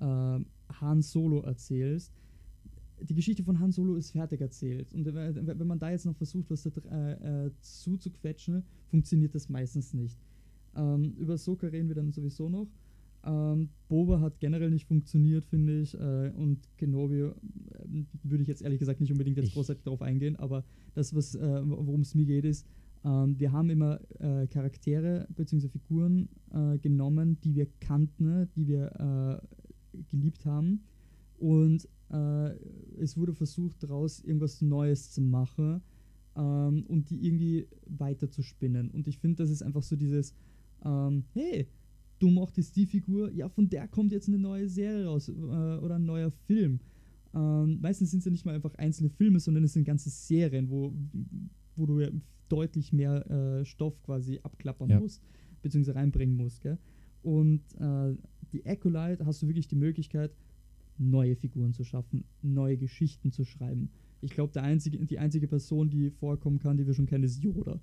äh, 0.00 0.04
Han 0.80 1.02
Solo 1.02 1.40
erzählst, 1.40 2.12
die 3.00 3.14
Geschichte 3.14 3.42
von 3.42 3.58
Han 3.58 3.72
Solo 3.72 3.96
ist 3.96 4.12
fertig 4.12 4.40
erzählt. 4.40 4.92
Und 4.92 5.06
wenn 5.06 5.66
man 5.66 5.78
da 5.78 5.90
jetzt 5.90 6.06
noch 6.06 6.16
versucht, 6.16 6.50
was 6.50 6.62
da 6.62 6.70
äh, 6.90 7.46
äh, 7.46 7.50
zuzuquetschen, 7.60 8.62
funktioniert 8.88 9.34
das 9.34 9.48
meistens 9.48 9.92
nicht. 9.92 10.18
Ähm, 10.76 11.14
über 11.18 11.36
Soka 11.36 11.66
reden 11.66 11.88
wir 11.88 11.94
dann 11.94 12.12
sowieso 12.12 12.48
noch. 12.48 12.68
Ähm, 13.24 13.68
Boba 13.88 14.20
hat 14.20 14.40
generell 14.40 14.70
nicht 14.70 14.86
funktioniert, 14.86 15.44
finde 15.44 15.80
ich. 15.80 15.94
Äh, 15.94 16.32
und 16.36 16.58
Kenobi 16.76 17.20
äh, 17.20 17.32
würde 18.24 18.42
ich 18.42 18.48
jetzt 18.48 18.62
ehrlich 18.62 18.78
gesagt 18.80 19.00
nicht 19.00 19.12
unbedingt 19.12 19.36
jetzt 19.36 19.48
Ich- 19.48 19.54
großartig 19.54 19.84
darauf 19.84 20.02
eingehen, 20.02 20.36
aber 20.36 20.64
das, 20.94 21.14
was 21.14 21.34
äh, 21.34 21.62
worum 21.64 22.00
es 22.00 22.14
mir 22.14 22.26
geht, 22.26 22.44
ist, 22.44 22.66
ähm, 23.04 23.38
wir 23.38 23.52
haben 23.52 23.70
immer 23.70 24.00
äh, 24.20 24.46
Charaktere 24.48 25.26
bzw. 25.36 25.68
Figuren 25.68 26.28
äh, 26.52 26.78
genommen, 26.78 27.38
die 27.44 27.54
wir 27.54 27.66
kannten, 27.80 28.48
die 28.56 28.66
wir 28.66 29.40
äh, 29.92 30.02
geliebt 30.08 30.44
haben. 30.44 30.82
Und 31.38 31.88
es 32.98 33.16
wurde 33.16 33.32
versucht, 33.32 33.82
daraus 33.82 34.20
irgendwas 34.20 34.60
Neues 34.60 35.12
zu 35.12 35.22
machen 35.22 35.80
ähm, 36.36 36.84
und 36.86 37.08
die 37.08 37.26
irgendwie 37.26 37.68
weiter 37.86 38.28
zu 38.28 38.42
spinnen. 38.42 38.90
Und 38.90 39.08
ich 39.08 39.16
finde, 39.16 39.42
das 39.42 39.48
ist 39.48 39.62
einfach 39.62 39.82
so 39.82 39.96
dieses, 39.96 40.34
ähm, 40.84 41.24
hey, 41.32 41.68
du 42.22 42.30
mochtest 42.30 42.76
die 42.76 42.86
Figur, 42.86 43.32
ja, 43.32 43.48
von 43.48 43.68
der 43.68 43.88
kommt 43.88 44.12
jetzt 44.12 44.28
eine 44.28 44.38
neue 44.38 44.68
Serie 44.68 45.06
raus 45.06 45.28
äh, 45.28 45.32
oder 45.32 45.96
ein 45.96 46.04
neuer 46.04 46.30
Film. 46.46 46.78
Ähm, 47.34 47.80
meistens 47.80 48.10
sind 48.10 48.20
es 48.20 48.24
ja 48.26 48.30
nicht 48.30 48.46
mal 48.46 48.54
einfach 48.54 48.74
einzelne 48.76 49.10
Filme, 49.10 49.40
sondern 49.40 49.64
es 49.64 49.72
sind 49.72 49.84
ganze 49.84 50.10
Serien, 50.10 50.70
wo, 50.70 50.94
wo 51.76 51.86
du 51.86 52.00
ja 52.00 52.10
deutlich 52.48 52.92
mehr 52.92 53.28
äh, 53.30 53.64
Stoff 53.64 54.00
quasi 54.02 54.38
abklappern 54.42 54.90
Ja. 54.90 55.00
musst, 55.00 55.22
beziehungsweise 55.62 55.96
reinbringen 55.96 56.36
musst. 56.36 56.60
Gell? 56.60 56.78
Und 57.22 57.62
äh, 57.80 58.14
die 58.52 58.64
Acolyte 58.66 59.24
hast 59.26 59.42
du 59.42 59.48
wirklich 59.48 59.66
die 59.68 59.76
Möglichkeit, 59.76 60.36
neue 60.98 61.34
Figuren 61.34 61.72
zu 61.72 61.84
schaffen, 61.84 62.24
neue 62.42 62.76
Geschichten 62.76 63.32
zu 63.32 63.44
schreiben. 63.44 63.90
Ich 64.20 64.32
glaube, 64.32 64.60
einzige, 64.62 64.98
die 65.04 65.18
einzige 65.18 65.48
Person, 65.48 65.90
die 65.90 66.10
vorkommen 66.10 66.58
kann, 66.60 66.76
die 66.76 66.86
wir 66.86 66.94
schon 66.94 67.06
kennen, 67.06 67.24
ist 67.24 67.42
Yoda. 67.42 67.80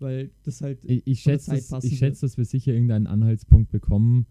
Weil 0.00 0.30
das 0.42 0.60
halt 0.60 0.84
Ich, 0.84 1.06
ich 1.06 1.20
schätze, 1.20 1.50
dass, 1.50 1.84
ich 1.84 1.98
schätze, 1.98 2.22
dass 2.22 2.36
wir 2.36 2.44
sicher 2.44 2.72
irgendeinen 2.72 3.06
Anhaltspunkt 3.06 3.70
bekommen, 3.70 4.26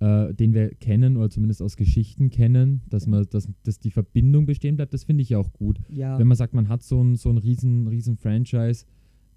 äh, 0.00 0.34
den 0.34 0.52
wir 0.52 0.70
kennen 0.74 1.16
oder 1.16 1.30
zumindest 1.30 1.62
aus 1.62 1.76
Geschichten 1.76 2.30
kennen, 2.30 2.82
dass, 2.88 3.06
man, 3.06 3.26
dass, 3.30 3.48
dass 3.62 3.78
die 3.78 3.90
Verbindung 3.90 4.46
bestehen 4.46 4.76
bleibt. 4.76 4.92
Das 4.92 5.04
finde 5.04 5.22
ich 5.22 5.30
ja 5.30 5.38
auch 5.38 5.52
gut. 5.52 5.80
ja, 5.88 6.18
Wenn 6.18 6.26
man 6.26 6.36
sagt, 6.36 6.54
man 6.54 6.68
hat 6.68 6.82
so 6.82 7.02
ein, 7.02 7.16
so 7.16 7.30
ein 7.30 7.38
riesen, 7.38 7.86
riesen 7.86 8.16
Franchise, 8.16 8.84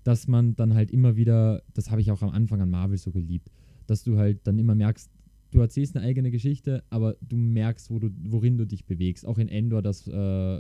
dass 0.04 0.28
man 0.28 0.56
dann 0.56 0.74
halt 0.74 0.92
immer 0.92 1.16
wieder, 1.16 1.64
das 1.74 1.92
habe 1.92 2.02
ich 2.02 2.12
auch 2.12 2.22
am 2.22 2.30
Anfang 2.30 2.62
an 2.62 2.70
Marvel 2.70 2.98
so 2.98 3.12
geliebt, 3.12 3.52
dass 3.88 4.04
du 4.04 4.18
halt 4.18 4.46
dann 4.48 4.60
immer 4.60 4.76
merkst, 4.76 5.10
du 5.52 5.60
erzählst 5.60 5.96
eine 5.96 6.06
eigene 6.06 6.32
Geschichte, 6.32 6.84
aber 6.90 7.16
du 7.22 7.36
merkst, 7.38 7.90
wo 7.90 8.00
du, 8.00 8.10
worin 8.24 8.58
du 8.58 8.66
dich 8.66 8.86
bewegst. 8.86 9.26
Auch 9.26 9.38
in 9.38 9.50
Endor, 9.50 9.82
dass, 9.82 10.08
äh, 10.08 10.60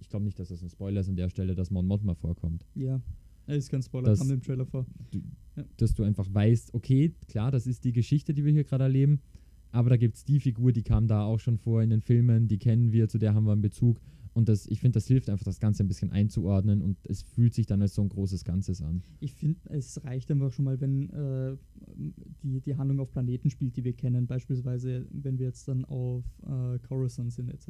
ich 0.00 0.08
glaube 0.08 0.24
nicht, 0.24 0.38
dass 0.38 0.48
das 0.48 0.62
ein 0.62 0.68
Spoiler 0.68 1.00
ist 1.00 1.08
an 1.08 1.16
der 1.16 1.28
Stelle, 1.28 1.54
dass 1.54 1.70
Mon 1.70 1.86
Mothma 1.86 2.14
vorkommt. 2.14 2.66
ja. 2.74 3.00
Das 3.56 3.64
ist 3.64 3.70
kein 3.70 3.82
Spoiler, 3.82 4.08
Das- 4.10 4.18
kam 4.20 4.30
im 4.30 4.40
Trailer 4.42 4.66
vor. 4.66 4.86
dass 5.76 5.94
du 5.94 6.02
einfach 6.02 6.26
weißt, 6.32 6.72
okay, 6.74 7.14
klar, 7.28 7.50
das 7.50 7.66
ist 7.66 7.84
die 7.84 7.92
Geschichte, 7.92 8.32
die 8.32 8.44
wir 8.44 8.52
hier 8.52 8.64
gerade 8.64 8.84
erleben, 8.84 9.20
aber 9.70 9.90
da 9.90 9.96
gibt 9.96 10.16
es 10.16 10.24
die 10.24 10.40
Figur, 10.40 10.72
die 10.72 10.82
kam 10.82 11.06
da 11.06 11.24
auch 11.24 11.38
schon 11.40 11.58
vor 11.58 11.82
in 11.82 11.90
den 11.90 12.00
Filmen, 12.00 12.48
die 12.48 12.58
kennen 12.58 12.92
wir, 12.92 13.08
zu 13.08 13.18
der 13.18 13.34
haben 13.34 13.44
wir 13.44 13.52
einen 13.52 13.62
Bezug. 13.62 14.00
Und 14.34 14.48
das, 14.48 14.66
ich 14.66 14.80
finde, 14.80 14.94
das 14.96 15.06
hilft 15.08 15.28
einfach, 15.28 15.44
das 15.44 15.60
Ganze 15.60 15.84
ein 15.84 15.88
bisschen 15.88 16.10
einzuordnen 16.10 16.80
und 16.80 16.96
es 17.06 17.20
fühlt 17.22 17.52
sich 17.52 17.66
dann 17.66 17.82
als 17.82 17.94
so 17.94 18.00
ein 18.00 18.08
großes 18.08 18.44
Ganzes 18.44 18.80
an. 18.80 19.02
Ich 19.20 19.34
finde, 19.34 19.60
es 19.68 20.02
reicht 20.04 20.30
einfach 20.30 20.50
schon 20.52 20.64
mal, 20.64 20.80
wenn 20.80 21.10
äh, 21.10 21.56
die, 22.42 22.60
die 22.62 22.76
Handlung 22.76 23.00
auf 23.00 23.10
Planeten 23.10 23.50
spielt, 23.50 23.76
die 23.76 23.84
wir 23.84 23.92
kennen. 23.92 24.26
Beispielsweise, 24.26 25.06
wenn 25.10 25.38
wir 25.38 25.46
jetzt 25.48 25.68
dann 25.68 25.84
auf 25.84 26.24
äh, 26.46 26.78
Coruscant 26.78 27.30
sind, 27.30 27.50
etc. 27.50 27.68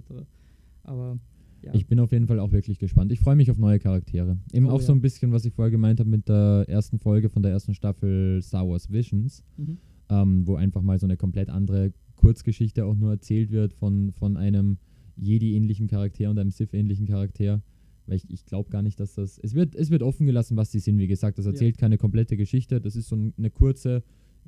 Aber 0.84 1.18
ja, 1.62 1.74
Ich 1.74 1.86
bin 1.86 2.00
auf 2.00 2.12
jeden 2.12 2.26
Fall 2.26 2.38
auch 2.40 2.52
wirklich 2.52 2.78
gespannt. 2.78 3.12
Ich 3.12 3.20
freue 3.20 3.36
mich 3.36 3.50
auf 3.50 3.58
neue 3.58 3.78
Charaktere. 3.78 4.38
Eben 4.52 4.66
Oh, 4.66 4.70
auch 4.70 4.80
ja. 4.80 4.86
so 4.86 4.92
ein 4.92 5.00
bisschen, 5.00 5.32
was 5.32 5.44
ich 5.44 5.52
vorher 5.52 5.70
gemeint 5.70 6.00
habe 6.00 6.10
mit 6.10 6.28
der 6.28 6.64
ersten 6.68 6.98
Folge 6.98 7.28
von 7.28 7.42
der 7.42 7.52
ersten 7.52 7.74
Staffel 7.74 8.40
Star 8.42 8.68
Wars 8.68 8.90
Visions, 8.90 9.42
mhm. 9.56 9.78
ähm, 10.08 10.46
wo 10.46 10.56
einfach 10.56 10.82
mal 10.82 10.98
so 10.98 11.06
eine 11.06 11.16
komplett 11.16 11.50
andere 11.50 11.92
Kurzgeschichte 12.16 12.84
auch 12.84 12.94
nur 12.96 13.10
erzählt 13.12 13.50
wird 13.50 13.72
von, 13.74 14.12
von 14.12 14.36
einem 14.36 14.78
Jedi-ähnlichen 15.16 15.88
Charakter 15.88 16.30
und 16.30 16.38
einem 16.38 16.50
Sith-ähnlichen 16.50 17.06
Charakter. 17.06 17.62
Weil 18.06 18.16
ich, 18.16 18.28
ich 18.30 18.44
glaube 18.46 18.70
gar 18.70 18.82
nicht, 18.82 18.98
dass 18.98 19.14
das. 19.14 19.38
Es 19.38 19.54
wird, 19.54 19.74
es 19.76 19.90
wird 19.90 20.02
offen 20.02 20.26
gelassen, 20.26 20.56
was 20.56 20.70
die 20.70 20.80
sind, 20.80 20.98
wie 20.98 21.06
gesagt. 21.06 21.38
Das 21.38 21.44
Ja. 21.44 21.52
erzählt 21.52 21.78
keine 21.78 21.98
komplette 21.98 22.36
Geschichte. 22.36 22.80
Das 22.80 22.96
ist 22.96 23.08
so 23.08 23.14
ein- 23.16 23.32
eine 23.38 23.50
kurze, 23.50 24.02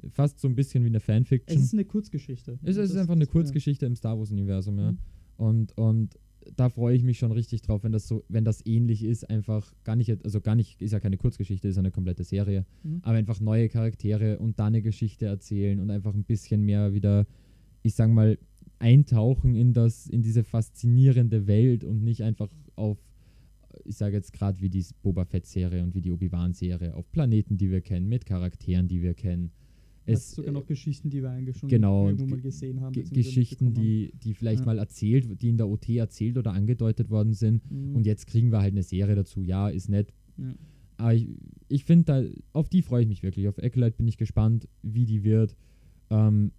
fast 0.09 0.41
so 0.41 0.49
ein 0.49 0.57
bisschen 0.57 0.83
wie 0.83 0.89
eine 0.89 0.99
Fanfiction. 1.01 1.57
es 1.57 1.65
ist 1.67 1.73
eine 1.73 1.85
Kurzgeschichte. 1.85 2.59
Es 2.63 2.77
ist 2.77 2.91
Das- 2.93 2.97
einfach 3.01 3.15
eine 3.15 3.27
Kurzgeschichte 3.27 3.87
im 3.87 3.95
Star 3.95 4.19
Wars-Universum, 4.19 4.79
ja. 4.79 4.93
Mhm. 4.93 4.99
Und, 5.37 5.79
und 5.79 6.19
da 6.57 6.69
freue 6.69 6.97
ich 6.97 7.03
mich 7.03 7.19
schon 7.19 7.33
richtig 7.33 7.63
drauf, 7.63 7.85
wenn 7.85 7.93
das 7.93 8.07
so, 8.09 8.25
wenn 8.29 8.45
das 8.45 8.65
ähnlich 8.67 9.05
ist, 9.05 9.29
einfach 9.31 9.73
gar 9.85 9.97
nicht, 9.97 10.11
also 10.25 10.41
gar 10.41 10.55
nicht, 10.55 10.81
ist 10.83 10.93
ja 10.93 11.01
keine 11.01 11.17
Kurzgeschichte, 11.17 11.69
ist 11.69 11.77
ja 11.77 11.81
eine 11.81 11.91
komplette 11.91 12.25
Serie, 12.25 12.65
Mhm. 12.83 13.01
aber 13.03 13.17
einfach 13.17 13.41
neue 13.41 13.69
Charaktere 13.69 14.39
und 14.39 14.59
da 14.59 14.67
eine 14.67 14.83
Geschichte 14.83 15.27
erzählen 15.27 15.81
und 15.81 15.91
einfach 15.91 16.15
ein 16.15 16.25
bisschen 16.25 16.63
mehr 16.63 16.93
wieder, 16.95 17.27
ich 17.83 17.95
sag 17.95 18.11
mal, 18.11 18.39
eintauchen 18.79 19.55
in 19.55 19.73
das, 19.73 20.07
in 20.07 20.23
diese 20.23 20.45
faszinierende 20.45 21.47
Welt 21.47 21.85
und 21.85 22.03
nicht 22.03 22.23
einfach 22.23 22.49
auf, 22.77 22.99
ich 23.85 23.97
sage 23.97 24.17
jetzt 24.17 24.33
gerade 24.33 24.61
wie 24.61 24.69
die 24.71 24.85
Boba 25.03 25.25
Fett-Serie 25.25 25.83
und 25.83 25.95
wie 25.95 26.01
die 26.01 26.13
Obi-Wan-Serie, 26.13 26.95
auf 26.95 27.11
Planeten, 27.11 27.57
die 27.57 27.71
wir 27.71 27.81
kennen, 27.81 28.09
mit 28.09 28.27
Charakteren, 28.27 28.89
die 28.89 29.03
wir 29.03 29.15
kennen. 29.15 29.51
Es 30.07 30.33
sogar 30.33 30.53
noch 30.53 30.67
Geschichten, 30.67 31.09
die 31.11 31.23
wir 31.23 31.31
eigentlich 31.31 31.57
schon 31.57 31.69
genau, 31.69 32.07
irgendwo 32.07 32.27
mal 32.27 32.37
Ge- 32.37 32.43
gesehen 32.45 32.81
haben. 32.81 32.93
Geschichten, 32.93 33.73
die, 33.75 34.13
die 34.23 34.35
vielleicht 34.35 34.61
Ja. 34.61 34.67
mal 34.67 34.79
erzählt, 34.79 35.41
die 35.41 35.49
in 35.49 35.57
der 35.57 35.69
OT 35.69 35.89
erzählt 35.97 36.37
oder 36.37 36.53
angedeutet 36.53 37.09
worden 37.11 37.33
sind. 37.33 37.71
Mhm. 37.71 37.97
Und 37.97 38.07
jetzt 38.07 38.27
kriegen 38.27 38.51
wir 38.53 38.61
halt 38.61 38.73
eine 38.75 38.83
Serie 38.83 39.15
dazu. 39.15 39.41
Ja, 39.43 39.69
ist 39.69 39.89
nett. 39.89 40.13
Ja. 40.37 40.55
Aber 40.99 41.15
ich, 41.15 41.29
ich 41.69 41.85
finde, 41.85 42.05
da, 42.05 42.23
auf 42.53 42.69
die 42.69 42.83
freue 42.83 43.03
ich 43.03 43.09
mich 43.09 43.23
wirklich. 43.23 43.49
Auf 43.49 43.59
Acolyte 43.59 43.97
bin 43.97 44.07
ich 44.07 44.17
gespannt, 44.19 44.69
wie 44.83 45.07
die 45.07 45.25
wird. 45.25 45.57
Ähm, 46.11 46.53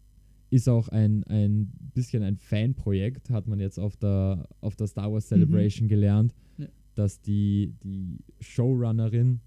ist 0.49 0.67
auch 0.69 0.89
ein, 0.89 1.23
ein 1.25 1.71
bisschen 1.93 2.23
ein 2.23 2.37
Fanprojekt, 2.37 3.29
hat 3.29 3.47
man 3.47 3.59
jetzt 3.59 3.79
auf 3.79 3.95
der, 3.97 4.47
auf 4.61 4.75
der 4.75 4.87
Star 4.87 5.11
Wars 5.11 5.27
Celebration 5.27 5.87
gelernt, 5.87 6.33
Ja. 6.57 6.67
dass 6.95 7.21
die, 7.21 7.73
die 7.83 8.17
Showrunnerin 8.39 9.39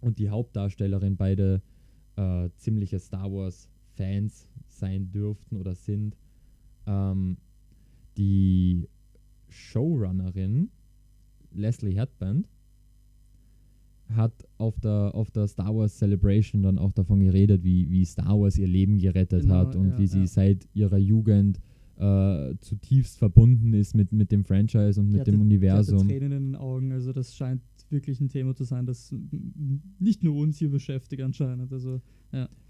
und 0.00 0.18
die 0.18 0.30
Hauptdarstellerin 0.30 1.16
beide 1.16 1.62
äh, 2.16 2.48
ziemliche 2.56 2.98
Star 2.98 3.30
Wars 3.32 3.70
Fans 3.94 4.48
sein 4.68 5.10
dürften 5.10 5.56
oder 5.56 5.74
sind. 5.74 6.16
Ähm, 6.86 7.36
die 8.16 8.88
Showrunnerin 9.48 10.70
Leslie 11.52 11.94
Headband 11.94 12.48
hat 14.14 14.46
auf 14.58 14.78
der, 14.78 15.14
auf 15.14 15.30
der 15.30 15.48
Star 15.48 15.74
Wars 15.74 15.96
Celebration 15.98 16.62
dann 16.62 16.78
auch 16.78 16.92
davon 16.92 17.20
geredet, 17.20 17.64
wie, 17.64 17.90
wie 17.90 18.04
Star 18.04 18.38
Wars 18.38 18.56
ihr 18.56 18.68
Leben 18.68 18.98
gerettet 18.98 19.42
Genau, 19.42 19.54
hat 19.54 19.74
und 19.74 19.90
ja, 19.90 19.98
wie 19.98 20.06
sie 20.06 20.20
ja. 20.20 20.26
seit 20.26 20.68
ihrer 20.74 20.98
Jugend 20.98 21.60
äh, 21.98 22.54
zutiefst 22.60 23.18
verbunden 23.18 23.72
ist 23.72 23.94
mit, 23.94 24.12
mit 24.12 24.30
dem 24.30 24.44
Franchise 24.44 25.00
und 25.00 25.10
mit 25.10 25.26
dem 25.26 25.40
Universum. 25.40 26.06
Tränen 26.06 26.32
in 26.32 26.52
den 26.52 26.56
Augen, 26.56 26.92
also 26.92 27.12
das 27.12 27.34
scheint 27.34 27.62
wirklich 27.90 28.20
ein 28.20 28.28
Thema 28.28 28.54
zu 28.54 28.64
sein, 28.64 28.86
das 28.86 29.14
nicht 29.98 30.22
nur 30.22 30.36
uns 30.36 30.58
hier 30.58 30.70
beschäftigt 30.70 31.22
anscheinend. 31.22 31.72
Also 31.72 32.00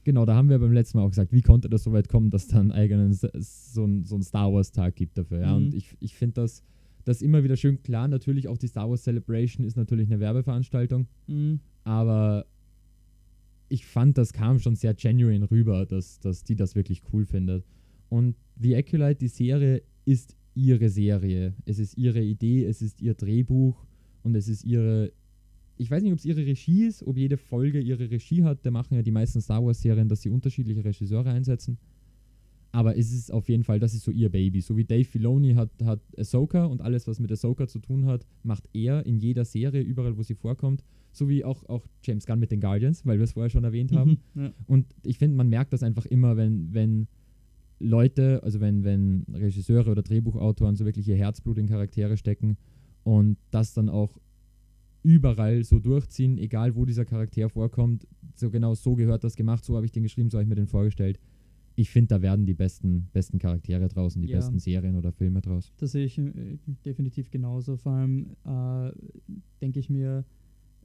Genau, 0.04 0.24
da 0.24 0.36
haben 0.36 0.48
wir 0.48 0.58
beim 0.60 0.72
letzten 0.72 0.98
Mal 0.98 1.04
auch 1.04 1.10
gesagt, 1.10 1.32
wie 1.32 1.42
konnte 1.42 1.68
das 1.68 1.82
so 1.82 1.92
weit 1.92 2.08
kommen, 2.08 2.30
dass 2.30 2.46
dann 2.46 2.70
eigenen 2.70 3.12
so 3.12 3.84
ein, 3.84 4.04
so 4.04 4.14
ein 4.14 4.22
Star 4.22 4.52
Wars 4.52 4.70
Tag 4.70 4.94
gibt 4.94 5.18
dafür. 5.18 5.40
Ja? 5.40 5.58
Mhm. 5.58 5.66
Und 5.66 5.74
ich, 5.74 5.96
ich 5.98 6.14
finde 6.14 6.42
das, 6.42 6.62
das 7.04 7.22
immer 7.22 7.42
wieder 7.42 7.56
schön 7.56 7.82
klar. 7.82 8.06
Natürlich 8.06 8.46
auch 8.46 8.58
die 8.58 8.68
Star 8.68 8.88
Wars 8.88 9.02
Celebration 9.02 9.66
ist 9.66 9.76
natürlich 9.76 10.06
eine 10.06 10.20
Werbeveranstaltung, 10.20 11.08
mm, 11.26 11.54
aber 11.84 12.46
ich 13.68 13.84
fand, 13.84 14.16
das 14.16 14.32
kam 14.32 14.60
schon 14.60 14.76
sehr 14.76 14.94
genuine 14.94 15.50
rüber, 15.50 15.86
dass, 15.86 16.20
dass 16.20 16.44
die 16.44 16.54
das 16.54 16.76
wirklich 16.76 17.02
cool 17.12 17.24
findet. 17.24 17.64
Und 18.08 18.36
The 18.60 18.76
Acolyte, 18.76 19.16
die 19.16 19.28
Serie, 19.28 19.82
ist 20.04 20.36
ihre 20.54 20.88
Serie. 20.88 21.54
Es 21.64 21.80
ist 21.80 21.98
ihre 21.98 22.22
Idee, 22.22 22.64
es 22.64 22.80
ist 22.80 23.00
ihr 23.00 23.14
Drehbuch 23.14 23.85
und 24.26 24.34
es 24.34 24.48
ist 24.48 24.64
ihre. 24.64 25.12
Ich 25.78 25.90
weiß 25.90 26.02
nicht, 26.02 26.12
ob 26.12 26.18
es 26.18 26.24
ihre 26.24 26.44
Regie 26.44 26.84
ist, 26.84 27.02
ob 27.06 27.16
jede 27.16 27.36
Folge 27.36 27.80
ihre 27.80 28.10
Regie 28.10 28.42
hat. 28.42 28.64
Da 28.64 28.70
machen 28.70 28.94
ja 28.94 29.02
die 29.02 29.10
meisten 29.10 29.40
Star 29.40 29.64
Wars-Serien, 29.64 30.08
dass 30.08 30.22
sie 30.22 30.30
unterschiedliche 30.30 30.82
Regisseure 30.82 31.30
einsetzen. 31.30 31.78
Aber 32.72 32.96
es 32.96 33.12
ist 33.12 33.30
auf 33.30 33.48
jeden 33.48 33.62
Fall, 33.62 33.78
das 33.78 33.94
ist 33.94 34.04
so 34.04 34.10
ihr 34.10 34.30
Baby. 34.30 34.62
So 34.62 34.76
wie 34.76 34.84
Dave 34.84 35.04
Filoni 35.04 35.52
hat, 35.52 35.70
hat 35.84 36.00
Ahsoka 36.18 36.64
und 36.64 36.80
alles, 36.80 37.06
was 37.06 37.20
mit 37.20 37.30
Ahsoka 37.30 37.68
zu 37.68 37.78
tun 37.78 38.06
hat, 38.06 38.26
macht 38.42 38.68
er 38.72 39.04
in 39.04 39.18
jeder 39.18 39.44
Serie, 39.44 39.82
überall, 39.82 40.16
wo 40.16 40.22
sie 40.22 40.34
vorkommt. 40.34 40.82
So 41.12 41.28
wie 41.28 41.44
auch, 41.44 41.64
auch 41.68 41.86
James 42.02 42.26
Gunn 42.26 42.40
mit 42.40 42.50
den 42.50 42.60
Guardians, 42.60 43.04
weil 43.04 43.18
wir 43.18 43.24
es 43.24 43.32
vorher 43.32 43.50
schon 43.50 43.64
erwähnt 43.64 43.92
haben. 43.92 44.18
ja. 44.34 44.52
Und 44.66 44.86
ich 45.04 45.18
finde, 45.18 45.36
man 45.36 45.48
merkt 45.48 45.72
das 45.74 45.82
einfach 45.82 46.06
immer, 46.06 46.36
wenn, 46.36 46.72
wenn 46.72 47.06
Leute, 47.78 48.42
also 48.42 48.60
wenn, 48.60 48.82
wenn 48.82 49.26
Regisseure 49.32 49.90
oder 49.90 50.02
Drehbuchautoren 50.02 50.74
so 50.74 50.86
wirklich 50.86 51.06
ihr 51.06 51.16
Herzblut 51.16 51.58
in 51.58 51.66
Charaktere 51.66 52.16
stecken 52.16 52.56
und 53.06 53.36
das 53.52 53.72
dann 53.72 53.88
auch 53.88 54.18
überall 55.04 55.62
so 55.62 55.78
durchziehen, 55.78 56.38
egal 56.38 56.74
wo 56.74 56.84
dieser 56.84 57.04
Charakter 57.04 57.48
vorkommt, 57.48 58.04
so 58.34 58.50
genau 58.50 58.74
so 58.74 58.96
gehört 58.96 59.22
das 59.22 59.36
gemacht, 59.36 59.64
so 59.64 59.76
habe 59.76 59.86
ich 59.86 59.92
den 59.92 60.02
geschrieben, 60.02 60.28
so 60.28 60.38
habe 60.38 60.42
ich 60.42 60.48
mir 60.48 60.56
den 60.56 60.66
vorgestellt. 60.66 61.20
Ich 61.76 61.88
finde, 61.90 62.08
da 62.08 62.22
werden 62.22 62.46
die 62.46 62.54
besten, 62.54 63.08
besten 63.12 63.38
Charaktere 63.38 63.86
draußen, 63.86 64.20
die 64.20 64.28
Ja. 64.28 64.38
besten 64.38 64.58
Serien 64.58 64.96
oder 64.96 65.12
Filme 65.12 65.40
draus. 65.40 65.72
Das 65.78 65.92
sehe 65.92 66.04
ich 66.06 66.18
äh, 66.18 66.58
definitiv 66.84 67.30
genauso. 67.30 67.76
Vor 67.76 67.92
allem 67.92 68.34
äh, 68.44 68.90
denke 69.62 69.78
ich 69.78 69.88
mir, 69.88 70.24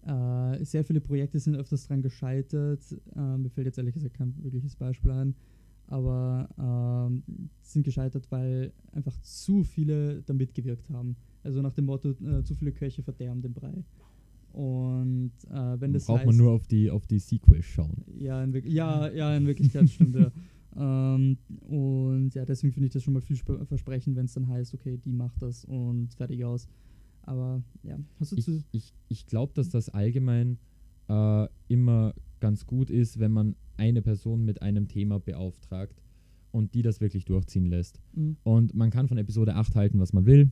äh, 0.06 0.64
sehr 0.64 0.84
viele 0.84 1.02
Projekte 1.02 1.40
sind 1.40 1.56
öfters 1.56 1.88
dran 1.88 2.04
gescheitert. 2.04 2.82
Äh, 3.16 3.38
mir 3.38 3.50
fällt 3.50 3.66
jetzt 3.66 3.80
ehrlich 3.80 3.96
gesagt 3.96 4.14
kein 4.14 4.36
wirkliches 4.44 4.76
Beispiel 4.76 5.10
ein. 5.12 5.34
aber 5.88 6.48
ähm, 6.58 7.24
sind 7.62 7.84
gescheitert, 7.84 8.28
weil 8.30 8.72
einfach 8.94 9.18
zu 9.22 9.64
viele 9.64 10.22
da 10.22 10.34
mitgewirkt 10.34 10.90
haben. 10.90 11.16
Also 11.44 11.62
nach 11.62 11.74
dem 11.74 11.86
Motto, 11.86 12.12
äh, 12.12 12.44
zu 12.44 12.56
viele 12.56 12.72
Köche 12.72 13.02
verderben 13.04 13.42
den 13.42 13.54
Brei. 13.54 13.84
Und 14.54 15.32
äh, 15.50 15.80
wenn 15.80 15.94
das 15.94 16.06
Braucht 16.06 16.20
heißt, 16.20 16.28
man 16.28 16.38
nur 16.38 16.52
auf 16.52 16.68
die, 16.68 16.90
auf 16.92 17.08
die 17.08 17.20
Sequels 17.20 17.66
schauen. 17.66 18.04
ja, 18.18 18.44
in, 18.44 18.54
ja, 18.66 19.10
ja, 19.12 19.36
in 19.36 19.48
Wirklichkeit 19.48 19.90
stimmt 19.90 20.16
ja. 20.16 20.32
Ähm, 20.76 21.38
und 21.68 22.34
ja, 22.34 22.46
deswegen 22.46 22.74
finde 22.74 22.88
ich 22.88 22.94
das 22.94 23.04
schon 23.04 23.14
mal 23.14 23.22
viel 23.22 23.36
sp- 23.40 23.64
versprechend, 23.66 24.16
wenn 24.16 24.26
es 24.26 24.34
dann 24.34 24.48
heißt, 24.48 24.74
okay, 24.74 24.98
die 25.04 25.12
macht 25.14 25.42
das 25.42 25.66
und 25.66 26.14
fertig 26.16 26.44
aus. 26.46 26.68
Aber 27.24 27.64
ja, 27.84 27.98
hast 28.20 28.32
du 28.34 28.36
Ich, 28.38 28.46
zu. 28.46 28.64
ich, 28.72 28.94
ich 29.08 29.26
glaube, 29.26 29.54
dass 29.54 29.70
das 29.70 29.90
allgemein 29.90 30.58
äh, 31.08 31.48
immer 31.68 32.14
ganz 32.40 32.66
gut 32.66 32.90
ist, 32.90 33.20
wenn 33.20 33.32
man 33.32 33.56
eine 33.78 34.02
Person 34.02 34.44
mit 34.44 34.62
einem 34.62 34.88
Thema 34.88 35.20
beauftragt 35.20 36.02
und 36.52 36.74
die 36.74 36.82
das 36.82 37.00
wirklich 37.00 37.26
durchziehen 37.26 37.66
lässt. 37.66 38.02
Mhm. 38.14 38.38
Und 38.44 38.74
man 38.74 38.90
kann 38.90 39.08
von 39.08 39.18
Episode 39.18 39.56
8 39.56 39.76
halten, 39.76 40.00
was 40.00 40.14
man 40.14 40.26
will. 40.26 40.52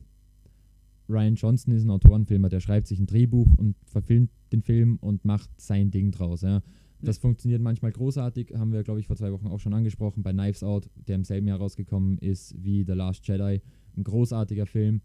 Ryan 1.10 1.34
Johnson 1.34 1.74
ist 1.74 1.84
ein 1.84 1.90
Autorenfilmer, 1.90 2.48
der 2.48 2.60
schreibt 2.60 2.86
sich 2.86 2.98
ein 2.98 3.06
Drehbuch 3.06 3.52
und 3.56 3.76
verfilmt 3.86 4.30
den 4.52 4.62
Film 4.62 4.96
und 5.00 5.24
macht 5.24 5.50
sein 5.60 5.90
Ding 5.90 6.10
draus. 6.12 6.42
Ja. 6.42 6.62
Das 7.02 7.18
funktioniert 7.18 7.62
manchmal 7.62 7.92
großartig, 7.92 8.52
haben 8.56 8.72
wir, 8.72 8.82
glaube 8.82 9.00
ich, 9.00 9.06
vor 9.06 9.16
zwei 9.16 9.32
Wochen 9.32 9.46
auch 9.46 9.58
schon 9.58 9.72
angesprochen, 9.72 10.22
bei 10.22 10.32
Knives 10.32 10.62
Out, 10.62 10.90
der 11.08 11.16
im 11.16 11.24
selben 11.24 11.48
Jahr 11.48 11.58
rausgekommen 11.58 12.18
ist 12.18 12.54
wie 12.62 12.84
The 12.84 12.92
Last 12.92 13.26
Jedi. 13.26 13.62
Ein 13.96 14.04
großartiger 14.04 14.66
Film. 14.66 15.00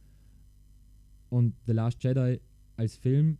Und 1.29 1.55
The 1.65 1.71
Last 1.71 2.03
Jedi 2.03 2.39
als 2.75 2.97
Film, 2.97 3.37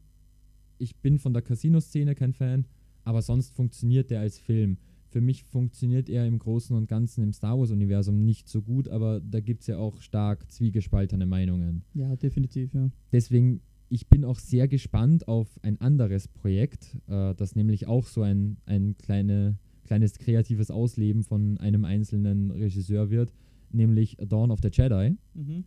ich 0.77 0.95
bin 0.97 1.19
von 1.19 1.33
der 1.33 1.41
Casino-Szene 1.41 2.15
kein 2.15 2.33
Fan, 2.33 2.65
aber 3.03 3.21
sonst 3.21 3.55
funktioniert 3.55 4.09
der 4.09 4.21
als 4.21 4.39
Film. 4.39 4.77
Für 5.15 5.21
mich 5.21 5.45
funktioniert 5.45 6.09
er 6.09 6.27
im 6.27 6.39
Großen 6.39 6.75
und 6.75 6.89
Ganzen 6.89 7.23
im 7.23 7.31
Star 7.31 7.57
Wars-Universum 7.57 8.25
nicht 8.25 8.49
so 8.49 8.61
gut, 8.61 8.89
aber 8.89 9.21
da 9.21 9.39
gibt 9.39 9.61
es 9.61 9.67
ja 9.67 9.77
auch 9.77 10.01
stark 10.01 10.51
zwiegespaltene 10.51 11.25
Meinungen. 11.25 11.85
Ja, 11.93 12.17
definitiv, 12.17 12.73
ja. 12.73 12.89
Deswegen, 13.13 13.61
ich 13.87 14.09
bin 14.09 14.25
auch 14.25 14.39
sehr 14.39 14.67
gespannt 14.67 15.29
auf 15.29 15.57
ein 15.63 15.79
anderes 15.79 16.27
Projekt, 16.27 16.97
äh, 17.07 17.33
das 17.33 17.55
nämlich 17.55 17.87
auch 17.87 18.07
so 18.07 18.23
ein, 18.23 18.57
ein 18.65 18.97
kleine, 18.97 19.57
kleines 19.85 20.17
kreatives 20.17 20.69
Ausleben 20.69 21.23
von 21.23 21.59
einem 21.59 21.85
einzelnen 21.85 22.51
Regisseur 22.51 23.09
wird, 23.09 23.31
nämlich 23.71 24.17
Dawn 24.17 24.51
of 24.51 24.59
the 24.61 24.69
Jedi. 24.69 25.15
Mhm. 25.33 25.63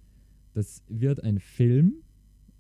Das 0.53 0.83
wird 0.89 1.25
ein 1.25 1.39
Film, 1.39 2.03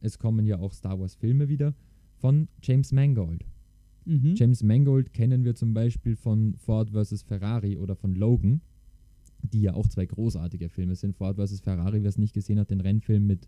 es 0.00 0.18
kommen 0.18 0.46
ja 0.46 0.58
auch 0.58 0.72
Star 0.72 0.98
Wars-Filme 0.98 1.50
wieder, 1.50 1.74
von 2.16 2.48
James 2.62 2.92
Mangold. 2.92 3.44
Mhm. 4.08 4.34
James 4.36 4.62
Mangold 4.62 5.12
kennen 5.12 5.44
wir 5.44 5.54
zum 5.54 5.74
Beispiel 5.74 6.16
von 6.16 6.54
Ford 6.56 6.90
vs. 6.90 7.22
Ferrari 7.22 7.76
oder 7.76 7.94
von 7.94 8.14
Logan, 8.14 8.62
die 9.42 9.60
ja 9.62 9.74
auch 9.74 9.86
zwei 9.86 10.06
großartige 10.06 10.68
Filme 10.68 10.96
sind. 10.96 11.14
Ford 11.14 11.36
vs. 11.36 11.60
Ferrari, 11.60 12.02
wer 12.02 12.08
es 12.08 12.18
nicht 12.18 12.32
gesehen 12.34 12.58
hat, 12.58 12.70
den 12.70 12.80
Rennfilm 12.80 13.26
mit 13.26 13.46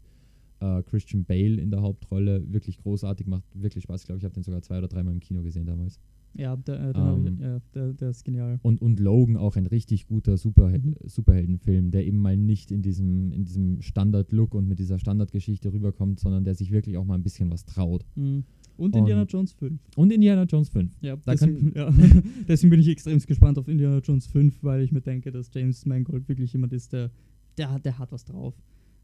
äh, 0.61 0.83
Christian 0.83 1.25
Bale 1.25 1.61
in 1.61 1.71
der 1.71 1.81
Hauptrolle, 1.81 2.53
wirklich 2.53 2.79
großartig, 2.79 3.27
macht 3.27 3.45
wirklich 3.55 3.85
Spaß. 3.85 4.03
Ich 4.03 4.07
glaube, 4.07 4.19
ich 4.19 4.25
habe 4.25 4.35
den 4.35 4.43
sogar 4.43 4.63
zwei 4.63 4.79
oder 4.79 4.89
dreimal 4.89 5.15
im 5.15 5.21
Kino 5.21 5.43
gesehen 5.43 5.67
damals. 5.67 5.99
Ja, 6.35 6.55
der, 6.57 6.91
äh, 6.91 6.93
hab 6.95 7.19
Ähm, 7.19 7.27
ich, 7.35 7.41
ja 7.41 7.61
der, 7.75 7.93
der 7.93 8.11
ist 8.11 8.25
genial. 8.25 8.61
Und, 8.63 8.81
und 8.81 9.01
Logan 9.01 9.37
auch 9.37 9.57
ein 9.57 9.67
richtig 9.67 10.07
guter 10.07 10.37
Superhel 10.37 10.81
Mhm. 10.81 10.95
Superheldenfilm, 11.05 11.91
der 11.91 12.07
eben 12.07 12.19
mal 12.19 12.37
nicht 12.37 12.71
in 12.71 12.83
diesem, 12.83 13.33
in 13.33 13.45
diesem 13.45 13.81
Standard-Look 13.83 14.55
und 14.55 14.69
mit 14.69 14.79
dieser 14.79 14.99
Standardgeschichte 14.99 15.73
rüberkommt, 15.73 16.21
sondern 16.21 16.45
der 16.45 16.55
sich 16.55 16.71
wirklich 16.71 16.97
auch 16.99 17.05
mal 17.05 17.15
ein 17.15 17.23
bisschen 17.23 17.51
was 17.51 17.65
traut. 17.65 18.05
Mhm. 18.15 18.45
Und 18.81 18.97
Indiana 18.97 19.23
Und- 19.23 19.33
Jones 19.33 19.53
5. 19.53 19.81
Und 19.97 20.13
Indiana 20.13 20.45
Jones 20.45 20.69
5. 20.71 20.93
Ja, 21.03 21.17
deswegen, 21.27 21.73
ja. 21.77 21.91
deswegen 22.49 22.71
bin 22.71 22.81
ich 22.81 22.89
extrem 22.89 23.19
gespannt 23.19 23.59
auf 23.59 23.69
Indiana 23.69 23.99
Jones 23.99 24.27
5, 24.27 24.63
weil 24.65 24.83
ich 24.83 24.91
mir 24.93 25.01
denke, 25.01 25.31
dass 25.31 25.51
James 25.53 25.85
Mangold 25.87 26.29
wirklich 26.29 26.53
jemand 26.53 26.73
ist, 26.73 26.93
der, 26.93 27.11
der, 27.59 27.79
der 27.79 27.99
hat 27.99 28.11
was 28.13 28.25
drauf. 28.25 28.55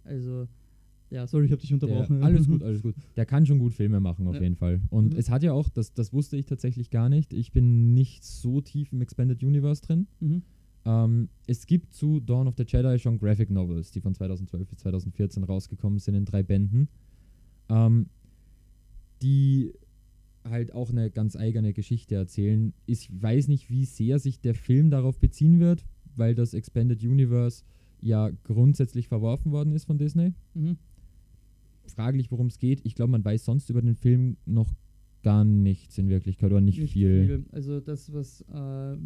Also, 0.04 0.48
ja, 1.10 1.26
sorry, 1.26 1.44
ich 1.46 1.52
habe 1.52 1.60
dich 1.60 1.68
Der, 1.70 1.76
unterbrochen. 1.76 2.22
alles 2.22 2.46
gut, 2.48 2.62
alles 2.64 2.82
gut. 2.82 2.94
Der 3.16 3.26
kann 3.26 3.44
schon 3.46 3.58
gut 3.58 3.74
Filme 3.74 4.00
machen, 4.00 4.26
auf 4.26 4.34
Ja. 4.36 4.42
jeden 4.42 4.56
Fall. 4.56 4.80
Und 4.90 5.12
Mhm. 5.12 5.18
es 5.18 5.30
hat 5.30 5.42
ja 5.42 5.52
auch, 5.52 5.68
das, 5.68 5.92
das 5.92 6.12
wusste 6.12 6.36
ich 6.36 6.46
tatsächlich 6.46 6.90
gar 6.90 7.08
nicht, 7.08 7.32
ich 7.32 7.52
bin 7.52 7.92
nicht 7.94 8.24
so 8.24 8.60
tief 8.60 8.92
im 8.92 9.00
Expanded 9.02 9.42
Universe 9.42 9.82
drin. 9.82 10.06
Mhm. 10.20 10.42
Ähm, 10.84 11.28
es 11.46 11.66
gibt 11.66 11.92
zu 11.92 12.20
Dawn 12.20 12.46
of 12.48 12.54
the 12.56 12.64
Jedi 12.66 12.98
schon 12.98 13.18
Graphic 13.18 13.50
Novels, 13.50 13.90
die 13.90 14.00
von 14.00 14.14
2012 14.14 14.68
bis 14.68 14.78
2014 14.78 15.42
rausgekommen 15.44 15.98
sind 15.98 16.14
in 16.14 16.24
drei 16.24 16.42
Bänden, 16.44 16.88
ähm, 17.68 18.06
die 19.22 19.72
halt 20.44 20.72
auch 20.72 20.90
eine 20.90 21.10
ganz 21.10 21.36
eigene 21.36 21.72
Geschichte 21.72 22.14
erzählen. 22.14 22.72
Ich 22.86 23.10
weiß 23.10 23.48
nicht, 23.48 23.70
wie 23.70 23.84
sehr 23.84 24.18
sich 24.18 24.40
der 24.40 24.54
Film 24.54 24.90
darauf 24.90 25.18
beziehen 25.18 25.58
wird, 25.60 25.84
weil 26.14 26.34
das 26.34 26.54
Expanded 26.54 27.02
Universe 27.02 27.64
ja 28.00 28.30
grundsätzlich 28.44 29.08
verworfen 29.08 29.52
worden 29.52 29.72
ist 29.72 29.84
von 29.84 29.98
Disney. 29.98 30.34
Mhm. 30.54 30.78
Fraglich, 31.86 32.30
worum 32.30 32.46
es 32.46 32.58
geht. 32.58 32.80
Ich 32.84 32.94
glaube, 32.94 33.12
man 33.12 33.24
weiß 33.24 33.44
sonst 33.44 33.70
über 33.70 33.82
den 33.82 33.94
Film 33.94 34.36
noch 34.44 34.72
gar 35.22 35.44
nichts 35.44 35.98
in 35.98 36.08
Wirklichkeit 36.08 36.50
oder 36.52 36.60
nicht, 36.60 36.78
viel. 36.92 37.44
Also 37.50 37.80
das, 37.80 38.12
was 38.12 38.42
äh, 38.42 38.96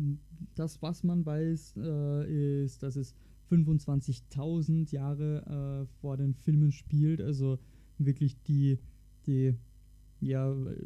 das, 0.54 0.82
was 0.82 1.02
man 1.02 1.24
weiß, 1.24 1.76
äh, 1.78 2.62
ist, 2.64 2.82
dass 2.82 2.96
es 2.96 3.14
25.000 3.50 4.92
Jahre 4.92 5.86
äh, 5.86 6.00
vor 6.00 6.16
den 6.16 6.34
Filmen 6.34 6.72
spielt. 6.72 7.20
Also 7.20 7.58
wirklich 7.98 8.36
die, 8.42 8.78
die, 9.26 9.54
ja, 10.20 10.52
äh, 10.52 10.76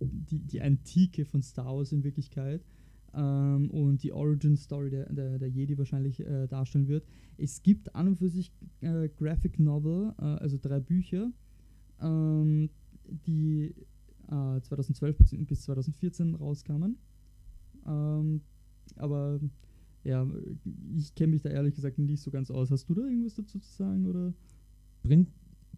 die, 0.00 0.40
die 0.40 0.60
Antike 0.60 1.24
von 1.24 1.42
Star 1.42 1.76
Wars 1.76 1.92
in 1.92 2.04
Wirklichkeit. 2.04 2.64
Ähm, 3.12 3.70
und 3.70 4.02
die 4.02 4.12
Origin 4.12 4.56
Story 4.56 4.90
der, 4.90 5.12
der, 5.12 5.38
der 5.38 5.48
Jedi 5.48 5.76
wahrscheinlich 5.76 6.20
äh, 6.20 6.46
darstellen 6.46 6.86
wird. 6.86 7.04
Es 7.38 7.62
gibt 7.62 7.94
an 7.94 8.08
und 8.08 8.16
für 8.16 8.28
sich 8.28 8.52
äh, 8.82 9.08
Graphic 9.08 9.58
Novel, 9.58 10.14
äh, 10.18 10.22
also 10.22 10.58
drei 10.60 10.78
Bücher, 10.78 11.32
ähm, 12.00 12.70
die 13.26 13.74
äh, 14.28 14.60
2012 14.60 15.16
bis, 15.16 15.30
bis 15.46 15.62
2014 15.62 16.36
rauskamen. 16.36 16.98
Ähm, 17.84 18.42
aber 18.94 19.40
ja, 20.04 20.26
ich 20.96 21.14
kenne 21.14 21.32
mich 21.32 21.42
da 21.42 21.50
ehrlich 21.50 21.74
gesagt 21.74 21.98
nicht 21.98 22.22
so 22.22 22.30
ganz 22.30 22.50
aus. 22.50 22.70
Hast 22.70 22.88
du 22.88 22.94
da 22.94 23.02
irgendwas 23.02 23.34
dazu 23.34 23.58
zu 23.58 23.72
sagen? 23.72 24.06
Oder? 24.06 24.32
Prin 25.02 25.26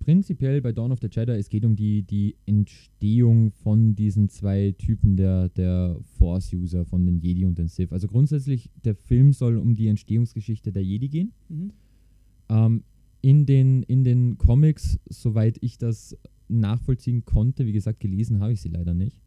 prinzipiell 0.02 0.60
bei 0.60 0.72
Dawn 0.72 0.90
of 0.90 0.98
the 1.00 1.08
Jedi, 1.08 1.30
es 1.32 1.48
geht 1.48 1.64
um 1.64 1.76
die, 1.76 2.02
die 2.02 2.34
Entstehung 2.44 3.52
von 3.52 3.94
diesen 3.94 4.28
zwei 4.28 4.74
Typen 4.76 5.16
der, 5.16 5.48
der 5.50 5.96
Force-User, 6.18 6.84
von 6.84 7.06
den 7.06 7.20
Jedi 7.20 7.44
und 7.44 7.56
den 7.56 7.68
Sith. 7.68 7.92
Also 7.92 8.08
grundsätzlich, 8.08 8.68
der 8.84 8.96
Film 8.96 9.32
soll 9.32 9.58
um 9.58 9.74
die 9.74 9.86
Entstehungsgeschichte 9.86 10.72
der 10.72 10.82
Jedi 10.82 11.08
gehen. 11.08 11.32
Mhm. 11.48 11.72
Ähm, 12.48 12.82
in, 13.20 13.46
den, 13.46 13.84
in 13.84 14.02
den 14.02 14.38
Comics, 14.38 14.98
soweit 15.08 15.58
ich 15.60 15.78
das 15.78 16.16
nachvollziehen 16.48 17.24
konnte, 17.24 17.64
wie 17.66 17.72
gesagt, 17.72 18.00
gelesen 18.00 18.40
habe 18.40 18.54
ich 18.54 18.60
sie 18.60 18.70
leider 18.70 18.94
nicht, 18.94 19.20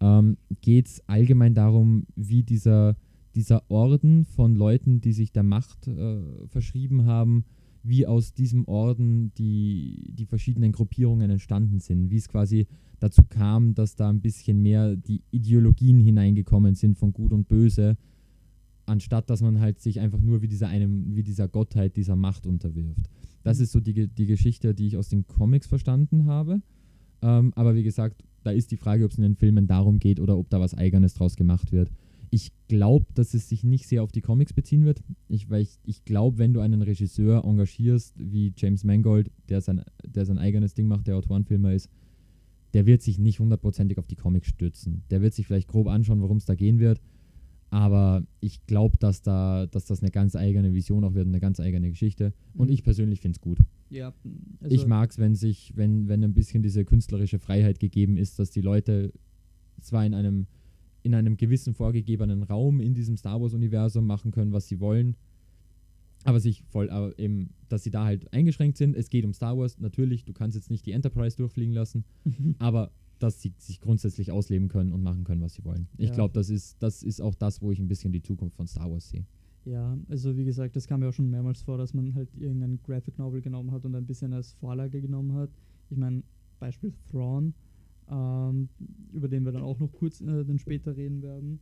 ähm, 0.00 0.36
geht 0.60 0.86
es 0.86 1.08
allgemein 1.08 1.54
darum, 1.54 2.06
wie 2.14 2.44
dieser, 2.44 2.96
dieser 3.34 3.68
Orden 3.68 4.24
von 4.24 4.54
Leuten, 4.54 5.00
die 5.00 5.12
sich 5.12 5.32
der 5.32 5.42
Macht 5.42 5.88
äh, 5.88 6.20
verschrieben 6.46 7.06
haben, 7.06 7.44
wie 7.82 8.06
aus 8.06 8.32
diesem 8.32 8.66
Orden 8.66 9.32
die, 9.38 10.12
die 10.14 10.26
verschiedenen 10.26 10.72
Gruppierungen 10.72 11.30
entstanden 11.30 11.80
sind, 11.80 12.10
wie 12.10 12.16
es 12.16 12.28
quasi 12.28 12.66
dazu 13.00 13.22
kam, 13.28 13.74
dass 13.74 13.96
da 13.96 14.08
ein 14.08 14.20
bisschen 14.20 14.62
mehr 14.62 14.96
die 14.96 15.22
Ideologien 15.32 15.98
hineingekommen 15.98 16.74
sind 16.74 16.96
von 16.96 17.12
Gut 17.12 17.32
und 17.32 17.48
Böse, 17.48 17.96
anstatt 18.86 19.30
dass 19.30 19.42
man 19.42 19.60
halt 19.60 19.80
sich 19.80 20.00
einfach 20.00 20.20
nur 20.20 20.42
wie 20.42 20.48
dieser 20.48 20.68
einem, 20.68 21.14
wie 21.14 21.22
dieser 21.22 21.48
Gottheit, 21.48 21.96
dieser 21.96 22.16
Macht 22.16 22.46
unterwirft. 22.46 23.08
Das 23.42 23.58
Mhm. 23.58 23.64
ist 23.64 23.72
so 23.72 23.80
die, 23.80 24.08
die 24.08 24.26
Geschichte, 24.26 24.74
die 24.74 24.86
ich 24.86 24.96
aus 24.96 25.08
den 25.08 25.26
Comics 25.26 25.66
verstanden 25.66 26.26
habe. 26.26 26.62
Ähm, 27.22 27.52
aber 27.56 27.74
wie 27.74 27.82
gesagt, 27.82 28.24
da 28.44 28.50
ist 28.50 28.70
die 28.70 28.76
Frage, 28.76 29.04
ob 29.04 29.10
es 29.12 29.18
in 29.18 29.22
den 29.22 29.36
Filmen 29.36 29.66
darum 29.66 29.98
geht 29.98 30.20
oder 30.20 30.36
ob 30.36 30.50
da 30.50 30.60
was 30.60 30.74
Eigenes 30.74 31.14
draus 31.14 31.36
gemacht 31.36 31.72
wird. 31.72 31.90
Ich 32.34 32.50
glaube, 32.66 33.04
dass 33.12 33.34
es 33.34 33.50
sich 33.50 33.62
nicht 33.62 33.86
sehr 33.86 34.02
auf 34.02 34.10
die 34.10 34.22
Comics 34.22 34.54
beziehen 34.54 34.86
wird. 34.86 35.02
Ich, 35.28 35.50
weil 35.50 35.60
ich, 35.60 35.78
ich 35.84 36.04
glaube, 36.06 36.38
wenn 36.38 36.54
du 36.54 36.60
einen 36.60 36.80
Regisseur 36.80 37.44
engagierst 37.44 38.14
wie 38.18 38.54
James 38.56 38.84
Mangold, 38.84 39.30
der 39.50 39.60
sein, 39.60 39.82
der 40.02 40.24
sein 40.24 40.38
eigenes 40.38 40.72
Ding 40.72 40.88
macht, 40.88 41.06
der 41.06 41.16
Autorenfilmer 41.16 41.74
ist, 41.74 41.90
der 42.72 42.86
wird 42.86 43.02
sich 43.02 43.18
nicht 43.18 43.38
hundertprozentig 43.38 43.98
auf 43.98 44.06
die 44.06 44.16
Comics 44.16 44.48
stützen. 44.48 45.02
Der 45.10 45.20
wird 45.20 45.34
sich 45.34 45.46
vielleicht 45.46 45.68
grob 45.68 45.88
anschauen, 45.88 46.22
worum 46.22 46.38
es 46.38 46.46
da 46.46 46.54
gehen 46.54 46.78
wird. 46.78 47.02
Aber 47.68 48.26
ich 48.40 48.64
glaube, 48.66 48.96
dass, 48.98 49.20
da, 49.20 49.66
dass 49.66 49.84
das 49.84 50.00
eine 50.00 50.10
ganz 50.10 50.34
eigene 50.34 50.72
Vision 50.72 51.04
auch 51.04 51.12
wird, 51.14 51.26
eine 51.26 51.40
ganz 51.40 51.60
eigene 51.60 51.90
Geschichte. 51.90 52.32
Und 52.54 52.68
Mhm. 52.68 52.72
ich 52.74 52.82
persönlich 52.82 53.20
finde 53.20 53.36
es 53.36 53.40
gut. 53.42 53.58
Ja, 53.90 54.14
also, 54.60 54.74
ich 54.74 54.86
mag 54.86 55.10
es, 55.10 55.18
wenn 55.18 55.34
sich, 55.34 55.72
wenn, 55.76 56.08
wenn 56.08 56.24
ein 56.24 56.32
bisschen 56.32 56.62
diese 56.62 56.86
künstlerische 56.86 57.38
Freiheit 57.38 57.78
gegeben 57.78 58.16
ist, 58.16 58.38
dass 58.38 58.50
die 58.50 58.62
Leute 58.62 59.12
zwar 59.82 60.06
in 60.06 60.14
einem, 60.14 60.46
in 61.02 61.14
einem 61.14 61.36
gewissen 61.36 61.74
vorgegebenen 61.74 62.42
Raum 62.42 62.80
in 62.80 62.94
diesem 62.94 63.16
Star 63.16 63.40
Wars-Universum 63.40 64.06
machen 64.06 64.30
können, 64.30 64.52
was 64.52 64.68
sie 64.68 64.80
wollen, 64.80 65.16
aber 66.24 66.38
sich 66.38 66.62
voll, 66.64 66.88
aber 66.90 67.18
eben, 67.18 67.50
dass 67.68 67.82
sie 67.82 67.90
da 67.90 68.04
halt 68.04 68.32
eingeschränkt 68.32 68.76
sind. 68.76 68.94
Es 68.96 69.08
geht 69.10 69.24
um 69.24 69.32
Star 69.32 69.56
Wars, 69.58 69.78
natürlich, 69.78 70.24
du 70.24 70.32
kannst 70.32 70.54
jetzt 70.56 70.70
nicht 70.70 70.86
die 70.86 70.92
Enterprise 70.92 71.36
durchfliegen 71.36 71.74
lassen, 71.74 72.04
aber 72.58 72.92
dass 73.18 73.40
sie 73.40 73.52
sich 73.58 73.80
grundsätzlich 73.80 74.30
ausleben 74.32 74.68
können 74.68 74.92
und 74.92 75.02
machen 75.02 75.24
können, 75.24 75.40
was 75.42 75.54
sie 75.54 75.64
wollen. 75.64 75.88
Ich 75.96 76.08
Ja. 76.10 76.14
glaube, 76.14 76.34
das 76.34 76.48
ist, 76.50 76.76
das 76.82 77.02
ist 77.02 77.20
auch 77.20 77.34
das, 77.34 77.62
wo 77.62 77.70
ich 77.72 77.78
ein 77.78 77.88
bisschen 77.88 78.12
die 78.12 78.22
Zukunft 78.22 78.56
von 78.56 78.66
Star 78.66 78.90
Wars 78.90 79.08
sehe. 79.10 79.24
Ja, 79.64 79.96
also 80.08 80.36
wie 80.36 80.44
gesagt, 80.44 80.74
das 80.74 80.88
kam 80.88 81.02
ja 81.02 81.08
auch 81.08 81.12
schon 81.12 81.30
mehrmals 81.30 81.62
vor, 81.62 81.78
dass 81.78 81.94
man 81.94 82.14
halt 82.16 82.28
irgendein 82.36 82.80
Graphic 82.82 83.18
Novel 83.18 83.40
genommen 83.40 83.70
hat 83.70 83.84
und 83.84 83.94
ein 83.94 84.06
bisschen 84.06 84.32
als 84.32 84.54
Vorlage 84.54 85.00
genommen 85.00 85.34
hat. 85.34 85.50
Ich 85.88 85.96
meine, 85.96 86.24
Beispiel 86.58 86.92
Thrawn, 87.10 87.54
ähm, 88.10 88.68
über 89.12 89.28
den 89.28 89.44
wir 89.44 89.52
dann 89.52 89.62
auch 89.62 89.78
noch 89.78 89.92
kurz 89.92 90.20
äh, 90.20 90.44
dann 90.44 90.58
später 90.58 90.96
reden 90.96 91.22
werden. 91.22 91.60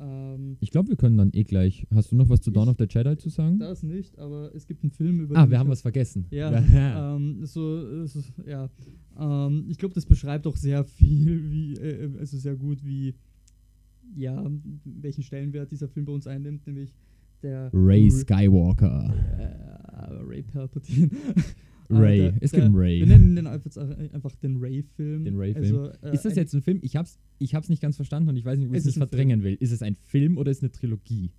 Ähm, 0.00 0.56
Ich 0.60 0.70
glaube, 0.70 0.88
wir 0.88 0.96
können 0.96 1.18
dann 1.18 1.30
eh 1.34 1.44
gleich. 1.44 1.86
Hast 1.94 2.12
du 2.12 2.16
noch 2.16 2.28
was 2.30 2.40
zu 2.40 2.50
Dawn 2.50 2.64
Ich- 2.68 2.70
of 2.70 2.76
the 2.78 2.86
Jedi 2.88 3.16
zu 3.18 3.28
sagen? 3.28 3.58
das 3.58 3.82
nicht, 3.82 4.18
aber 4.18 4.54
es 4.54 4.66
gibt 4.66 4.82
einen 4.82 4.90
Film 4.90 5.20
über 5.20 5.36
Ah, 5.36 5.50
wir 5.50 5.58
haben 5.58 5.66
hab- 5.66 5.72
was 5.72 5.82
vergessen. 5.82 6.26
Ja, 6.30 6.50
ja. 6.50 6.62
Ähm, 7.16 7.44
so, 7.44 8.06
so, 8.06 8.20
ja. 8.46 8.70
Ähm, 9.18 9.66
ich 9.68 9.76
glaube, 9.76 9.94
das 9.94 10.06
beschreibt 10.06 10.46
auch 10.46 10.56
sehr 10.56 10.84
viel, 10.84 11.50
wie, 11.50 11.74
äh, 11.74 12.10
also 12.18 12.38
sehr 12.38 12.56
gut, 12.56 12.82
wie, 12.84 13.14
ja, 14.16 14.50
welchen 14.84 15.22
Stellenwert 15.22 15.70
dieser 15.72 15.88
Film 15.88 16.06
bei 16.06 16.12
uns 16.12 16.26
einnimmt, 16.26 16.66
nämlich 16.66 16.94
der 17.42 17.70
Ray 17.74 18.04
Ray- 18.04 18.10
Skywalker. 18.10 19.12
äh, 19.38 20.22
Ray 20.24 20.42
Palpatine. 20.42 21.10
Ray. 22.00 22.18
der- 22.18 22.34
es 22.40 22.52
gibt 22.52 22.64
einen 22.64 22.74
Ray. 22.76 23.00
Wir 23.00 23.06
nennen 23.06 23.36
den 23.36 23.46
einfach, 23.46 23.76
einfach 24.12 24.34
den 24.36 24.56
Ray-Film. 24.58 25.24
Den 25.24 25.36
Ray-Film. 25.36 25.64
Also, 25.64 26.06
äh, 26.06 26.14
Ist 26.14 26.24
das 26.24 26.34
jetzt 26.36 26.54
ein 26.54 26.62
Film? 26.62 26.78
Ich 26.82 26.96
hab's, 26.96 27.18
ich 27.38 27.54
hab's 27.54 27.68
nicht 27.68 27.82
ganz 27.82 27.96
verstanden 27.96 28.28
und 28.30 28.36
ich 28.36 28.44
weiß 28.44 28.58
nicht, 28.58 28.68
ob 28.68 28.72
ich 28.74 28.78
Es 28.78 28.84
nicht 28.86 28.96
verdrängen 28.98 29.42
will. 29.42 29.56
Ist 29.60 29.72
es 29.72 29.82
ein 29.82 29.96
Film 29.96 30.38
oder 30.38 30.50
ist 30.50 30.58
es 30.58 30.62
eine 30.64 30.72
Trilogie? 30.72 31.30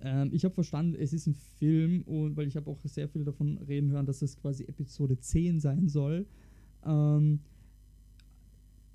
Ähm, 0.00 0.30
ich 0.32 0.44
habe 0.44 0.54
verstanden, 0.54 0.94
es 0.98 1.12
ist 1.12 1.26
ein 1.26 1.34
Film 1.58 2.02
und 2.02 2.36
weil 2.36 2.46
ich 2.46 2.56
habe 2.56 2.70
auch 2.70 2.78
sehr 2.84 3.08
viel 3.08 3.24
davon 3.24 3.58
reden 3.58 3.90
hören, 3.90 4.06
dass 4.06 4.22
es 4.22 4.36
quasi 4.36 4.64
Episode 4.64 5.18
10 5.18 5.58
sein 5.60 5.88
soll. 5.88 6.26
Ähm, 6.86 7.40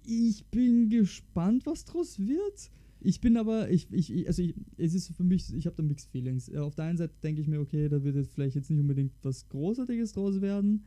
ich 0.06 0.46
bin 0.46 0.90
gespannt, 0.90 1.66
was 1.66 1.86
draus 1.86 2.20
wird. 2.20 2.72
Ich 3.06 3.20
bin 3.20 3.36
aber, 3.38 3.70
ich, 3.70 3.88
ich, 3.92 4.14
ich- 4.14 4.28
also 4.28 4.42
ich, 4.42 4.54
es 4.78 4.94
ist 4.94 5.10
für 5.16 5.24
mich, 5.26 5.54
ich 5.54 5.66
habe 5.66 5.76
da 5.76 5.84
Mixed 5.84 6.10
Feelings. 6.12 6.48
Äh, 6.50 6.58
Auf 6.58 6.76
der 6.76 6.86
einen 6.86 6.98
Seite 6.98 7.14
denke 7.22 7.42
ich 7.42 7.48
mir, 7.48 7.60
okay, 7.60 7.90
da 7.90 8.02
wird 8.04 8.16
jetzt 8.16 8.32
vielleicht 8.34 8.56
jetzt 8.56 8.70
nicht 8.70 8.80
unbedingt 8.80 9.12
was 9.24 9.48
Großartiges 9.50 10.14
draus 10.14 10.40
werden. 10.42 10.84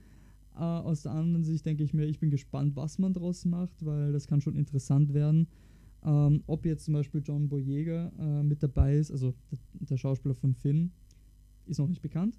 Äh, 0.56 0.60
aus 0.60 1.02
der 1.02 1.12
anderen 1.12 1.44
Sicht 1.44 1.66
denke 1.66 1.82
ich 1.84 1.92
mir, 1.92 2.04
ich 2.06 2.18
bin 2.18 2.30
gespannt, 2.30 2.76
was 2.76 2.98
man 2.98 3.12
draus 3.12 3.44
macht, 3.44 3.84
weil 3.84 4.12
das 4.12 4.26
kann 4.26 4.40
schon 4.40 4.56
interessant 4.56 5.12
werden. 5.14 5.48
Ähm, 6.04 6.42
ob 6.46 6.64
jetzt 6.64 6.84
zum 6.84 6.94
Beispiel 6.94 7.20
John 7.24 7.48
Boyega 7.48 8.12
äh, 8.18 8.42
mit 8.42 8.62
dabei 8.62 8.96
ist, 8.96 9.10
also 9.10 9.34
der, 9.50 9.58
der 9.90 9.96
Schauspieler 9.96 10.34
von 10.34 10.54
Finn, 10.54 10.92
ist 11.66 11.78
noch 11.78 11.88
nicht 11.88 12.00
bekannt. 12.02 12.38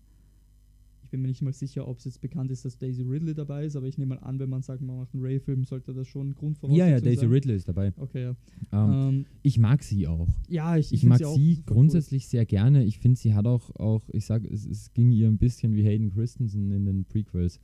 Ich 1.03 1.09
bin 1.11 1.21
mir 1.21 1.27
nicht 1.29 1.41
mal 1.41 1.53
sicher, 1.53 1.87
ob 1.87 1.99
es 1.99 2.05
jetzt 2.05 2.19
bekannt 2.19 2.51
ist, 2.51 2.65
dass 2.65 2.77
Daisy 2.77 3.01
Ridley 3.01 3.33
dabei 3.33 3.65
ist, 3.65 3.77
aber 3.77 3.87
ich 3.87 3.97
nehme 3.97 4.15
mal 4.15 4.23
an, 4.23 4.39
wenn 4.39 4.49
man 4.49 4.61
sagt, 4.61 4.81
man 4.81 4.97
macht 4.97 5.13
einen 5.13 5.23
Ray-Film, 5.23 5.63
sollte 5.63 5.93
das 5.93 6.05
schon 6.07 6.35
Grundvoraussetzung 6.35 6.77
Ja, 6.77 6.97
sein. 6.97 7.05
ja, 7.05 7.15
Daisy 7.15 7.25
Ridley 7.25 7.55
ist 7.55 7.67
dabei. 7.67 7.93
Okay, 7.97 8.23
ja. 8.23 8.35
Ähm, 8.73 9.09
Ähm, 9.09 9.25
ich 9.41 9.57
mag 9.57 9.83
sie 9.83 10.05
auch. 10.07 10.27
ja, 10.49 10.75
ich, 10.75 10.91
Ich 10.91 11.03
mag 11.05 11.17
sie 11.19 11.53
super 11.55 11.73
grundsätzlich 11.73 12.27
sehr 12.27 12.45
gerne. 12.45 12.83
Ich 12.83 12.99
finde, 12.99 13.17
sie 13.17 13.33
hat 13.33 13.45
auch, 13.45 13.73
auch 13.77 14.03
ich 14.11 14.25
sage, 14.25 14.49
es, 14.49 14.65
es 14.65 14.93
ging 14.93 15.11
ihr 15.11 15.27
ein 15.29 15.37
bisschen 15.37 15.73
wie 15.75 15.83
Hayden 15.83 16.11
Christensen 16.11 16.71
in 16.71 16.85
den 16.85 17.05
Prequels. 17.05 17.59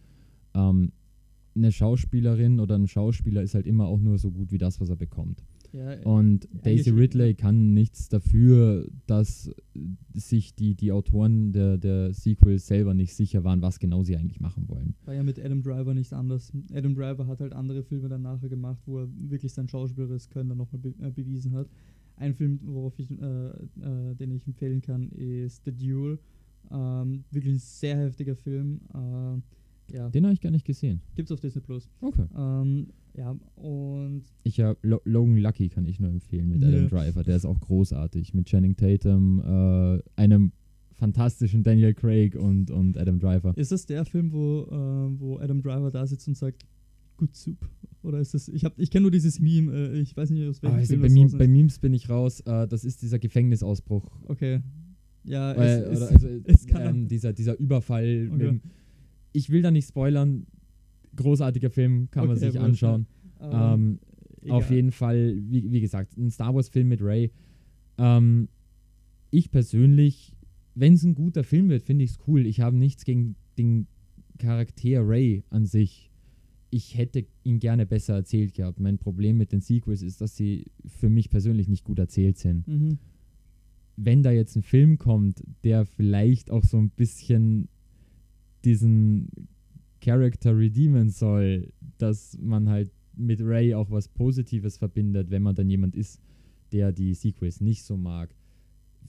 Ähm, 0.54 0.92
eine 1.56 1.72
Schauspielerin 1.72 2.60
oder 2.60 2.76
ein 2.76 2.88
Schauspieler 2.88 3.44
ist 3.44 3.54
halt 3.54 3.68
immer 3.68 3.86
auch 3.86 4.00
nur 4.00 4.18
so 4.18 4.32
gut 4.32 4.52
wie 4.52 4.58
das, 4.58 4.82
was 4.82 4.90
er 4.90 4.96
bekommt. 4.96 5.44
Ja, 5.72 6.00
Und 6.04 6.46
Ja, 6.54 6.62
Daisy 6.62 6.92
Ridley 6.92 7.34
kann 7.34 7.74
nichts 7.74 8.08
dafür, 8.08 8.88
dass 9.08 9.48
äh, 9.48 9.54
sich 10.14 10.54
die, 10.54 10.76
die 10.76 10.92
Autoren 10.92 11.52
der, 11.52 11.80
der 11.80 12.14
Sequels 12.14 12.68
selber 12.68 12.94
nicht 12.94 13.16
sicher 13.16 13.44
waren, 13.44 13.62
was 13.64 13.80
genau 13.80 14.04
sie 14.04 14.16
eigentlich 14.16 14.40
machen 14.40 14.70
wollen. 14.70 14.94
war 15.06 15.16
ja 15.16 15.24
mit 15.24 15.44
Adam 15.44 15.64
Driver 15.64 15.96
nicht 15.96 16.14
anders. 16.14 16.52
Adam 16.72 16.94
Driver 16.94 17.26
hat 17.26 17.40
halt 17.40 17.54
andere 17.54 17.82
Filme 17.84 18.08
dann 18.08 18.22
nachher 18.22 18.50
gemacht, 18.50 18.82
wo 18.86 19.00
er 19.00 19.10
wirklich 19.18 19.52
sein 19.52 19.68
schauspielerisches 19.68 20.30
Können 20.30 20.50
dann 20.50 20.60
nochmal 20.60 20.80
be 20.80 20.94
äh, 21.04 21.10
bewiesen 21.10 21.54
hat. 21.54 21.68
Ein 22.18 22.36
Film, 22.36 22.60
worauf 22.66 22.98
ich, 23.00 23.10
äh, 23.10 23.48
äh, 23.48 24.16
den 24.16 24.32
ich 24.32 24.46
empfehlen 24.46 24.82
kann, 24.82 25.10
ist 25.10 25.66
The 25.66 25.72
Duel. 25.72 26.20
Ähm, 26.72 27.24
wirklich 27.32 27.56
ein 27.56 27.60
sehr 27.60 27.98
heftiger 27.98 28.36
Film. 28.36 28.82
Äh, 28.94 29.42
ja, 29.94 30.10
Den 30.10 30.24
habe 30.26 30.34
ich 30.34 30.42
gar 30.42 30.52
nicht 30.52 30.66
gesehen. 30.66 31.02
gibt's 31.16 31.32
auf 31.32 31.40
Disney 31.40 31.62
Plus. 31.62 31.90
Okay. 32.02 32.26
Ähm, 32.38 32.88
ja, 33.16 33.36
und 33.56 34.24
Ich 34.44 34.58
ja, 34.58 34.76
Lo 34.82 35.00
Logan 35.06 35.38
Lucky 35.38 35.70
kann 35.70 35.86
ich 35.86 36.00
nur 36.00 36.10
empfehlen 36.10 36.50
mit. 36.50 36.64
Adam 36.64 36.90
Driver. 36.90 37.24
Der 37.24 37.36
ist 37.36 37.46
auch 37.46 37.60
großartig. 37.60 38.34
Mit 38.34 38.48
Channing 38.48 38.76
Tatum, 38.76 39.40
äh, 39.40 40.02
einem 40.16 40.52
fantastischen 40.94 41.64
Daniel 41.64 41.94
Craig 41.94 42.36
und, 42.36 42.72
und 42.72 42.98
Adam 42.98 43.20
Driver. 43.20 43.54
ist 43.58 43.72
das 43.72 43.86
der 43.86 44.06
Film, 44.06 44.32
wo, 44.32 44.64
äh, 44.64 45.20
wo 45.20 45.38
Adam 45.40 45.62
Driver 45.62 45.92
da 45.92 46.06
sitzt 46.08 46.28
und 46.28 46.36
sagt, 46.38 46.66
Good 47.18 47.36
Soup? 47.36 47.70
Oder 48.02 48.20
ist 48.20 48.34
das, 48.34 48.48
ich, 48.50 48.66
hab- 48.66 48.78
ich 48.80 48.90
kenne 48.90 49.04
nur 49.04 49.12
dieses 49.12 49.40
Meme, 49.40 49.72
äh, 49.74 50.00
ich 50.00 50.16
weiß 50.18 50.30
nicht, 50.32 50.48
aus 50.48 50.62
welchem 50.62 50.76
Ah, 50.76 50.80
also 50.80 50.90
Film 50.94 51.02
bei, 51.04 51.10
Meme, 51.10 51.32
bei. 51.38 51.48
Memes 51.48 51.80
bin 51.80 51.94
ich 51.94 52.10
raus. 52.10 52.42
Äh, 52.42 52.68
das 52.68 52.84
ist 52.84 53.02
dieser 53.02 53.20
Gefängnisausbruch. 53.20 54.10
Okay. 54.28 54.62
Ja, 55.24 55.54
Äh, 55.54 55.82
es, 55.82 55.88
oder, 55.88 55.92
es, 55.94 56.12
also, 56.12 56.28
es 56.46 56.68
kann 56.68 56.96
ähm, 56.96 57.08
dieser, 57.08 57.32
dieser 57.34 57.58
Überfall. 57.60 58.30
Okay. 58.32 58.32
Mit, 58.32 58.42
dem- 58.42 58.62
ich 59.34 59.50
will 59.50 59.62
da 59.62 59.72
nicht 59.72 59.88
spoilern. 59.88 60.46
Großartiger 61.16 61.70
Film, 61.70 62.10
kann 62.10 62.28
man 62.28 62.38
Okay, 62.38 62.46
sich 62.52 62.56
wurscht, 62.56 62.84
anschauen. 62.84 63.08
Ähm, 63.42 64.00
auf 64.50 64.72
jeden 64.72 64.92
Fall, 64.92 65.36
wie, 65.38 65.72
wie 65.72 65.82
gesagt, 65.82 66.18
ein 66.18 66.32
Star 66.32 66.56
Wars-Film 66.56 66.88
mit 66.88 67.02
Ray. 67.02 67.32
Ähm, 67.98 68.48
ich 69.30 69.52
persönlich, 69.52 70.34
wenn 70.76 70.94
es 70.94 71.04
ein 71.04 71.16
guter 71.16 71.44
Film 71.44 71.70
wird, 71.70 71.84
finde 71.84 72.04
ich 72.04 72.12
es 72.12 72.18
cool. 72.28 72.46
Ich 72.46 72.62
habe 72.62 72.78
nichts 72.78 73.06
gegen 73.06 73.36
den 73.58 73.88
Charakter 74.40 75.08
Ray 75.08 75.44
an 75.50 75.66
sich. 75.66 76.12
Ich 76.72 76.98
hätte 76.98 77.26
ihn 77.44 77.60
gerne 77.60 77.86
besser 77.86 78.16
erzählt 78.16 78.54
gehabt. 78.54 78.80
Mein 78.80 78.98
Problem 78.98 79.38
mit 79.38 79.52
den 79.52 79.62
Sequels 79.62 80.02
ist, 80.02 80.22
dass 80.22 80.36
sie 80.36 80.66
für 80.88 81.10
mich 81.10 81.30
persönlich 81.30 81.68
nicht 81.68 81.84
gut 81.84 82.00
erzählt 82.00 82.38
sind. 82.38 82.68
Mhm. 82.68 82.98
Wenn 83.96 84.24
da 84.24 84.32
jetzt 84.32 84.56
ein 84.56 84.64
Film 84.64 84.98
kommt, 84.98 85.44
der 85.64 85.86
vielleicht 85.86 86.50
auch 86.50 86.64
so 86.64 86.78
ein 86.78 86.90
bisschen 86.90 87.70
diesen 88.66 89.30
Charakter 90.02 90.58
redeemen 90.58 91.10
soll, 91.10 91.72
dass 91.98 92.38
man 92.42 92.70
halt 92.70 92.92
mit 93.16 93.42
Ray 93.42 93.74
auch 93.74 93.90
was 93.92 94.08
Positives 94.08 94.78
verbindet, 94.78 95.30
wenn 95.30 95.44
man 95.44 95.56
dann 95.56 95.70
jemand 95.70 95.96
ist, 95.96 96.20
der 96.72 96.92
die 96.92 97.14
Sequels 97.14 97.62
nicht 97.62 97.84
so 97.84 97.96
mag, 97.96 98.36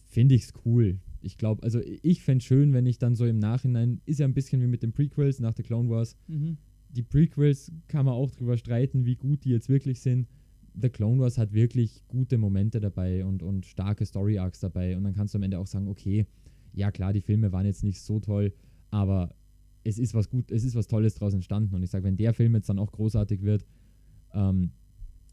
finde 0.04 0.34
ich's 0.34 0.52
cool. 0.64 0.98
Ich 1.22 1.38
glaube, 1.38 1.62
also 1.62 1.80
ich 2.02 2.22
fände 2.22 2.44
schön, 2.44 2.74
wenn 2.74 2.86
ich 2.86 2.98
dann 2.98 3.14
so 3.14 3.24
im 3.24 3.38
Nachhinein, 3.38 4.00
ist 4.04 4.20
ja 4.20 4.26
ein 4.26 4.34
bisschen 4.34 4.60
wie 4.60 4.66
mit 4.66 4.82
den 4.82 4.92
Prequels 4.92 5.40
nach 5.40 5.54
der 5.54 5.64
Clone 5.64 5.88
Wars, 5.88 6.16
Mhm. 6.28 6.58
die 6.90 7.02
Prequels 7.02 7.72
kann 7.88 8.04
man 8.04 8.14
auch 8.14 8.30
drüber 8.30 8.56
streiten, 8.58 9.06
wie 9.06 9.16
gut 9.16 9.44
die 9.44 9.50
jetzt 9.50 9.68
wirklich 9.68 10.00
sind. 10.00 10.28
The 10.80 10.90
Clone 10.90 11.20
Wars 11.20 11.38
hat 11.38 11.52
wirklich 11.52 12.02
gute 12.08 12.36
Momente 12.36 12.80
dabei 12.80 13.24
und, 13.24 13.42
und 13.42 13.64
starke 13.64 14.04
Story 14.04 14.38
Arcs 14.38 14.60
dabei. 14.60 14.96
Und 14.96 15.04
dann 15.04 15.14
kannst 15.14 15.32
du 15.32 15.38
am 15.38 15.44
Ende 15.44 15.58
auch 15.58 15.66
sagen, 15.66 15.88
okay, 15.88 16.26
ja 16.74 16.90
klar, 16.90 17.12
die 17.12 17.20
Filme 17.20 17.52
waren 17.52 17.64
jetzt 17.64 17.84
nicht 17.84 18.00
so 18.00 18.20
toll, 18.20 18.52
aber 18.90 19.34
es 19.84 19.98
ist 19.98 20.14
was 20.14 20.28
gut, 20.28 20.50
es 20.50 20.64
ist 20.64 20.74
was 20.74 20.88
Tolles 20.88 21.14
daraus 21.14 21.34
entstanden. 21.34 21.74
Und 21.74 21.82
ich 21.82 21.90
sage, 21.90 22.04
wenn 22.04 22.16
der 22.16 22.32
Film 22.34 22.54
jetzt 22.54 22.68
dann 22.68 22.78
auch 22.78 22.90
großartig 22.90 23.42
wird, 23.42 23.64
ähm, 24.32 24.70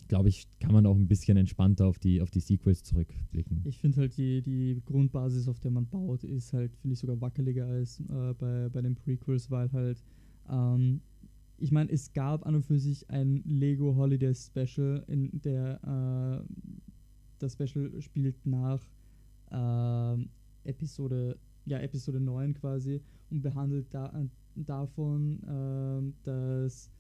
glaube 0.08 0.28
ich, 0.28 0.46
kann 0.60 0.74
man 0.74 0.86
auch 0.86 0.96
ein 0.96 1.08
bisschen 1.08 1.38
entspannter 1.38 1.88
auf 1.88 1.98
die, 1.98 2.22
auf 2.22 2.30
die 2.30 2.42
Sequels 2.42 2.84
zurückblicken. 2.84 3.62
Ich 3.64 3.80
finde 3.80 4.02
halt 4.02 4.18
die, 4.18 4.42
die 4.42 4.82
Grundbasis, 4.86 5.48
auf 5.48 5.62
der 5.62 5.72
man 5.72 5.88
baut, 5.88 6.26
ist 6.26 6.52
halt, 6.52 6.76
finde 6.76 6.94
ich, 6.94 7.00
sogar 7.00 7.20
wackeliger 7.22 7.66
als 7.66 8.02
äh, 8.02 8.34
bei, 8.38 8.68
bei 8.68 8.82
den 8.82 8.96
Prequels, 8.96 9.50
weil 9.50 9.72
halt, 9.72 10.04
ähm, 10.50 11.00
ich 11.58 11.72
meine, 11.72 11.90
es 11.92 12.12
gab 12.12 12.46
an 12.46 12.56
und 12.56 12.66
für 12.66 12.78
sich 12.78 13.10
ein 13.10 13.42
Lego 13.46 13.96
Holiday 13.96 14.34
Special, 14.36 15.02
in 15.08 15.30
der 15.42 16.44
äh, 16.44 16.54
das 17.40 17.54
Special 17.54 18.02
spielt 18.02 18.46
nach 18.46 18.82
ähm, 19.50 20.28
Episode, 20.66 21.38
ja, 21.66 21.80
Episode 21.80 22.20
9 22.20 22.54
quasi 22.56 23.02
und 23.30 23.42
behandelt 23.42 23.88
da, 23.94 24.08
davon, 24.56 25.42
ähm, 25.48 26.14
dass 26.24 26.92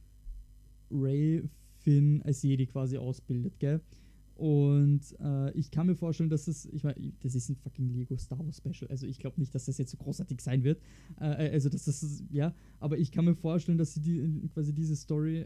Ray 0.92 1.44
Finn 1.80 2.22
als 2.24 2.44
Jedi 2.44 2.66
quasi 2.68 2.98
ausbildet, 2.98 3.60
gell? 3.60 3.82
Und 4.36 5.02
äh, 5.20 5.52
ich 5.52 5.70
kann 5.70 5.86
mir 5.86 5.96
vorstellen, 5.96 6.30
dass 6.30 6.46
das, 6.46 6.66
ich 6.66 6.84
meine, 6.84 7.14
das 7.20 7.36
ist 7.36 7.50
ein 7.50 7.56
fucking 7.58 7.90
Lego 7.90 8.18
Star 8.18 8.40
Wars 8.40 8.58
Special. 8.58 8.90
Also 8.90 9.06
ich 9.06 9.20
glaube 9.20 9.40
nicht, 9.40 9.54
dass 9.54 9.66
das 9.66 9.78
jetzt 9.78 9.92
so 9.92 9.98
großartig 9.98 10.42
sein 10.42 10.64
wird. 10.64 10.82
Äh, 11.20 11.52
also 11.52 11.70
dass 11.70 11.86
das, 11.86 12.24
ja, 12.32 12.52
aber 12.80 12.98
ich 12.98 13.12
kann 13.12 13.26
mir 13.26 13.36
vorstellen, 13.36 13.78
dass 13.78 13.94
sie 13.94 14.02
die, 14.02 14.50
quasi 14.52 14.74
diese 14.74 14.96
Story 14.96 15.46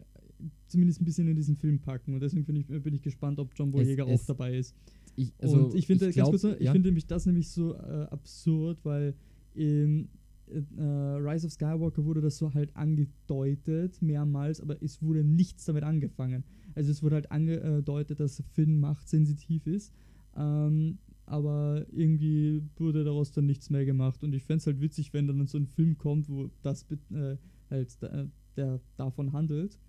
zumindest 0.67 1.01
ein 1.01 1.05
bisschen 1.05 1.27
in 1.27 1.35
diesen 1.35 1.57
Film 1.57 1.79
packen. 1.79 2.13
Und 2.13 2.21
deswegen 2.21 2.45
bin 2.45 2.55
ich, 2.55 2.67
bin 2.67 2.93
ich 2.93 3.01
gespannt, 3.01 3.37
ob 3.39 3.51
John 3.55 3.71
Boyega 3.71 4.05
auch 4.05 4.21
dabei 4.27 4.57
ist. 4.57 4.73
Ich, 5.17 5.33
und 5.41 5.73
ich 5.75 5.87
finde, 5.87 6.09
glaub, 6.11 6.29
kurz, 6.29 6.43
ich 6.43 6.61
ja. 6.61 6.71
finde 6.71 6.87
nämlich 6.87 7.07
das 7.07 7.25
nämlich 7.25 7.49
so 7.49 7.73
äh, 7.73 8.07
absurd, 8.11 8.83
weil 8.83 9.15
in 9.53 10.09
äh, 10.49 10.81
Rise 10.81 11.47
of 11.47 11.53
Skywalker 11.53 12.05
wurde 12.05 12.21
das 12.21 12.37
so 12.37 12.53
halt 12.53 12.75
angedeutet, 12.75 14.01
mehrmals, 14.01 14.61
aber 14.61 14.81
es 14.81 15.01
wurde 15.01 15.23
nichts 15.23 15.65
damit 15.65 15.83
angefangen. 15.83 16.43
Also 16.75 16.91
es 16.91 17.01
wurde 17.03 17.15
halt 17.15 17.31
angedeutet, 17.31 18.19
dass 18.19 18.43
Finn 18.53 18.79
machtsensitiv 18.79 19.67
ist, 19.67 19.93
ähm, 20.35 20.99
aber 21.25 21.85
irgendwie 21.91 22.61
wurde 22.75 23.03
daraus 23.03 23.31
dann 23.31 23.45
nichts 23.45 23.69
mehr 23.69 23.85
gemacht. 23.85 24.23
Und 24.23 24.33
ich 24.33 24.43
fände 24.43 24.57
es 24.57 24.67
halt 24.67 24.81
witzig, 24.81 25.13
wenn 25.13 25.27
dann 25.27 25.47
so 25.47 25.57
ein 25.57 25.67
Film 25.67 25.97
kommt, 25.97 26.29
wo 26.29 26.49
das 26.61 26.85
äh, 27.11 27.37
halt 27.69 28.01
da, 28.01 28.27
der 28.55 28.79
davon 28.97 29.33
handelt. 29.33 29.79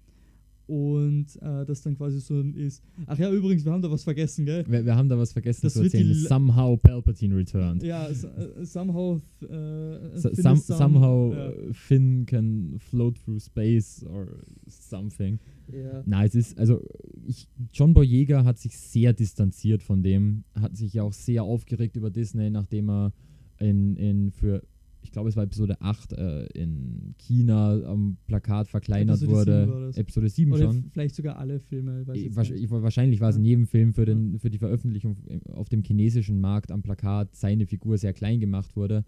Und 0.66 1.26
äh, 1.42 1.64
das 1.64 1.82
dann 1.82 1.96
quasi 1.96 2.20
so 2.20 2.40
ist. 2.40 2.82
Ach 3.06 3.18
ja, 3.18 3.30
übrigens, 3.32 3.64
wir 3.64 3.72
haben 3.72 3.82
da 3.82 3.90
was 3.90 4.02
vergessen, 4.04 4.44
gell? 4.44 4.64
Wir, 4.68 4.84
wir 4.84 4.96
haben 4.96 5.08
da 5.08 5.16
was 5.16 5.32
vergessen 5.32 5.60
Das 5.62 5.74
zu 5.74 5.82
erzählen. 5.84 6.08
Le- 6.08 6.14
Somehow 6.14 6.76
Palpatine 6.76 7.36
returned. 7.36 7.82
Ja, 7.84 8.08
s- 8.08 8.24
äh, 8.24 8.64
somehow. 8.64 9.20
Äh, 9.42 10.18
So, 10.18 10.28
Finn 10.30 10.42
some, 10.42 10.56
somehow 10.56 11.32
ja. 11.32 11.50
uh, 11.50 11.72
Finn 11.72 12.26
can 12.26 12.76
float 12.80 13.16
through 13.24 13.40
space 13.40 14.04
or 14.04 14.26
something. 14.68 15.38
Ja. 15.72 16.02
Na, 16.06 16.24
es 16.24 16.34
ist, 16.34 16.58
also 16.58 16.80
ich, 17.26 17.48
John 17.72 17.92
Boyega 17.94 18.44
hat 18.44 18.58
sich 18.58 18.76
sehr 18.76 19.12
distanziert 19.12 19.82
von 19.82 20.02
dem, 20.02 20.44
hat 20.54 20.76
sich 20.76 20.94
ja 20.94 21.02
auch 21.02 21.12
sehr 21.12 21.42
aufgeregt 21.42 21.96
über 21.96 22.10
Disney, 22.10 22.50
nachdem 22.50 22.88
er 22.90 23.12
in, 23.58 23.96
in 23.96 24.30
für, 24.32 24.62
ich 25.06 25.12
glaube 25.12 25.28
es 25.28 25.36
war 25.36 25.44
Episode 25.44 25.80
8 25.80 26.12
äh, 26.14 26.46
in 26.46 27.14
China 27.18 27.80
am 27.84 28.16
Plakat 28.26 28.68
verkleinert 28.68 29.22
Episode 29.22 29.60
7 29.62 29.72
wurde. 29.72 29.86
das. 29.86 29.96
Episode 29.96 30.28
7 30.28 30.52
Oder 30.52 30.62
schon. 30.64 30.84
vielleicht 30.90 31.14
sogar 31.14 31.38
alle 31.38 31.60
Filme. 31.60 32.04
Ich, 32.12 32.24
jetzt 32.24 32.36
wahrsch- 32.36 32.52
nicht. 32.52 32.64
ich, 32.64 32.70
wahrscheinlich 32.70 33.20
war 33.20 33.30
es 33.30 33.36
in 33.36 33.44
jedem 33.44 33.66
Film 33.66 33.92
für, 33.94 34.04
den, 34.04 34.38
für 34.38 34.50
die 34.50 34.58
Veröffentlichung 34.58 35.16
auf 35.52 35.68
dem 35.68 35.82
chinesischen 35.82 36.40
Markt 36.40 36.70
am 36.72 36.82
Plakat 36.82 37.34
seine 37.36 37.66
Figur 37.66 37.98
sehr 37.98 38.12
klein 38.12 38.40
gemacht 38.40 38.74
wurde, 38.76 39.04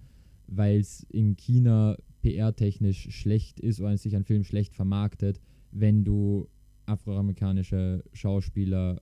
weil 0.46 0.78
es 0.80 1.02
in 1.10 1.36
China 1.36 1.96
PR-technisch 2.22 3.10
schlecht 3.10 3.60
ist 3.60 3.80
oder 3.80 3.96
sich 3.96 4.14
ein 4.16 4.24
Film 4.24 4.44
schlecht 4.44 4.74
vermarktet, 4.74 5.40
wenn 5.72 6.04
du 6.04 6.48
afroamerikanische 6.86 8.04
Schauspieler 8.12 9.00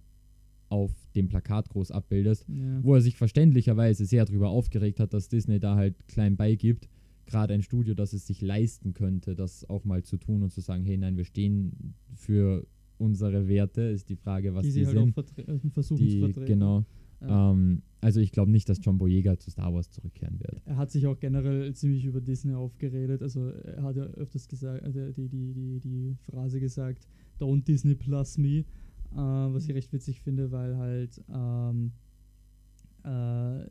auf 0.68 0.92
dem 1.16 1.28
Plakat 1.28 1.68
groß 1.70 1.90
abbildest, 1.90 2.46
ja. 2.48 2.80
wo 2.82 2.94
er 2.94 3.00
sich 3.00 3.16
verständlicherweise 3.16 4.04
sehr 4.04 4.24
darüber 4.24 4.50
aufgeregt 4.50 5.00
hat, 5.00 5.12
dass 5.14 5.28
Disney 5.28 5.58
da 5.58 5.74
halt 5.76 6.06
klein 6.08 6.36
beigibt. 6.36 6.88
Gerade 7.26 7.54
ein 7.54 7.62
Studio, 7.62 7.94
das 7.94 8.12
es 8.12 8.26
sich 8.26 8.40
leisten 8.40 8.92
könnte, 8.94 9.34
das 9.34 9.68
auch 9.68 9.84
mal 9.84 10.04
zu 10.04 10.16
tun 10.16 10.42
und 10.42 10.52
zu 10.52 10.60
sagen, 10.60 10.84
hey, 10.84 10.96
nein, 10.96 11.16
wir 11.16 11.24
stehen 11.24 11.94
für 12.14 12.66
unsere 12.98 13.48
Werte, 13.48 13.82
ist 13.82 14.08
die 14.08 14.16
Frage, 14.16 14.54
was 14.54 14.62
die 14.62 14.68
die, 14.68 14.74
sie 14.80 14.86
halt 14.86 14.96
auch 14.98 15.02
sind. 15.02 15.12
vertre 15.14 15.42
äh, 15.42 15.58
versuchen 15.70 15.98
zu 15.98 16.04
Die, 16.04 16.20
vertreten. 16.20 16.46
genau. 16.46 16.84
Ja. 17.20 17.50
Ähm, 17.52 17.82
also 18.00 18.20
ich 18.20 18.30
glaube 18.30 18.50
nicht, 18.52 18.68
dass 18.68 18.78
John 18.82 18.98
Boyega 18.98 19.38
zu 19.38 19.50
Star 19.50 19.72
Wars 19.74 19.90
zurückkehren 19.90 20.38
wird. 20.38 20.62
Er 20.66 20.76
hat 20.76 20.90
sich 20.90 21.06
auch 21.06 21.18
generell 21.18 21.74
ziemlich 21.74 22.04
über 22.04 22.20
Disney 22.20 22.54
aufgeredet. 22.54 23.22
Also 23.22 23.48
er 23.48 23.82
hat 23.82 23.96
ja 23.96 24.04
öfters 24.04 24.48
gesagt, 24.48 24.84
also 24.84 25.10
die, 25.12 25.28
die, 25.28 25.52
die, 25.52 25.80
die 25.80 26.16
Phrase 26.30 26.60
gesagt, 26.60 27.08
Don't 27.40 27.64
Disney 27.64 27.94
Plus 27.94 28.38
Me, 28.38 28.64
äh, 29.16 29.54
was 29.54 29.66
ich 29.66 29.74
recht 29.74 29.92
witzig 29.92 30.20
finde, 30.20 30.52
weil 30.52 30.76
halt 30.76 31.22
ähm, 31.28 31.92
äh, 33.04 33.66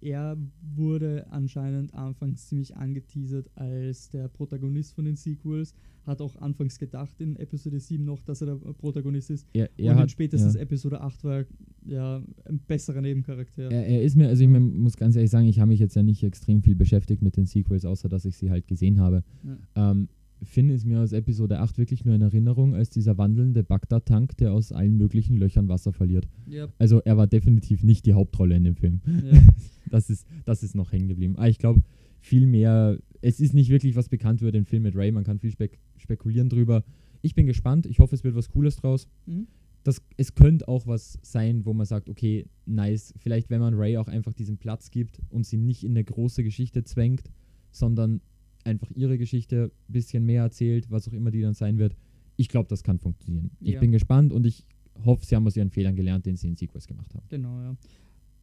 er 0.00 0.36
wurde 0.74 1.26
anscheinend 1.30 1.94
anfangs 1.94 2.48
ziemlich 2.48 2.76
angeteasert 2.76 3.50
als 3.54 4.10
der 4.10 4.28
Protagonist 4.28 4.94
von 4.94 5.04
den 5.04 5.16
Sequels, 5.16 5.74
hat 6.06 6.20
auch 6.20 6.36
anfangs 6.36 6.78
gedacht 6.78 7.20
in 7.20 7.36
Episode 7.36 7.80
7 7.80 8.04
noch, 8.04 8.22
dass 8.22 8.40
er 8.40 8.46
der 8.46 8.72
Protagonist 8.74 9.30
ist. 9.30 9.46
Er, 9.52 9.70
er 9.76 9.86
und 9.86 9.96
in 9.96 10.02
hat, 10.02 10.10
spätestens 10.10 10.54
ja. 10.54 10.60
Episode 10.60 11.00
8 11.00 11.24
war 11.24 11.38
er 11.38 11.46
ja 11.84 12.22
ein 12.44 12.60
besserer 12.60 13.00
Nebencharakter. 13.00 13.70
Er, 13.70 13.86
er 13.86 14.02
ist 14.02 14.16
mir, 14.16 14.28
also 14.28 14.42
ich 14.42 14.48
mein, 14.48 14.76
muss 14.76 14.96
ganz 14.96 15.16
ehrlich 15.16 15.30
sagen, 15.30 15.46
ich 15.46 15.58
habe 15.58 15.70
mich 15.70 15.80
jetzt 15.80 15.96
ja 15.96 16.02
nicht 16.02 16.22
extrem 16.22 16.62
viel 16.62 16.76
beschäftigt 16.76 17.22
mit 17.22 17.36
den 17.36 17.46
Sequels, 17.46 17.84
außer 17.84 18.08
dass 18.08 18.24
ich 18.24 18.36
sie 18.36 18.50
halt 18.50 18.68
gesehen 18.68 19.00
habe. 19.00 19.24
Ja. 19.42 19.90
Ähm, 19.90 20.08
Finn 20.42 20.70
ist 20.70 20.84
mir 20.84 21.00
aus 21.00 21.12
Episode 21.12 21.60
8 21.60 21.78
wirklich 21.78 22.04
nur 22.04 22.14
in 22.14 22.22
Erinnerung 22.22 22.74
als 22.74 22.90
dieser 22.90 23.16
wandelnde 23.18 23.62
Bagdad-Tank, 23.62 24.36
der 24.36 24.52
aus 24.52 24.72
allen 24.72 24.96
möglichen 24.96 25.36
Löchern 25.36 25.68
Wasser 25.68 25.92
verliert. 25.92 26.28
Ja, 26.46 26.68
Also 26.78 27.00
er 27.00 27.16
war 27.16 27.26
definitiv 27.26 27.82
nicht 27.82 28.06
die 28.06 28.12
Hauptrolle 28.12 28.56
in 28.56 28.64
dem 28.64 28.76
Film. 28.76 29.00
ja. 29.06 29.40
Das 29.88 30.10
ist, 30.10 30.26
das 30.44 30.64
ist 30.64 30.74
noch 30.74 30.90
hängen 30.90 31.06
geblieben. 31.06 31.36
Aber 31.36 31.48
ich 31.48 31.58
glaube, 31.58 31.80
viel 32.18 32.48
mehr, 32.48 32.98
es 33.22 33.38
ist 33.38 33.54
nicht 33.54 33.70
wirklich 33.70 33.94
was 33.94 34.08
bekannt 34.08 34.40
über 34.40 34.50
den 34.50 34.64
Film 34.64 34.82
mit 34.82 34.96
Ray, 34.96 35.12
man 35.12 35.22
kann 35.22 35.38
viel 35.38 35.52
spek 35.52 35.78
spekulieren 35.96 36.48
drüber. 36.48 36.82
Ich 37.22 37.36
bin 37.36 37.46
gespannt, 37.46 37.86
ich 37.86 38.00
hoffe, 38.00 38.16
es 38.16 38.24
wird 38.24 38.34
was 38.34 38.48
Cooles 38.48 38.74
draus. 38.74 39.06
Mhm. 39.26 39.46
Das, 39.84 40.02
es 40.16 40.34
könnte 40.34 40.66
auch 40.66 40.88
was 40.88 41.20
sein, 41.22 41.64
wo 41.64 41.72
man 41.72 41.86
sagt, 41.86 42.08
okay, 42.08 42.46
nice, 42.64 43.14
vielleicht 43.18 43.48
wenn 43.48 43.60
man 43.60 43.74
Ray 43.74 43.96
auch 43.96 44.08
einfach 44.08 44.32
diesen 44.32 44.58
Platz 44.58 44.90
gibt 44.90 45.20
und 45.30 45.46
sie 45.46 45.56
nicht 45.56 45.84
in 45.84 45.92
eine 45.92 46.02
große 46.02 46.42
Geschichte 46.42 46.82
zwängt, 46.82 47.30
sondern 47.70 48.20
einfach 48.66 48.90
ihre 48.94 49.16
Geschichte 49.18 49.70
ein 49.88 49.92
bisschen 49.92 50.24
mehr 50.26 50.42
erzählt, 50.42 50.90
was 50.90 51.08
auch 51.08 51.12
immer 51.12 51.30
die 51.30 51.40
dann 51.40 51.54
sein 51.54 51.78
wird. 51.78 51.96
Ich 52.36 52.48
glaube, 52.48 52.68
das 52.68 52.82
kann 52.82 52.98
funktionieren. 52.98 53.50
Ich 53.60 53.74
Ja. 53.74 53.80
bin 53.80 53.92
gespannt 53.92 54.32
und 54.32 54.44
ich 54.46 54.66
hoffe, 55.04 55.24
sie 55.24 55.34
haben 55.36 55.46
aus 55.46 55.56
ihren 55.56 55.70
Fehlern 55.70 55.96
gelernt, 55.96 56.26
den 56.26 56.36
sie 56.36 56.48
in 56.48 56.56
Sequels 56.56 56.86
gemacht 56.86 57.14
haben. 57.14 57.24
Genau, 57.28 57.60
ja. 57.60 57.76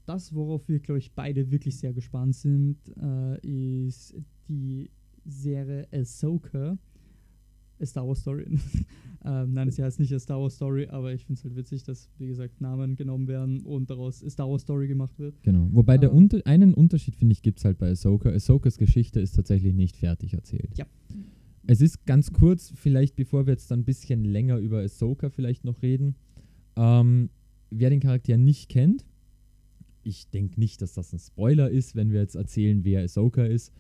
Das, 0.06 0.34
worauf 0.34 0.68
wir, 0.68 0.80
glaube 0.80 1.00
ich, 1.00 1.12
beide 1.14 1.50
wirklich 1.52 1.78
sehr 1.78 1.94
gespannt 1.94 2.36
sind, 2.36 2.78
äh, 3.02 3.40
ist 3.88 4.16
die 4.50 4.90
Serie 5.26 5.88
Ahsoka. 5.94 6.78
A 7.84 7.86
Star 7.86 8.08
Wars 8.08 8.22
Story. 8.22 8.46
ähm, 9.26 9.54
nein, 9.54 9.70
sie 9.70 9.84
heißt 9.84 10.00
nicht 10.00 10.14
A 10.14 10.20
Star 10.20 10.42
Wars 10.42 10.56
Story, 10.56 10.88
aber 10.88 11.14
ich 11.14 11.26
finde 11.26 11.40
es 11.40 11.44
halt 11.44 11.56
witzig, 11.56 11.84
dass, 11.84 12.10
wie 12.18 12.28
gesagt, 12.28 12.62
Namen 12.62 12.96
genommen 12.96 13.28
werden 13.28 13.62
und 13.62 13.90
daraus 13.90 14.24
A 14.24 14.30
Star 14.30 14.50
Wars 14.50 14.64
Story 14.64 14.88
gemacht 14.88 15.20
wird. 15.20 15.42
Genau. 15.44 15.68
Wobei 15.72 15.98
der 15.98 16.10
Ähm. 16.10 16.18
Unter 16.18 16.42
einen 16.46 16.74
Unterschied, 16.74 17.16
finde 17.16 17.34
ich, 17.34 17.42
gibt 17.42 17.60
es 17.60 17.66
halt 17.66 17.78
bei 17.78 17.90
Ahsoka. 17.90 18.30
Ahsokas 18.30 18.78
Geschichte 18.78 19.20
ist 19.20 19.36
tatsächlich 19.36 19.74
nicht 19.74 19.98
fertig 19.98 20.34
erzählt. 20.34 20.78
Ja. 20.78 20.86
Es 21.66 21.80
ist 21.80 22.06
ganz 22.06 22.34
kurz, 22.34 22.74
vielleicht 22.76 23.16
bevor 23.16 23.46
wir 23.46 23.54
jetzt 23.54 23.72
dann 23.72 23.82
ein 23.82 23.86
bisschen 23.86 24.26
länger 24.26 24.58
über 24.58 24.80
Ahsoka 24.82 25.30
vielleicht 25.30 25.64
noch 25.64 25.82
reden. 25.82 26.16
Ähm, 26.76 27.30
wer 27.70 27.90
den 27.90 28.00
Charakter 28.00 28.38
nicht 28.38 28.70
kennt, 28.70 29.06
ich 30.04 30.30
denke 30.30 30.60
nicht, 30.60 30.82
dass 30.82 30.94
das 30.94 31.14
ein 31.14 31.20
Spoiler 31.20 31.70
ist, 31.70 31.96
wenn 31.96 32.12
wir 32.12 32.20
jetzt 32.20 32.36
erzählen, 32.36 32.84
wer 32.84 33.04
Ahsoka 33.04 33.46
ist. 33.46 33.72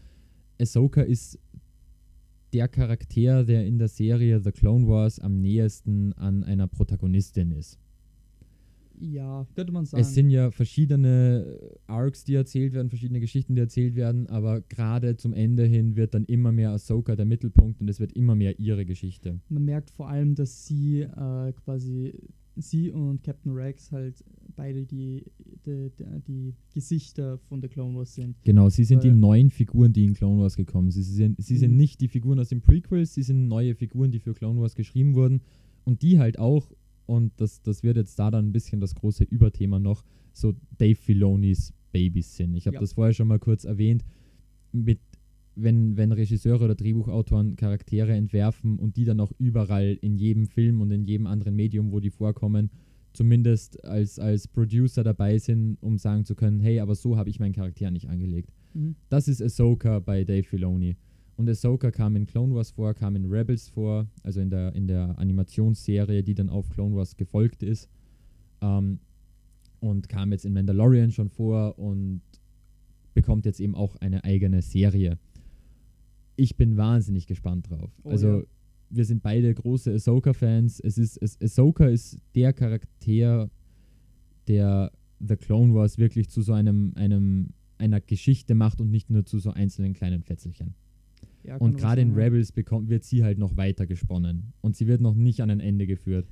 Ahsoka 0.60 1.02
ist 1.02 1.40
der 2.54 2.68
Charakter, 2.68 3.44
der 3.44 3.66
in 3.66 3.78
der 3.78 3.88
Serie 3.88 4.40
The 4.40 4.52
Clone 4.52 4.88
Wars 4.88 5.20
am 5.20 5.42
nähesten 5.42 6.14
an 6.14 6.44
einer 6.44 6.68
Protagonistin 6.68 7.52
ist. 7.52 7.80
Ja, 9.00 9.46
könnte 9.56 9.74
man 9.74 9.86
sagen. 9.86 10.02
Es 10.02 10.14
sind 10.14 10.30
ja 10.30 10.52
verschiedene 10.52 11.60
Arcs, 11.88 12.24
die 12.24 12.36
erzählt 12.36 12.74
werden, 12.74 12.90
verschiedene 12.90 13.20
Geschichten, 13.20 13.56
die 13.56 13.62
erzählt 13.62 13.96
werden, 13.96 14.28
aber 14.28 14.62
gerade 14.62 15.18
zum 15.18 15.34
Ende 15.34 15.66
hin 15.66 15.96
wird 15.96 16.14
dann 16.14 16.26
immer 16.26 16.52
mehr 16.52 16.72
Ahsoka 16.72 17.16
der 17.16 17.26
Mittelpunkt 17.26 17.82
und 17.82 17.90
es 17.90 18.00
wird 18.00 18.14
immer 18.14 18.36
mehr 18.36 18.60
ihre 18.60 18.86
Geschichte. 18.86 19.40
Man 19.50 19.66
merkt 19.66 19.90
vor 19.90 20.10
allem, 20.10 20.36
dass 20.36 20.68
sie 20.68 21.02
äh, 21.02 21.54
quasi, 21.54 22.14
sie 22.56 22.92
und 22.92 23.24
Captain 23.24 23.52
Rex 23.54 23.92
halt 23.92 24.24
beide 24.56 24.86
die, 24.86 25.24
die, 25.66 25.90
die, 25.98 26.22
die 26.28 26.54
Gesichter 26.74 27.38
von 27.50 27.62
der 27.62 27.70
Clone 27.70 27.98
Wars 27.98 28.14
sind. 28.16 28.36
Genau, 28.44 28.70
sie 28.70 28.84
sind 28.84 29.04
die 29.04 29.10
Weil- 29.10 29.16
neuen 29.16 29.50
Figuren, 29.50 29.92
die 29.94 30.04
in 30.06 30.14
Clone 30.14 30.42
Wars 30.42 30.56
gekommen 30.56 30.92
sind. 30.92 31.04
Sie 31.04 31.14
sind, 31.14 31.42
sie 31.44 31.58
sind 31.58 31.72
Mhm. 31.72 31.78
nicht 31.78 32.02
die 32.02 32.08
Figuren 32.08 32.40
aus 32.40 32.50
den 32.50 32.62
Prequels, 32.62 33.14
sie 33.14 33.24
sind 33.24 33.48
neue 33.48 33.74
Figuren, 33.76 34.12
die 34.12 34.20
für 34.20 34.34
Clone 34.34 34.60
Wars 34.62 34.76
geschrieben 34.76 35.16
wurden 35.16 35.42
und 35.86 36.02
die 36.04 36.20
halt 36.20 36.38
auch, 36.38 36.72
und 37.06 37.32
das, 37.38 37.62
das 37.64 37.82
wird 37.84 37.98
jetzt 37.98 38.18
da 38.20 38.30
dann 38.32 38.48
ein 38.50 38.54
bisschen 38.54 38.80
das 38.80 38.94
große 38.96 39.24
Überthema 39.24 39.80
noch, 39.80 40.04
so 40.34 40.54
Dave 40.78 40.96
Filonis 40.96 41.74
Babys 41.92 42.36
sind. 42.36 42.56
Ich 42.56 42.66
habe 42.68 42.76
Ja. 42.76 42.82
das 42.82 42.94
vorher 42.94 43.14
schon 43.14 43.28
mal 43.28 43.40
kurz 43.40 43.66
erwähnt, 43.66 44.04
mit 44.72 45.00
wenn, 45.56 45.98
wenn 45.98 46.12
Regisseure 46.12 46.66
oder 46.66 46.76
Drehbuchautoren 46.76 47.56
Charaktere 47.56 48.14
entwerfen 48.14 48.80
und 48.80 48.98
die 48.98 49.06
dann 49.06 49.20
auch 49.20 49.32
überall 49.38 49.98
in 50.02 50.18
jedem 50.18 50.48
Film 50.48 50.82
und 50.82 50.92
in 50.92 51.06
jedem 51.06 51.28
anderen 51.28 51.56
Medium, 51.56 51.92
wo 51.92 52.00
die 52.00 52.10
vorkommen, 52.10 52.70
zumindest 53.14 53.84
als, 53.86 54.20
als 54.20 54.48
Producer 54.48 55.04
dabei 55.04 55.38
sind, 55.38 55.78
um 55.82 55.98
sagen 55.98 56.26
zu 56.26 56.36
können, 56.36 56.60
hey, 56.60 56.80
aber 56.80 56.96
so 56.96 57.18
habe 57.18 57.30
ich 57.30 57.40
meinen 57.40 57.54
Charakter 57.54 57.92
nicht 57.92 58.10
angelegt. 58.10 58.52
Mhm. 58.74 58.96
Das 59.10 59.28
ist 59.28 59.42
Ahsoka 59.42 60.00
bei 60.00 60.24
Dave 60.24 60.44
Filoni. 60.44 60.98
Und 61.36 61.50
Ahsoka 61.50 61.92
kam 61.92 62.16
in 62.16 62.26
Clone 62.26 62.54
Wars 62.54 62.72
vor, 62.72 62.94
kam 62.94 63.16
in 63.16 63.26
Rebels 63.26 63.70
vor, 63.70 64.08
also 64.24 64.40
in 64.40 64.50
der, 64.50 64.74
in 64.76 64.88
der 64.88 65.18
Animationsserie, 65.18 66.24
die 66.24 66.36
dann 66.36 66.50
auf 66.50 66.70
Clone 66.70 66.96
Wars 66.96 67.16
gefolgt 67.16 67.64
ist. 67.64 67.90
Ähm, 68.62 69.00
und 69.80 70.08
kam 70.10 70.32
jetzt 70.32 70.46
in 70.46 70.54
Mandalorian 70.54 71.12
schon 71.12 71.30
vor 71.30 71.78
und 71.78 72.22
bekommt 73.14 73.46
jetzt 73.46 73.60
eben 73.60 73.76
auch 73.76 73.96
eine 73.98 74.24
eigene 74.24 74.62
Serie. 74.62 75.18
Ich 76.36 76.58
bin 76.58 76.78
wahnsinnig 76.78 77.28
gespannt 77.28 77.70
drauf. 77.70 77.92
Oh 78.04 78.10
also, 78.10 78.40
ja. 78.40 78.44
wir 78.90 79.06
sind 79.06 79.22
beide 79.22 79.54
große 79.54 79.94
Ahsoka-Fans. 79.94 80.80
Es 80.80 80.98
ist, 80.98 81.18
es, 81.18 81.40
Ahsoka 81.42 81.88
ist 81.88 82.20
der 82.36 82.54
Charakter, 82.54 83.50
der 84.48 84.92
The 85.20 85.36
Clone 85.36 85.74
Wars 85.74 85.98
wirklich 85.98 86.30
zu 86.30 86.42
so 86.42 86.54
einem, 86.54 86.94
einem 86.96 87.50
einer 87.78 88.02
Geschichte 88.02 88.56
macht 88.56 88.82
und 88.82 88.90
nicht 88.90 89.10
nur 89.10 89.26
zu 89.26 89.40
so 89.40 89.52
einzelnen 89.52 89.94
kleinen 89.94 90.24
Fetzelchen. 90.24 90.76
Ja, 91.44 91.58
Und 91.58 91.78
gerade 91.78 92.02
in. 92.02 92.14
Rebels 92.14 92.52
bekommt, 92.52 92.90
wird 92.90 93.04
sie 93.04 93.24
halt 93.24 93.38
noch 93.38 93.58
weiter 93.58 93.86
gesponnen. 93.86 94.54
Und 94.62 94.76
sie 94.76 94.88
wird 94.88 95.02
noch 95.02 95.14
nicht 95.14 95.42
an 95.42 95.50
ein 95.50 95.60
Ende 95.60 95.86
geführt. 95.86 96.28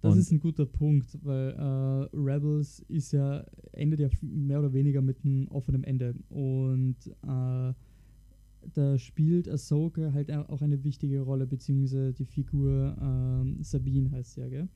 Das 0.00 0.12
Und- 0.12 0.18
ist 0.18 0.30
ein 0.30 0.38
guter 0.38 0.66
Punkt, 0.66 1.18
weil 1.22 1.50
äh, 1.50 2.16
Rebels 2.16 2.80
ist 2.88 3.12
ja, 3.12 3.44
endet 3.72 4.00
ja 4.00 4.08
mehr 4.20 4.60
oder 4.60 4.72
weniger 4.72 5.02
mit 5.02 5.24
einem 5.24 5.48
offenen 5.48 5.82
Ende. 5.82 6.14
Und 6.28 6.96
äh, 7.26 7.72
da 8.72 8.98
spielt 8.98 9.48
Ahsoka 9.48 10.12
halt 10.12 10.30
au- 10.32 10.46
auch 10.48 10.62
eine 10.62 10.82
wichtige 10.84 11.20
Rolle, 11.20 11.46
beziehungsweise 11.46 12.12
die 12.12 12.24
Figur 12.24 12.96
ähm, 13.00 13.58
Sabine 13.62 14.10
heißt 14.10 14.34
sie 14.34 14.40
ja, 14.40 14.48
gell? 14.48 14.68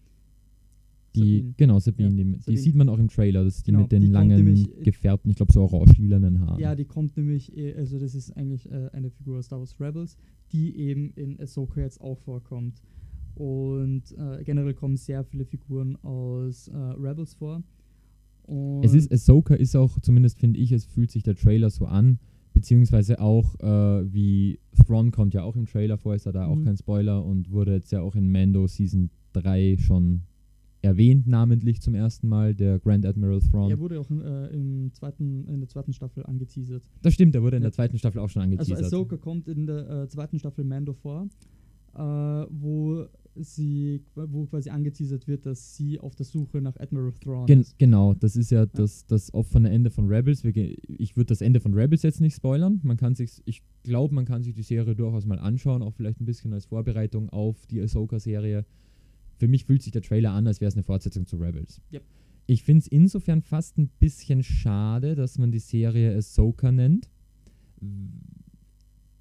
Die, 1.16 1.20
Sabine. 1.39 1.55
genau, 1.57 1.78
Sabine, 1.78 2.11
Ja, 2.11 2.16
die, 2.16 2.24
die 2.24 2.39
Sabine. 2.43 2.59
sieht 2.59 2.74
man 2.74 2.89
auch 2.91 2.99
im 2.99 3.09
Trailer. 3.09 3.43
Das 3.45 3.57
ist 3.57 3.66
die 3.66 3.70
Genau, 3.70 3.82
mit 3.82 3.93
den 3.93 4.03
die 4.03 4.09
langen, 4.09 4.36
nämlich, 4.36 4.68
äh, 4.78 4.82
gefärbten, 4.82 5.30
ich 5.30 5.36
glaube 5.36 5.53
so 5.53 5.62
orange-lilanen 5.62 6.41
Haaren. 6.41 6.61
Ja, 6.61 6.74
die 6.74 6.84
kommt 6.84 7.16
nämlich, 7.16 7.57
eh- 7.57 7.74
also 7.74 7.99
das 7.99 8.14
ist 8.14 8.30
eigentlich 8.36 8.70
äh, 8.70 8.91
eine 8.93 9.11
Figur 9.11 9.39
aus 9.39 9.47
Star 9.47 9.59
Wars 9.59 9.80
Rebels, 9.80 10.16
die 10.53 10.76
eben 10.76 11.11
in 11.16 11.41
Ahsoka 11.41 11.80
jetzt 11.80 12.01
auch 12.01 12.18
vorkommt. 12.18 12.82
Und 13.34 14.03
äh, 14.18 14.43
generell 14.45 14.74
kommen 14.74 14.97
sehr 14.97 15.24
viele 15.24 15.45
Figuren 15.45 15.97
aus 16.05 16.68
äh, 16.68 16.76
Rebels 16.76 17.34
vor. 17.34 17.62
Und 18.43 18.84
es 18.84 18.95
ist, 18.95 19.12
Ahsoka 19.12 19.55
ist 19.55 19.76
auch, 19.76 19.99
zumindest 20.01 20.39
finde 20.39 20.59
ich, 20.59 20.72
es 20.72 20.84
fühlt 20.84 21.11
sich 21.11 21.22
der 21.22 21.36
Trailer 21.36 21.70
so 21.70 21.86
an, 21.86 22.18
beziehungsweise 22.59 23.21
auch 23.21 23.55
äh, 23.61 24.13
wie 24.13 24.59
Thrawn 24.85 25.13
kommt 25.13 25.33
ja 25.33 25.45
auch 25.45 25.55
im 25.55 25.67
Trailer 25.67 25.97
vor, 25.97 26.17
ist 26.17 26.27
ja 26.27 26.33
da 26.33 26.49
mhm. 26.49 26.53
auch 26.53 26.65
kein 26.65 26.77
Spoiler 26.77 27.25
und 27.25 27.53
wurde 27.53 27.75
jetzt 27.75 27.93
ja 27.93 28.01
auch 28.01 28.17
in 28.17 28.33
Mando 28.33 28.67
Season 28.67 29.11
3 29.35 29.77
schon 29.79 30.23
erwähnt, 30.83 31.29
namentlich 31.29 31.81
zum 31.81 31.95
ersten 31.95 32.29
Mal, 32.29 32.57
der 32.57 32.81
Grand 32.81 33.07
Admiral 33.07 33.39
Thrawn. 33.41 33.71
Er 33.71 33.79
wurde 33.79 34.01
auch 34.01 34.11
äh, 34.11 34.53
im 34.53 34.91
zweiten, 34.93 35.47
in 35.47 35.61
der 35.61 35.69
zweiten 35.69 35.93
Staffel 35.93 36.27
angeteasert. 36.27 36.83
Das 37.03 37.15
stimmt, 37.15 37.37
er 37.37 37.43
wurde 37.43 37.59
in 37.59 37.63
ja. 37.63 37.69
der 37.69 37.75
zweiten 37.75 37.97
Staffel 37.97 38.19
auch 38.19 38.29
schon 38.29 38.43
also 38.43 38.51
angeteasert. 38.51 38.85
Also 38.85 38.97
Ahsoka 38.97 39.17
kommt 39.19 39.47
in 39.47 39.67
der 39.67 39.89
äh, 39.89 40.09
zweiten 40.09 40.41
Staffel 40.41 40.65
Mando 40.65 40.95
vor, 40.95 41.29
äh, 41.95 42.01
wo 42.01 43.07
sie, 43.41 44.03
wo 44.14 44.47
quasi 44.47 44.70
angeteasert 44.70 45.26
wird, 45.28 45.47
dass 45.47 45.76
sie 45.76 45.99
auf 46.01 46.14
der 46.14 46.26
Suche 46.26 46.61
nach 46.61 46.76
Admiral 46.78 47.12
Thrawn 47.12 47.47
Gen 47.47 47.61
ist. 47.61 47.78
Genau, 47.78 48.14
das 48.14 48.36
ist 48.36 48.51
ja, 48.51 48.61
ja. 48.61 48.66
das, 48.66 49.07
das 49.07 49.32
offene 49.34 49.70
Ende 49.70 49.91
von 49.91 50.09
Rebels. 50.09 50.45
Ich 50.45 51.16
würde 51.16 51.26
das 51.26 51.41
Ende 51.41 51.61
von 51.61 51.74
Rebels 51.74 52.03
jetzt 52.03 52.20
nicht 52.20 52.34
spoilern. 52.34 52.80
Man 52.82 52.97
kann 52.97 53.14
sich, 53.14 53.43
ich 53.45 53.62
glaube, 53.82 54.14
man 54.14 54.24
kann 54.24 54.43
sich 54.43 54.55
die 54.55 54.62
Serie 54.62 54.95
durchaus 54.95 55.26
mal 55.26 55.39
anschauen, 55.39 55.82
auch 55.82 55.95
vielleicht 55.95 56.20
ein 56.20 56.26
bisschen 56.26 56.53
als 56.53 56.66
Vorbereitung 56.66 57.28
auf 57.30 57.66
die 57.66 57.80
Ahsoka-Serie 57.80 58.64
für 59.39 59.49
mich 59.49 59.64
fühlt 59.64 59.82
sich 59.82 59.93
der 59.93 60.03
Trailer 60.03 60.32
an, 60.32 60.47
als 60.47 60.61
wäre 60.61 60.68
es 60.68 60.74
eine 60.74 60.82
Fortsetzung 60.82 61.26
zu 61.26 61.36
Rebels. 61.36 61.80
Yep. 61.93 62.03
Ich 62.47 62.62
finde 62.62 62.80
es 62.80 62.89
insofern 62.89 63.43
fast 63.43 63.78
ein 63.78 63.89
bisschen 63.99 64.43
schade, 64.43 65.14
dass 65.14 65.39
man 65.39 65.53
die 65.53 65.59
Serie 65.59 66.16
Ahsoka 66.16 66.72
nennt. 66.72 67.09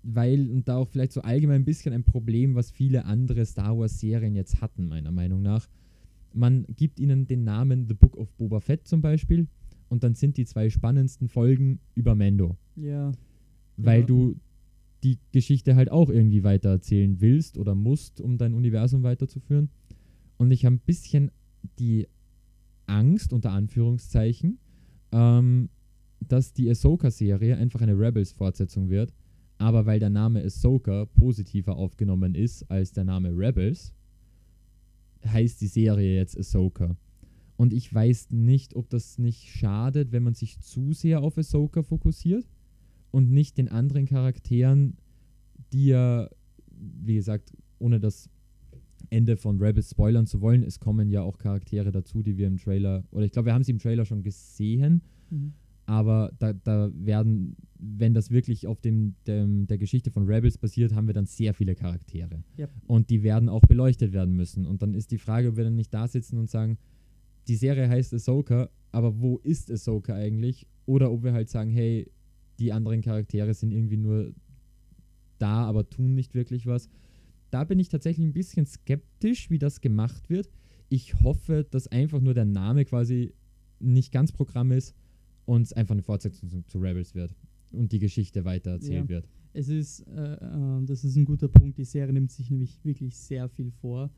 Weil, 0.09 0.49
und 0.49 0.69
da 0.69 0.77
auch 0.77 0.87
vielleicht 0.87 1.11
so 1.11 1.21
allgemein 1.21 1.61
ein 1.61 1.65
bisschen 1.65 1.91
ein 1.91 2.05
Problem, 2.05 2.55
was 2.55 2.71
viele 2.71 3.03
andere 3.03 3.45
Star 3.45 3.77
Wars-Serien 3.77 4.35
jetzt 4.35 4.61
hatten, 4.61 4.87
meiner 4.87 5.11
Meinung 5.11 5.41
nach. 5.41 5.67
Man 6.33 6.65
gibt 6.75 6.99
ihnen 6.99 7.27
den 7.27 7.43
Namen 7.43 7.87
The 7.87 7.93
Book 7.93 8.15
of 8.15 8.31
Boba 8.33 8.61
Fett 8.61 8.87
zum 8.87 9.01
Beispiel 9.01 9.47
und 9.89 10.03
dann 10.03 10.15
sind 10.15 10.37
die 10.37 10.45
zwei 10.45 10.69
spannendsten 10.69 11.27
Folgen 11.27 11.79
über 11.93 12.15
Mando. 12.15 12.55
Ja. 12.77 13.11
Weil 13.75 14.01
ja. 14.01 14.05
du 14.05 14.35
die 15.03 15.19
Geschichte 15.33 15.75
halt 15.75 15.91
auch 15.91 16.09
irgendwie 16.09 16.43
weitererzählen 16.43 17.19
willst 17.19 17.57
oder 17.57 17.75
musst, 17.75 18.21
um 18.21 18.37
dein 18.37 18.53
Universum 18.53 19.03
weiterzuführen. 19.03 19.69
Und 20.37 20.51
ich 20.51 20.65
habe 20.65 20.75
ein 20.75 20.79
bisschen 20.79 21.31
die 21.79 22.07
Angst, 22.85 23.33
unter 23.33 23.51
Anführungszeichen, 23.51 24.57
ähm, 25.11 25.69
dass 26.25 26.53
die 26.53 26.69
Ahsoka-Serie 26.69 27.57
einfach 27.57 27.81
eine 27.81 27.97
Rebels-Fortsetzung 27.97 28.89
wird. 28.89 29.13
Aber 29.57 29.85
weil 29.85 29.99
der 29.99 30.09
Name 30.09 30.43
Ahsoka 30.43 31.05
positiver 31.05 31.75
aufgenommen 31.75 32.35
ist 32.35 32.69
als 32.69 32.91
der 32.91 33.03
Name 33.03 33.29
Rebels, 33.29 33.93
heißt 35.25 35.61
die 35.61 35.67
Serie 35.67 36.15
jetzt 36.15 36.37
Ahsoka. 36.37 36.95
Und 37.55 37.73
ich 37.73 37.91
weiß 37.91 38.29
nicht, 38.31 38.75
ob 38.75 38.89
das 38.89 39.17
nicht 39.17 39.49
schadet, 39.49 40.11
wenn 40.11 40.23
man 40.23 40.35
sich 40.35 40.59
zu 40.59 40.93
sehr 40.93 41.21
auf 41.21 41.37
Ahsoka 41.37 41.81
fokussiert 41.81 42.47
und 43.09 43.31
nicht 43.31 43.57
den 43.57 43.67
anderen 43.67 44.05
Charakteren, 44.05 44.97
die 45.73 45.87
ja, 45.87 46.29
wie 46.69 47.15
gesagt, 47.15 47.51
ohne 47.79 47.99
das 47.99 48.29
Ende 49.09 49.37
von 49.37 49.59
Rebels 49.59 49.89
spoilern 49.91 50.27
zu 50.27 50.41
wollen. 50.41 50.63
Es 50.63 50.79
kommen 50.79 51.09
ja 51.09 51.21
auch 51.21 51.37
Charaktere 51.37 51.91
dazu, 51.91 52.21
die 52.21 52.37
wir 52.37 52.47
im 52.47 52.57
Trailer, 52.57 53.03
oder 53.11 53.25
ich 53.25 53.31
glaube, 53.31 53.47
wir 53.47 53.53
haben 53.53 53.63
sie 53.63 53.71
im 53.71 53.79
Trailer 53.79 54.05
schon 54.05 54.21
gesehen, 54.21 55.01
mhm. 55.29 55.53
Aber 55.87 56.31
da, 56.37 56.53
da 56.53 56.91
werden, 56.93 57.55
wenn 57.79 58.13
das 58.13 58.29
wirklich 58.29 58.67
auf 58.67 58.79
dem, 58.81 59.15
dem, 59.25 59.65
der 59.65 59.79
Geschichte 59.79 60.11
von 60.11 60.25
Rebels 60.25 60.59
basiert, 60.59 60.93
haben 60.93 61.07
wir 61.07 61.15
dann 61.15 61.25
sehr 61.25 61.53
viele 61.53 61.73
Charaktere. 61.73 62.43
Yep. 62.59 62.69
Und 62.85 63.09
die 63.09 63.23
werden 63.23 63.49
auch 63.49 63.61
beleuchtet 63.61 64.13
werden 64.13 64.35
müssen. 64.35 64.65
Und 64.65 64.81
dann 64.81 64.93
ist 64.93 65.11
die 65.11 65.17
Frage, 65.17 65.49
ob 65.49 65.57
wir 65.57 65.63
dann 65.63 65.75
nicht 65.75 65.93
da 65.93 66.07
sitzen 66.07 66.37
und 66.37 66.49
sagen, 66.49 66.77
die 67.47 67.55
Serie 67.55 67.89
heißt 67.89 68.13
Ahsoka, 68.13 68.69
aber 68.91 69.19
wo 69.19 69.37
ist 69.37 69.71
Ahsoka 69.71 70.13
eigentlich? 70.13 70.67
Oder 70.85 71.11
ob 71.11 71.23
wir 71.23 71.33
halt 71.33 71.49
sagen, 71.49 71.71
hey, 71.71 72.11
die 72.59 72.71
anderen 72.71 73.01
Charaktere 73.01 73.53
sind 73.53 73.71
irgendwie 73.71 73.97
nur 73.97 74.33
da, 75.39 75.65
aber 75.65 75.89
tun 75.89 76.13
nicht 76.15 76.35
wirklich 76.35 76.67
was 76.67 76.89
da 77.49 77.63
bin 77.63 77.79
ich 77.79 77.89
tatsächlich 77.89 78.25
ein 78.25 78.33
bisschen 78.33 78.65
skeptisch, 78.65 79.49
wie 79.49 79.59
das 79.59 79.81
gemacht 79.81 80.29
wird. 80.29 80.49
Ich 80.89 81.21
hoffe, 81.21 81.65
dass 81.69 81.87
einfach 81.87 82.21
nur 82.21 82.33
der 82.33 82.45
Name 82.45 82.85
quasi 82.85 83.33
nicht 83.79 84.11
ganz 84.11 84.31
Programm 84.31 84.71
ist 84.71 84.95
und 85.47 85.63
es 85.63 85.73
einfach 85.73 85.93
eine 85.93 86.03
Fortsetzung 86.03 86.49
zu, 86.49 86.61
zu, 86.67 86.77
Rebels 86.77 87.15
wird 87.15 87.35
und 87.73 87.91
die 87.91 87.99
Geschichte 87.99 88.45
weiter 88.45 88.71
erzählt 88.71 89.05
ja. 89.05 89.09
wird. 89.09 89.27
Es 89.53 89.69
ist, 89.69 90.01
äh, 90.01 90.33
äh, 90.33 90.85
das 90.85 91.03
ist 91.03 91.15
ein 91.15 91.25
guter 91.25 91.47
Punkt. 91.47 91.79
Die 91.79 91.85
Serie 91.85 92.13
nimmt 92.13 92.31
sich 92.31 92.51
nämlich 92.51 92.83
wirklich 92.85 93.17
sehr 93.17 93.49
viel 93.49 93.71
vor. 93.71 94.11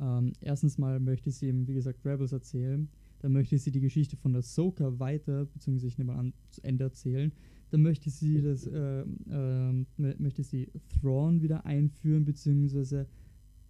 Ähm, 0.00 0.32
erstens 0.40 0.78
mal 0.78 1.00
möchte 1.00 1.32
sie 1.32 1.48
eben, 1.48 1.66
wie 1.66 1.74
gesagt, 1.74 2.04
Rebels 2.06 2.30
erzählen. 2.30 2.88
Dann 3.18 3.32
möchte 3.32 3.58
sie 3.58 3.72
die 3.72 3.80
Geschichte 3.80 4.16
von 4.16 4.32
der 4.32 4.42
Soka 4.42 4.98
weiter, 5.00 5.46
beziehungsweise 5.46 5.88
ich 5.88 5.98
nehme 5.98 6.14
an, 6.14 6.32
zu 6.50 6.62
Ende 6.62 6.84
erzählen 6.84 7.32
dann 7.74 7.82
möchte 7.82 8.08
sie 8.08 8.40
das, 8.40 8.68
äh, 8.68 9.00
äh, 9.00 9.84
möchte 9.96 10.44
sie 10.44 10.70
Thrawn 11.00 11.42
wieder 11.42 11.66
einführen, 11.66 12.24
beziehungsweise 12.24 13.08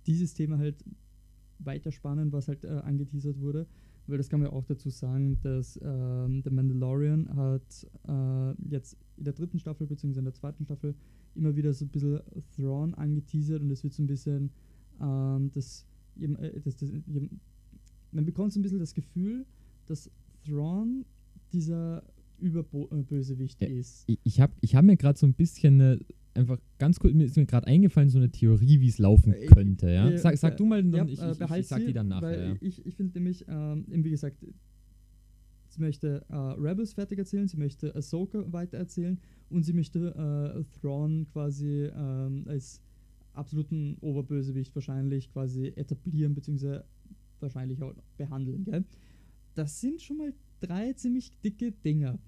dieses 0.06 0.34
Thema 0.34 0.58
halt 0.58 0.84
weiterspannen, 1.58 2.30
was 2.30 2.48
halt 2.48 2.64
äh, 2.64 2.68
angeteasert 2.84 3.40
wurde. 3.40 3.66
Weil 4.06 4.18
das 4.18 4.28
kann 4.28 4.40
man 4.40 4.50
ja 4.50 4.56
auch 4.56 4.64
dazu 4.64 4.90
sagen, 4.90 5.38
dass 5.42 5.80
ähm, 5.82 6.42
The 6.42 6.50
Mandalorian 6.50 7.34
hat 7.34 7.86
äh, 8.06 8.52
jetzt 8.70 8.98
in 9.16 9.24
der 9.24 9.32
dritten 9.32 9.58
Staffel, 9.58 9.86
beziehungsweise 9.86 10.20
in 10.20 10.24
der 10.26 10.34
zweiten 10.34 10.64
Staffel, 10.64 10.94
immer 11.34 11.56
wieder 11.56 11.72
so 11.72 11.84
ein 11.84 11.88
bisschen 11.88 12.20
Thrawn 12.54 12.94
angeteasert 12.94 13.62
und 13.62 13.70
es 13.70 13.82
wird 13.82 13.94
so 13.94 14.02
ein 14.02 14.06
bisschen 14.06 14.50
ähm, 15.00 15.50
das, 15.52 15.86
äh, 16.20 16.60
das, 16.60 16.76
das, 16.76 16.90
man 18.12 18.24
bekommt 18.24 18.52
so 18.52 18.60
ein 18.60 18.62
bisschen 18.62 18.78
das 18.78 18.94
Gefühl, 18.94 19.46
dass 19.86 20.10
Thrawn 20.44 21.04
dieser 21.52 22.02
Überbösewicht 22.38 23.62
äh, 23.62 23.78
ist. 23.78 24.04
Ich, 24.06 24.18
ich 24.24 24.40
habe 24.40 24.52
ich 24.60 24.74
hab 24.74 24.84
mir 24.84 24.96
gerade 24.96 25.18
so 25.18 25.26
ein 25.26 25.34
bisschen 25.34 25.80
eine, 25.80 26.00
einfach 26.34 26.58
ganz 26.78 26.98
kurz, 26.98 27.14
mir 27.14 27.24
ist 27.24 27.36
mir 27.36 27.46
gerade 27.46 27.66
eingefallen, 27.66 28.10
so 28.10 28.18
eine 28.18 28.30
Theorie, 28.30 28.80
wie 28.80 28.88
es 28.88 28.98
laufen 28.98 29.32
äh, 29.32 29.46
könnte. 29.46 29.90
Ja? 29.90 30.10
Äh, 30.10 30.18
sag, 30.18 30.36
sag, 30.36 30.56
du 30.56 30.66
mal, 30.66 30.84
ja, 30.94 31.04
ich, 31.04 31.20
ich, 31.20 31.50
ich, 31.58 31.66
sag 31.66 31.84
die 31.84 31.92
dann 31.92 32.08
nachher. 32.08 32.48
Ja. 32.48 32.56
Ich, 32.60 32.84
ich 32.84 32.96
finde 32.96 33.14
nämlich, 33.14 33.44
ähm, 33.48 33.84
wie 33.88 34.10
gesagt, 34.10 34.44
sie 35.68 35.80
möchte 35.80 36.24
äh, 36.28 36.34
Rebels 36.34 36.92
fertig 36.92 37.18
erzählen, 37.18 37.48
sie 37.48 37.56
möchte 37.56 37.94
Ahsoka 37.94 38.44
weitererzählen 38.52 39.18
und 39.50 39.64
sie 39.64 39.72
möchte 39.72 40.54
äh, 40.56 40.80
Thrawn 40.80 41.26
quasi 41.32 41.90
ähm, 41.94 42.44
als 42.46 42.80
absoluten 43.32 43.96
Oberbösewicht 44.00 44.74
wahrscheinlich 44.74 45.32
quasi 45.32 45.72
etablieren, 45.76 46.34
beziehungsweise 46.34 46.84
wahrscheinlich 47.40 47.82
auch 47.82 47.94
behandeln. 48.16 48.64
Gell? 48.64 48.84
Das 49.54 49.80
sind 49.80 50.00
schon 50.00 50.18
mal 50.18 50.32
drei 50.60 50.92
ziemlich 50.92 51.30
dicke 51.42 51.72
Dinger 51.72 52.18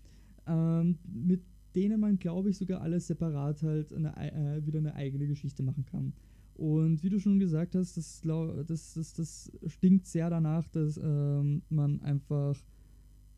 ähm, 0.46 0.98
mit 1.04 1.42
denen 1.77 2.01
man, 2.01 2.18
glaube 2.18 2.51
ich, 2.51 2.57
sogar 2.57 2.81
alles 2.81 3.07
separat 3.07 3.62
halt 3.62 3.93
eine, 3.93 4.16
äh, 4.16 4.66
wieder 4.66 4.79
eine 4.79 4.95
eigene 4.95 5.27
Geschichte 5.27 5.62
machen 5.62 5.85
kann. 5.85 6.12
Und 6.55 7.03
wie 7.03 7.11
du 7.11 7.20
schon 7.20 7.39
gesagt 7.39 7.74
hast, 7.74 7.97
das, 7.99 8.22
das, 8.66 8.95
das, 8.95 9.12
das 9.12 9.53
stinkt 9.66 10.07
sehr 10.07 10.31
danach, 10.31 10.66
dass 10.68 10.99
ähm, 11.03 11.62
man 11.68 12.01
einfach 12.01 12.57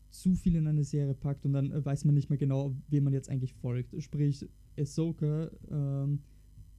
zu 0.09 0.35
viel 0.35 0.55
in 0.55 0.67
eine 0.67 0.85
Serie 0.85 1.13
packt 1.13 1.45
und 1.45 1.53
dann 1.53 1.85
weiß 1.85 2.05
man 2.05 2.15
nicht 2.15 2.29
mehr 2.29 2.39
genau, 2.39 2.73
wem 2.87 3.03
man 3.03 3.13
jetzt 3.13 3.29
eigentlich 3.29 3.53
folgt. 3.53 4.01
Sprich, 4.01 4.47
Ahsoka, 4.77 5.51
ähm, 5.69 6.19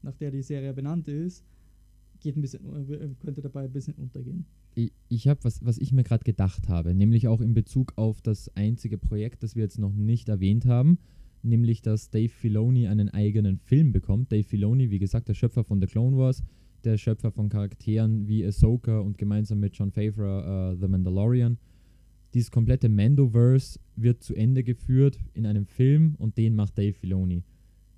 nach 0.02 0.16
der 0.16 0.30
die 0.30 0.42
Serie 0.42 0.72
benannt 0.72 1.08
ist, 1.08 1.44
geht 2.20 2.36
ein 2.36 2.40
bisschen, 2.40 2.90
äh, 2.90 3.10
könnte 3.20 3.42
dabei 3.42 3.64
ein 3.64 3.72
bisschen 3.72 3.94
untergehen 3.94 4.46
ich, 4.74 4.92
ich 5.08 5.28
habe 5.28 5.42
was, 5.44 5.64
was 5.64 5.78
ich 5.78 5.92
mir 5.92 6.04
gerade 6.04 6.24
gedacht 6.24 6.68
habe, 6.68 6.94
nämlich 6.94 7.28
auch 7.28 7.40
in 7.40 7.54
Bezug 7.54 7.92
auf 7.96 8.20
das 8.22 8.54
einzige 8.56 8.98
Projekt, 8.98 9.42
das 9.42 9.56
wir 9.56 9.62
jetzt 9.62 9.78
noch 9.78 9.92
nicht 9.92 10.28
erwähnt 10.28 10.66
haben, 10.66 10.98
nämlich 11.42 11.82
dass 11.82 12.10
Dave 12.10 12.28
Filoni 12.28 12.88
einen 12.88 13.08
eigenen 13.08 13.58
Film 13.58 13.92
bekommt. 13.92 14.32
Dave 14.32 14.44
Filoni, 14.44 14.90
wie 14.90 14.98
gesagt, 14.98 15.28
der 15.28 15.34
Schöpfer 15.34 15.64
von 15.64 15.80
The 15.80 15.86
Clone 15.86 16.16
Wars, 16.16 16.42
der 16.84 16.96
Schöpfer 16.96 17.30
von 17.30 17.48
Charakteren 17.48 18.26
wie 18.26 18.44
Ahsoka 18.44 19.00
und 19.00 19.18
gemeinsam 19.18 19.60
mit 19.60 19.76
John 19.76 19.90
Favreau 19.90 20.72
uh, 20.72 20.76
The 20.76 20.88
Mandalorian. 20.88 21.58
Dieses 22.34 22.50
komplette 22.50 22.88
Mandoverse 22.88 23.78
wird 23.96 24.22
zu 24.22 24.34
Ende 24.34 24.62
geführt 24.62 25.18
in 25.34 25.46
einem 25.46 25.66
Film 25.66 26.14
und 26.18 26.38
den 26.38 26.54
macht 26.54 26.78
Dave 26.78 26.92
Filoni. 26.92 27.42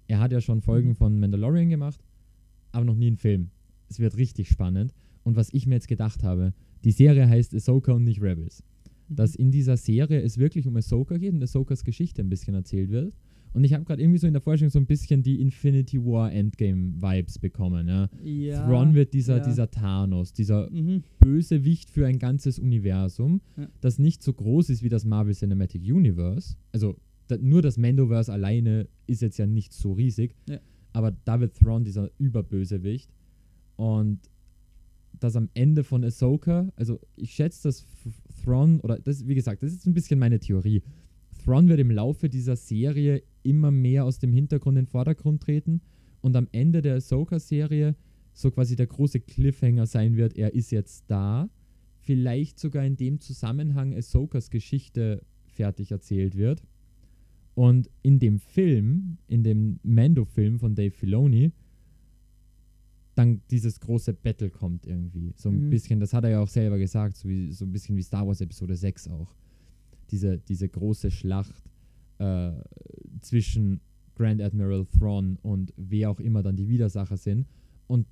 Er 0.08 0.20
hat 0.20 0.32
ja 0.32 0.40
schon 0.40 0.62
Folgen 0.62 0.90
mhm. 0.90 0.94
von 0.96 1.20
Mandalorian 1.20 1.68
gemacht, 1.68 2.02
aber 2.72 2.84
noch 2.84 2.96
nie 2.96 3.08
einen 3.08 3.16
Film. 3.16 3.50
Es 3.88 3.98
wird 3.98 4.16
richtig 4.16 4.48
spannend. 4.48 4.94
Und 5.22 5.36
was 5.36 5.52
ich 5.52 5.66
mir 5.66 5.74
jetzt 5.74 5.88
gedacht 5.88 6.22
habe, 6.22 6.54
die 6.84 6.90
Serie 6.90 7.28
heißt 7.28 7.54
Ahsoka 7.54 7.92
und 7.92 8.04
nicht 8.04 8.22
Rebels. 8.22 8.64
Mhm. 9.08 9.16
Dass 9.16 9.34
in 9.34 9.50
dieser 9.50 9.76
Serie 9.76 10.20
es 10.20 10.38
wirklich 10.38 10.66
um 10.66 10.76
Ahsoka 10.76 11.18
geht 11.18 11.34
und 11.34 11.42
Ahsokas 11.42 11.84
Geschichte 11.84 12.22
ein 12.22 12.28
bisschen 12.28 12.54
erzählt 12.54 12.90
wird. 12.90 13.14
Und 13.54 13.64
ich 13.64 13.74
habe 13.74 13.84
gerade 13.84 14.02
irgendwie 14.02 14.18
so 14.18 14.26
in 14.26 14.32
der 14.32 14.42
Forschung 14.42 14.70
so 14.70 14.78
ein 14.78 14.86
bisschen 14.86 15.22
die 15.22 15.40
Infinity 15.40 16.02
War 16.04 16.32
Endgame 16.32 16.94
Vibes 17.00 17.38
bekommen. 17.38 17.88
Ja. 17.88 18.08
ja 18.22 18.66
Thrawn 18.66 18.94
wird 18.94 19.12
dieser, 19.12 19.38
ja. 19.38 19.44
dieser 19.44 19.70
Thanos, 19.70 20.32
dieser 20.32 20.70
mhm. 20.70 21.02
Bösewicht 21.20 21.90
für 21.90 22.06
ein 22.06 22.18
ganzes 22.18 22.58
Universum, 22.58 23.40
ja. 23.56 23.68
das 23.80 23.98
nicht 23.98 24.22
so 24.22 24.32
groß 24.32 24.70
ist 24.70 24.82
wie 24.82 24.88
das 24.88 25.04
Marvel 25.04 25.34
Cinematic 25.34 25.82
Universe. 25.82 26.56
Also 26.72 26.96
da, 27.28 27.36
nur 27.36 27.62
das 27.62 27.76
Mandoverse 27.76 28.32
alleine 28.32 28.88
ist 29.06 29.22
jetzt 29.22 29.38
ja 29.38 29.46
nicht 29.46 29.72
so 29.72 29.92
riesig. 29.92 30.34
Aber 30.92 31.12
da 31.24 31.40
wird 31.40 31.56
Thrawn 31.56 31.84
dieser 31.84 32.10
Überbösewicht. 32.18 33.10
Und 33.76 34.20
dass 35.18 35.36
am 35.36 35.48
Ende 35.54 35.84
von 35.84 36.04
Ahsoka, 36.04 36.70
also 36.76 37.00
ich 37.16 37.32
schätze, 37.32 37.68
dass 37.68 37.86
Thrawn, 38.44 38.80
oder 38.80 38.98
das, 38.98 39.26
wie 39.26 39.34
gesagt, 39.34 39.62
das 39.62 39.72
ist 39.72 39.86
ein 39.86 39.94
bisschen 39.94 40.18
meine 40.18 40.40
Theorie. 40.40 40.82
Thrawn 41.44 41.68
wird 41.68 41.80
im 41.80 41.90
Laufe 41.90 42.28
dieser 42.28 42.56
Serie 42.56 43.22
immer 43.42 43.70
mehr 43.70 44.04
aus 44.04 44.18
dem 44.18 44.32
Hintergrund 44.32 44.78
in 44.78 44.84
den 44.84 44.90
Vordergrund 44.90 45.42
treten 45.42 45.80
und 46.20 46.36
am 46.36 46.48
Ende 46.52 46.82
der 46.82 46.96
Ahsoka-Serie 46.96 47.96
so 48.32 48.50
quasi 48.50 48.76
der 48.76 48.86
große 48.86 49.20
Cliffhanger 49.20 49.86
sein 49.86 50.16
wird, 50.16 50.36
er 50.36 50.54
ist 50.54 50.70
jetzt 50.70 51.04
da. 51.08 51.50
Vielleicht 51.98 52.58
sogar 52.58 52.84
in 52.84 52.96
dem 52.96 53.20
Zusammenhang 53.20 53.94
Ahsokas 53.94 54.50
Geschichte 54.50 55.24
fertig 55.44 55.92
erzählt 55.92 56.36
wird. 56.36 56.62
Und 57.54 57.90
in 58.02 58.18
dem 58.18 58.38
Film, 58.38 59.18
in 59.28 59.44
dem 59.44 59.78
Mando-Film 59.82 60.58
von 60.58 60.74
Dave 60.74 60.90
Filoni, 60.90 61.52
dann 63.14 63.42
dieses 63.50 63.78
große 63.78 64.14
Battle 64.14 64.48
kommt 64.48 64.86
irgendwie. 64.86 65.34
So 65.36 65.50
ein 65.50 65.66
mhm. 65.66 65.70
bisschen, 65.70 66.00
das 66.00 66.14
hat 66.14 66.24
er 66.24 66.30
ja 66.30 66.40
auch 66.40 66.48
selber 66.48 66.78
gesagt, 66.78 67.18
so, 67.18 67.28
wie, 67.28 67.52
so 67.52 67.66
ein 67.66 67.72
bisschen 67.72 67.96
wie 67.96 68.02
Star 68.02 68.26
Wars 68.26 68.40
Episode 68.40 68.74
6 68.74 69.08
auch. 69.08 69.34
Diese, 70.10 70.38
diese 70.38 70.68
große 70.68 71.10
Schlacht 71.10 71.70
äh, 72.22 72.52
zwischen 73.20 73.80
Grand 74.14 74.40
Admiral 74.40 74.86
Thrawn 74.86 75.38
und 75.42 75.72
wer 75.76 76.10
auch 76.10 76.20
immer 76.20 76.42
dann 76.42 76.56
die 76.56 76.68
Widersacher 76.68 77.16
sind. 77.16 77.46
Und 77.86 78.06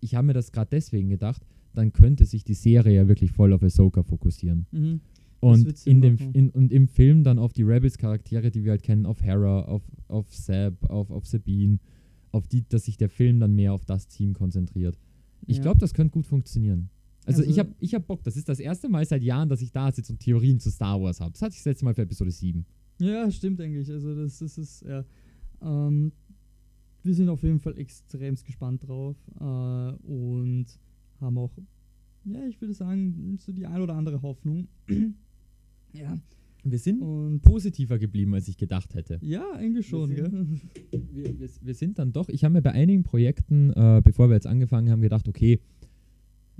ich 0.00 0.14
habe 0.14 0.28
mir 0.28 0.32
das 0.32 0.52
gerade 0.52 0.70
deswegen 0.70 1.08
gedacht, 1.08 1.44
dann 1.74 1.92
könnte 1.92 2.24
sich 2.24 2.44
die 2.44 2.54
Serie 2.54 2.94
ja 2.94 3.08
wirklich 3.08 3.32
voll 3.32 3.52
auf 3.52 3.62
Ahsoka 3.62 4.02
fokussieren. 4.02 4.66
Mhm. 4.70 5.00
Und, 5.40 5.86
in 5.86 6.00
dem, 6.00 6.16
in, 6.32 6.50
und 6.50 6.72
im 6.72 6.88
Film 6.88 7.22
dann 7.22 7.38
auf 7.38 7.52
die 7.52 7.62
Rebels-Charaktere, 7.62 8.50
die 8.50 8.64
wir 8.64 8.70
halt 8.70 8.82
kennen, 8.82 9.04
auf 9.04 9.22
Hera, 9.22 9.62
auf, 9.62 9.82
auf 10.08 10.34
Seb, 10.34 10.82
auf, 10.88 11.10
auf 11.10 11.26
Sabine, 11.26 11.78
auf 12.32 12.48
die, 12.48 12.66
dass 12.66 12.86
sich 12.86 12.96
der 12.96 13.10
Film 13.10 13.38
dann 13.38 13.54
mehr 13.54 13.74
auf 13.74 13.84
das 13.84 14.08
Team 14.08 14.32
konzentriert. 14.32 14.98
Ich 15.46 15.58
ja. 15.58 15.64
glaube, 15.64 15.78
das 15.78 15.92
könnte 15.92 16.12
gut 16.12 16.26
funktionieren. 16.26 16.88
Also, 17.26 17.40
also 17.40 17.50
ich 17.50 17.58
habe 17.58 17.74
ich 17.80 17.94
hab 17.94 18.06
Bock. 18.06 18.22
Das 18.22 18.36
ist 18.36 18.48
das 18.48 18.60
erste 18.60 18.88
Mal 18.88 19.04
seit 19.04 19.22
Jahren, 19.22 19.48
dass 19.48 19.60
ich 19.60 19.72
da 19.72 19.92
sitze 19.92 20.12
und 20.12 20.20
Theorien 20.20 20.58
zu 20.58 20.70
Star 20.70 21.00
Wars 21.02 21.20
habe. 21.20 21.32
Das 21.32 21.42
hatte 21.42 21.52
ich 21.52 21.58
das 21.58 21.66
letzte 21.66 21.84
Mal 21.84 21.94
für 21.94 22.02
Episode 22.02 22.30
7. 22.30 22.64
Ja, 22.98 23.30
stimmt 23.30 23.60
eigentlich. 23.60 23.90
Also 23.90 24.14
das, 24.14 24.38
das 24.38 24.58
ist, 24.58 24.82
ja. 24.82 25.04
Ähm, 25.62 26.12
wir 27.02 27.14
sind 27.14 27.28
auf 27.28 27.42
jeden 27.42 27.60
Fall 27.60 27.78
extremst 27.78 28.44
gespannt 28.44 28.86
drauf 28.86 29.16
äh, 29.38 29.42
und 29.42 30.66
haben 31.20 31.38
auch, 31.38 31.52
ja, 32.24 32.44
ich 32.46 32.60
würde 32.60 32.74
sagen, 32.74 33.38
so 33.38 33.52
die 33.52 33.66
ein 33.66 33.80
oder 33.80 33.94
andere 33.94 34.22
Hoffnung. 34.22 34.68
ja. 35.92 36.18
Wir 36.64 36.80
sind 36.80 37.00
und 37.00 37.42
positiver 37.42 37.96
geblieben, 37.96 38.34
als 38.34 38.48
ich 38.48 38.56
gedacht 38.56 38.96
hätte. 38.96 39.20
Ja, 39.22 39.52
eigentlich 39.52 39.86
schon, 39.86 40.10
wir 40.10 40.28
sind, 40.28 40.60
gell? 40.90 41.00
Wir, 41.12 41.38
wir, 41.38 41.48
wir, 41.62 41.74
sind 41.74 41.98
dann 41.98 42.12
doch, 42.12 42.28
ich 42.28 42.44
habe 42.44 42.54
mir 42.54 42.62
bei 42.62 42.72
einigen 42.72 43.04
Projekten, 43.04 43.70
äh, 43.70 44.02
bevor 44.04 44.28
wir 44.28 44.34
jetzt 44.34 44.46
angefangen 44.46 44.90
haben, 44.90 45.00
gedacht, 45.00 45.28
okay, 45.28 45.60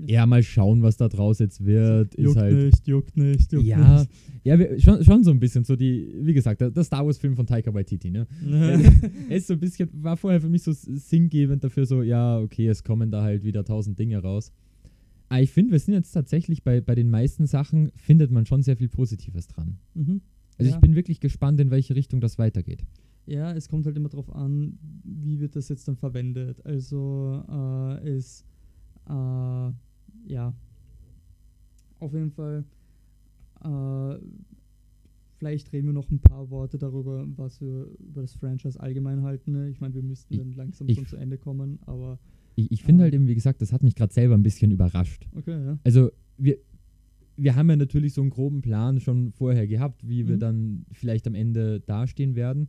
eher 0.05 0.25
mal 0.25 0.43
schauen, 0.43 0.83
was 0.83 0.97
da 0.97 1.07
draus 1.07 1.39
jetzt 1.39 1.65
wird. 1.65 2.17
Juckt 2.17 2.29
ist 2.29 2.41
halt, 2.41 2.55
nicht, 2.55 2.87
juckt 2.87 3.17
nicht, 3.17 3.51
juckt 3.51 3.65
ja, 3.65 3.99
nicht. 3.99 4.11
Ja, 4.43 4.59
wir, 4.59 4.79
schon, 4.79 5.03
schon 5.03 5.23
so 5.23 5.31
ein 5.31 5.39
bisschen 5.39 5.63
so 5.63 5.75
die, 5.75 6.13
wie 6.21 6.33
gesagt, 6.33 6.61
der, 6.61 6.69
der 6.69 6.83
Star 6.83 7.05
Wars-Film 7.05 7.35
von 7.35 7.45
Taika 7.47 7.73
Waititi, 7.73 8.11
ne? 8.11 8.27
er 9.29 9.35
ist 9.35 9.47
so 9.47 9.53
ein 9.53 9.59
bisschen, 9.59 9.89
war 10.03 10.17
vorher 10.17 10.41
für 10.41 10.49
mich 10.49 10.63
so 10.63 10.71
sinngebend 10.73 11.63
dafür 11.63 11.85
so, 11.85 12.03
ja, 12.03 12.39
okay, 12.39 12.67
es 12.67 12.83
kommen 12.83 13.09
da 13.11 13.23
halt 13.23 13.43
wieder 13.43 13.63
tausend 13.65 13.97
Dinge 13.97 14.19
raus. 14.19 14.51
Aber 15.29 15.41
ich 15.41 15.51
finde, 15.51 15.71
wir 15.71 15.79
sind 15.79 15.93
jetzt 15.93 16.11
tatsächlich 16.11 16.63
bei, 16.63 16.79
bei 16.79 16.95
den 16.95 17.09
meisten 17.09 17.47
Sachen, 17.47 17.91
findet 17.95 18.31
man 18.31 18.45
schon 18.45 18.63
sehr 18.63 18.77
viel 18.77 18.89
Positives 18.89 19.47
dran. 19.47 19.77
Mhm. 19.93 20.21
Also 20.57 20.71
ja. 20.71 20.75
ich 20.75 20.81
bin 20.81 20.95
wirklich 20.95 21.19
gespannt, 21.19 21.59
in 21.59 21.69
welche 21.69 21.95
Richtung 21.95 22.21
das 22.21 22.37
weitergeht. 22.37 22.85
Ja, 23.25 23.51
es 23.51 23.67
kommt 23.67 23.85
halt 23.85 23.97
immer 23.97 24.09
darauf 24.09 24.33
an, 24.33 24.79
wie 25.03 25.39
wird 25.39 25.55
das 25.55 25.67
jetzt 25.67 25.87
dann 25.87 25.97
verwendet. 25.97 26.65
Also 26.65 27.43
äh, 27.49 28.09
es 28.09 28.45
äh, 29.09 29.71
ja, 30.27 30.53
auf 31.99 32.13
jeden 32.13 32.31
Fall. 32.31 32.63
Äh, 33.63 34.19
vielleicht 35.37 35.71
reden 35.73 35.87
wir 35.87 35.93
noch 35.93 36.09
ein 36.09 36.19
paar 36.19 36.49
Worte 36.49 36.77
darüber, 36.77 37.25
was 37.35 37.61
wir 37.61 37.87
über 37.99 38.21
das 38.21 38.33
Franchise 38.33 38.79
allgemein 38.79 39.23
halten. 39.23 39.51
Ne? 39.51 39.69
Ich 39.69 39.79
meine, 39.79 39.93
wir 39.93 40.03
müssten 40.03 40.33
ich, 40.33 40.39
dann 40.39 40.53
langsam 40.53 40.89
schon 40.89 41.05
zu 41.05 41.17
Ende 41.17 41.37
kommen, 41.37 41.79
aber. 41.85 42.19
Ich, 42.55 42.71
ich 42.71 42.83
finde 42.83 43.03
äh, 43.03 43.05
halt 43.05 43.13
eben, 43.13 43.27
wie 43.27 43.35
gesagt, 43.35 43.61
das 43.61 43.71
hat 43.71 43.83
mich 43.83 43.95
gerade 43.95 44.13
selber 44.13 44.35
ein 44.35 44.43
bisschen 44.43 44.71
überrascht. 44.71 45.27
Okay, 45.35 45.63
ja. 45.63 45.79
Also, 45.83 46.11
wir, 46.37 46.57
wir 47.35 47.55
haben 47.55 47.69
ja 47.69 47.75
natürlich 47.75 48.13
so 48.13 48.21
einen 48.21 48.31
groben 48.31 48.61
Plan 48.61 48.99
schon 48.99 49.31
vorher 49.31 49.67
gehabt, 49.67 50.07
wie 50.07 50.23
mhm. 50.23 50.27
wir 50.27 50.37
dann 50.37 50.85
vielleicht 50.91 51.27
am 51.27 51.35
Ende 51.35 51.79
dastehen 51.79 52.35
werden 52.35 52.67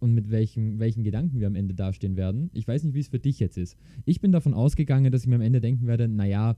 und 0.00 0.14
mit 0.14 0.30
welchen, 0.30 0.80
welchen 0.80 1.04
Gedanken 1.04 1.38
wir 1.38 1.46
am 1.46 1.54
Ende 1.54 1.74
dastehen 1.74 2.16
werden. 2.16 2.50
Ich 2.52 2.66
weiß 2.66 2.82
nicht, 2.82 2.94
wie 2.94 3.00
es 3.00 3.08
für 3.08 3.20
dich 3.20 3.38
jetzt 3.38 3.56
ist. 3.56 3.76
Ich 4.04 4.20
bin 4.20 4.32
davon 4.32 4.54
ausgegangen, 4.54 5.12
dass 5.12 5.22
ich 5.22 5.28
mir 5.28 5.36
am 5.36 5.40
Ende 5.40 5.60
denken 5.60 5.86
werde, 5.86 6.08
naja, 6.08 6.56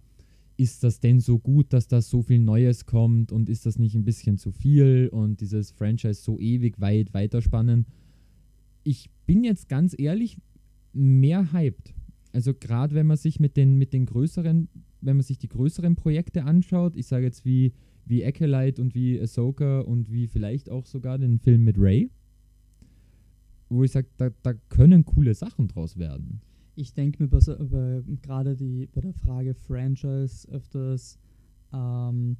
ist 0.56 0.84
das 0.84 1.00
denn 1.00 1.20
so 1.20 1.38
gut, 1.38 1.72
dass 1.72 1.88
da 1.88 2.00
so 2.00 2.22
viel 2.22 2.38
Neues 2.38 2.86
kommt 2.86 3.32
und 3.32 3.48
ist 3.48 3.66
das 3.66 3.78
nicht 3.78 3.94
ein 3.94 4.04
bisschen 4.04 4.38
zu 4.38 4.52
viel 4.52 5.08
und 5.12 5.40
dieses 5.40 5.72
Franchise 5.72 6.22
so 6.22 6.38
ewig 6.38 6.80
weit 6.80 7.12
weiterspannen? 7.12 7.86
Ich 8.84 9.10
bin 9.26 9.42
jetzt 9.44 9.68
ganz 9.68 9.98
ehrlich 9.98 10.38
mehr 10.92 11.52
hyped. 11.52 11.94
Also 12.32 12.52
gerade 12.54 12.94
wenn 12.94 13.06
man 13.06 13.16
sich 13.16 13.40
mit 13.40 13.56
den, 13.56 13.76
mit 13.76 13.92
den 13.92 14.06
größeren, 14.06 14.68
wenn 15.00 15.16
man 15.16 15.24
sich 15.24 15.38
die 15.38 15.48
größeren 15.48 15.96
Projekte 15.96 16.44
anschaut, 16.44 16.96
ich 16.96 17.06
sage 17.06 17.24
jetzt 17.24 17.44
wie, 17.44 17.72
wie 18.04 18.24
Acolyte 18.24 18.80
und 18.80 18.94
wie 18.94 19.20
Ahsoka 19.20 19.80
und 19.80 20.10
wie 20.10 20.26
vielleicht 20.26 20.70
auch 20.70 20.86
sogar 20.86 21.18
den 21.18 21.38
Film 21.38 21.64
mit 21.64 21.78
Ray, 21.78 22.10
wo 23.68 23.82
ich 23.82 23.92
sage, 23.92 24.08
da, 24.16 24.30
da 24.42 24.54
können 24.68 25.04
coole 25.04 25.34
Sachen 25.34 25.68
draus 25.68 25.98
werden 25.98 26.40
ich 26.76 26.94
denke 26.94 27.22
mir 27.22 27.28
bei, 27.28 27.38
bei, 27.38 28.02
gerade 28.22 28.56
die, 28.56 28.88
bei 28.92 29.00
der 29.00 29.14
Frage 29.14 29.54
Franchise 29.54 30.48
öfters, 30.50 31.18
ähm, 31.72 32.36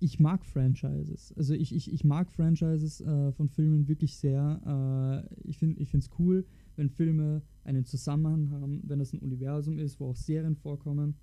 ich 0.00 0.20
mag 0.20 0.44
Franchises. 0.44 1.32
Also 1.36 1.54
ich, 1.54 1.74
ich, 1.74 1.92
ich 1.92 2.04
mag 2.04 2.30
Franchises 2.30 3.00
äh, 3.00 3.32
von 3.32 3.48
Filmen 3.48 3.88
wirklich 3.88 4.16
sehr. 4.16 5.26
Äh, 5.34 5.48
ich 5.48 5.58
finde 5.58 5.82
es 5.82 6.10
cool, 6.18 6.44
wenn 6.76 6.88
Filme 6.88 7.42
einen 7.64 7.84
Zusammenhang 7.84 8.50
haben, 8.50 8.80
wenn 8.84 9.00
es 9.00 9.12
ein 9.12 9.18
Universum 9.18 9.78
ist, 9.78 9.98
wo 9.98 10.10
auch 10.10 10.16
Serien 10.16 10.54
vorkommen. 10.54 11.16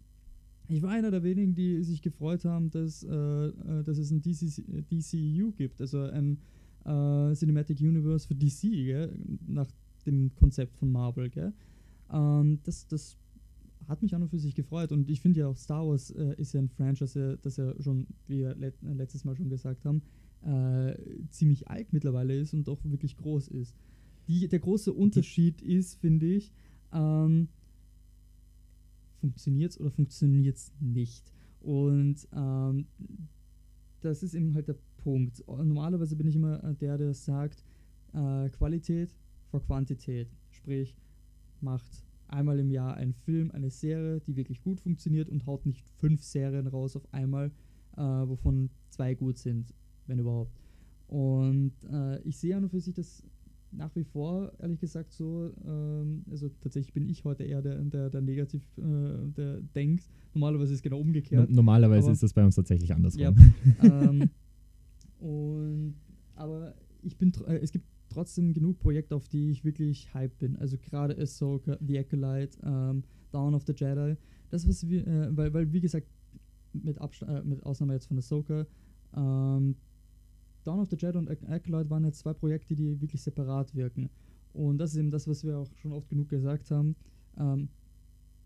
Ich 0.68 0.82
war 0.82 0.90
einer 0.90 1.12
der 1.12 1.24
wenigen, 1.24 1.54
die 1.54 1.84
sich 1.84 2.02
gefreut 2.02 2.44
haben, 2.44 2.70
dass, 2.72 3.04
äh, 3.04 3.14
äh 3.14 3.84
dass 3.84 3.98
es 3.98 4.12
ein 4.12 4.22
DC, 4.22 4.64
DCU 4.92 5.52
gibt, 5.52 5.80
also 5.80 6.02
ein 6.02 6.40
äh, 6.84 7.34
Cinematic 7.34 7.80
Universe 7.80 8.28
für 8.28 8.36
DC, 8.36 8.62
gell? 8.62 9.12
nach 9.48 9.68
dem 10.06 10.34
Konzept 10.36 10.76
von 10.76 10.92
Marvel. 10.92 11.30
Gell? 11.30 11.54
Ähm, 12.12 12.60
das, 12.64 12.88
das 12.88 13.18
hat 13.88 14.02
mich 14.02 14.16
an 14.16 14.24
und 14.24 14.30
für 14.30 14.40
sich 14.40 14.56
gefreut. 14.56 14.92
Und 14.92 15.10
ich 15.10 15.22
finde 15.22 15.42
ja 15.42 15.48
auch 15.48 15.58
Star 15.58 15.88
Wars 15.88 16.12
äh, 16.12 16.36
ist 16.38 16.54
ja 16.54 16.62
ein 16.62 16.70
Franchise, 16.70 17.38
das 17.42 17.58
ja 17.58 17.74
schon, 17.82 18.08
wie 18.28 18.40
wir 18.40 18.56
let 18.56 18.76
äh, 18.84 18.94
letztes 18.94 19.26
Mal 19.26 19.36
schon 19.36 19.50
gesagt 19.50 19.86
haben, 19.86 20.02
äh, 20.42 20.96
ziemlich 21.30 21.68
alt 21.68 21.92
mittlerweile 21.94 22.36
ist 22.36 22.54
und 22.54 22.68
auch 22.70 22.80
wirklich 22.84 23.18
groß 23.18 23.50
ist. 23.50 23.76
Die, 24.28 24.48
der 24.48 24.60
große 24.60 24.92
Unterschied 24.92 25.62
ist, 25.62 25.96
finde 25.96 26.26
ich, 26.26 26.52
ähm, 26.92 27.48
funktioniert 29.20 29.72
es 29.72 29.80
oder 29.80 29.92
funktioniert 29.92 30.58
es 30.58 30.72
nicht? 30.80 31.32
Und 31.62 32.28
ähm, 32.34 32.88
das 34.02 34.24
ist 34.24 34.34
eben 34.34 34.54
halt 34.54 34.68
der 34.68 34.78
Punkt. 34.98 35.44
Normalerweise 35.48 36.16
bin 36.16 36.28
ich 36.28 36.36
immer 36.36 36.64
äh, 36.64 36.76
der, 36.76 36.98
der 36.98 37.14
sagt, 37.14 37.64
äh, 38.14 38.50
Qualität 38.50 39.16
vor 39.50 39.62
Quantität. 39.62 40.28
Sprich, 40.52 40.96
macht 41.66 42.06
einmal 42.28 42.60
im 42.60 42.70
Jahr 42.70 42.96
einen 42.96 43.14
Film, 43.14 43.52
eine 43.52 43.70
Serie, 43.70 44.22
die 44.22 44.36
wirklich 44.36 44.62
gut 44.62 44.80
funktioniert 44.80 45.30
und 45.30 45.46
haut 45.46 45.66
nicht 45.66 45.90
fünf 45.98 46.24
Serien 46.24 46.68
raus 46.68 46.96
auf 46.96 47.14
einmal, 47.14 47.52
äh, 47.98 48.02
wovon 48.02 48.70
zwei 48.90 49.16
gut 49.16 49.38
sind, 49.38 49.74
wenn 50.08 50.20
überhaupt. 50.20 50.58
Und 51.08 51.74
äh, 51.92 52.22
ich 52.22 52.38
sehe 52.38 52.56
an 52.56 52.64
und 52.64 52.70
für 52.70 52.80
sich 52.80 52.94
das 52.94 53.24
nach 53.72 53.94
wie 53.96 54.04
vor, 54.06 54.54
ehrlich 54.60 54.80
gesagt, 54.80 55.12
so, 55.12 55.52
ähm, 55.66 56.24
also 56.32 56.50
tatsächlich 56.62 56.94
bin 56.94 57.10
ich 57.10 57.26
heute 57.26 57.44
eher 57.44 57.62
der, 57.62 57.84
der, 57.84 58.10
der 58.10 58.22
negativ 58.22 58.64
äh, 58.78 58.82
der 59.36 59.60
denkt. 59.76 60.10
Normalerweise 60.34 60.72
ist 60.72 60.80
es 60.80 60.84
genau 60.84 61.00
umgekehrt. 61.00 61.50
No 61.50 61.56
normalerweise 61.58 62.12
ist 62.12 62.24
das 62.24 62.34
bei 62.34 62.46
uns 62.46 62.56
tatsächlich 62.56 62.94
andersrum. 62.94 63.22
Ja, 63.22 63.34
ähm, 63.84 64.30
und 65.20 65.96
aber 66.36 66.74
ich 67.02 67.18
bin, 67.18 67.34
äh, 67.48 67.58
es 67.58 67.72
gibt 67.72 67.86
trotzdem 68.16 68.54
genug 68.54 68.80
Projekte, 68.80 69.16
auf 69.16 69.28
die 69.28 69.50
ich 69.52 69.64
wirklich 69.64 70.14
hype 70.14 70.38
bin. 70.40 70.56
Also 70.56 70.78
gerade 70.78 71.18
Ahsoka, 71.18 71.78
The 71.86 72.00
Acolyte, 72.00 72.58
ähm, 72.64 73.04
Dawn 73.32 73.54
of 73.54 73.64
the 73.68 73.74
Jedi. 73.76 74.16
Das, 74.50 74.68
was 74.68 74.88
wir, 74.88 75.06
äh, 75.06 75.36
weil, 75.36 75.54
weil 75.54 75.72
wie 75.74 75.82
gesagt, 75.82 76.08
mit, 76.74 76.98
äh, 76.98 77.42
mit 77.44 77.64
Ausnahme 77.64 77.94
jetzt 77.94 78.08
von 78.08 78.18
Ahsoka, 78.18 78.66
ähm, 79.16 79.76
Dawn 80.64 80.80
of 80.80 80.90
the 80.90 80.98
Jedi 80.98 81.18
und 81.18 81.30
Acolyte 81.30 81.90
waren 81.90 82.06
jetzt 82.06 82.20
zwei 82.20 82.34
Projekte, 82.34 82.76
die 82.76 83.00
wirklich 83.02 83.22
separat 83.22 83.76
wirken. 83.76 84.10
Und 84.54 84.78
das 84.78 84.92
ist 84.92 84.98
eben 84.98 85.12
das, 85.12 85.28
was 85.28 85.44
wir 85.44 85.58
auch 85.58 85.70
schon 85.76 85.92
oft 85.92 86.10
genug 86.10 86.30
gesagt 86.30 86.72
haben. 86.72 86.96
Ähm, 87.38 87.68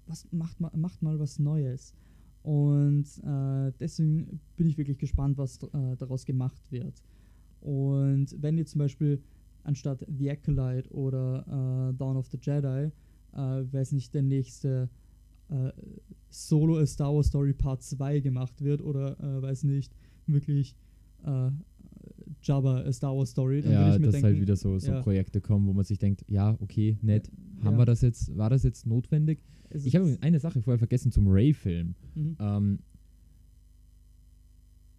was 0.07 0.27
macht, 0.31 0.59
mal, 0.59 0.71
macht 0.75 1.01
mal 1.03 1.19
was 1.19 1.37
Neues. 1.37 1.93
Und 2.41 3.05
äh, 3.23 3.71
deswegen 3.79 4.39
bin 4.57 4.67
ich 4.67 4.77
wirklich 4.77 4.97
gespannt, 4.97 5.37
was 5.37 5.61
äh, 5.61 5.95
daraus 5.97 6.25
gemacht 6.25 6.71
wird. 6.71 7.03
Und 7.61 8.35
wenn 8.41 8.57
ihr 8.57 8.65
zum 8.65 8.79
Beispiel 8.79 9.21
anstatt 9.63 10.05
The 10.07 10.31
Acolyte 10.31 10.89
oder 10.91 11.89
äh, 11.91 11.97
Dawn 11.97 12.17
of 12.17 12.27
the 12.27 12.37
Jedi, 12.41 12.91
äh, 13.33 13.37
weiß 13.37 13.91
nicht, 13.93 14.13
der 14.13 14.23
nächste 14.23 14.89
äh, 15.49 15.71
Solo 16.29 16.77
A 16.77 16.85
Star 16.85 17.13
Wars 17.13 17.27
Story 17.27 17.53
Part 17.53 17.83
2 17.83 18.19
gemacht 18.19 18.61
wird 18.63 18.81
oder, 18.81 19.19
äh, 19.19 19.41
weiß 19.41 19.63
nicht, 19.63 19.93
wirklich 20.27 20.75
äh, 21.25 21.49
Jabba 22.43 22.81
A 22.81 22.91
Star 22.91 23.15
Wars 23.15 23.31
Story. 23.31 23.61
Dann 23.61 23.71
ja, 23.71 23.97
dass 23.97 24.11
denken, 24.11 24.23
halt 24.23 24.41
wieder 24.41 24.55
so, 24.55 24.77
so 24.79 24.91
ja. 24.91 25.01
Projekte 25.01 25.41
kommen, 25.41 25.67
wo 25.67 25.73
man 25.73 25.85
sich 25.85 25.97
denkt, 25.97 26.23
ja, 26.27 26.55
okay, 26.59 26.97
nett. 27.01 27.31
Haben 27.63 27.73
ja, 27.73 27.79
wir 27.79 27.85
das 27.85 28.01
jetzt, 28.01 28.35
war 28.37 28.49
das 28.49 28.63
jetzt 28.63 28.85
notwendig? 28.85 29.43
es 29.69 29.85
Ich 29.85 29.95
habe 29.95 30.17
eine 30.21 30.39
Sache 30.39 30.61
vorher 30.61 30.79
vergessen 30.79 31.11
zum 31.11 31.27
Ray-Film. 31.27 31.95
Mhm. 32.15 32.37
Ähm, 32.39 32.79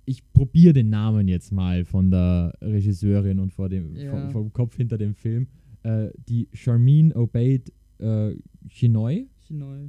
ich 0.05 0.23
probiere 0.33 0.73
den 0.73 0.91
Namen 0.91 1.29
jetzt 1.29 1.53
mal 1.53 1.85
von 1.85 2.11
der 2.11 2.53
Regisseurin 2.61 3.39
und 3.39 3.53
vor 3.53 3.69
dem, 3.69 3.95
Ja. 3.97 4.11
vom, 4.11 4.31
vom 4.31 4.53
Kopf 4.53 4.77
hinter 4.77 4.99
dem 4.99 5.15
Film. 5.15 5.47
Äh, 5.83 6.09
die 6.29 6.49
Charmin 6.53 7.13
Obeid 7.13 7.73
äh, 7.99 8.35
Chinoy. 8.69 9.29
Neu. 9.49 9.89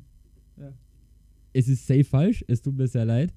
Es 1.54 1.68
ist 1.68 1.86
safe 1.86 2.04
falsch, 2.06 2.44
es 2.48 2.62
tut 2.62 2.78
mir 2.78 2.88
sehr 2.88 3.06
leid. 3.06 3.34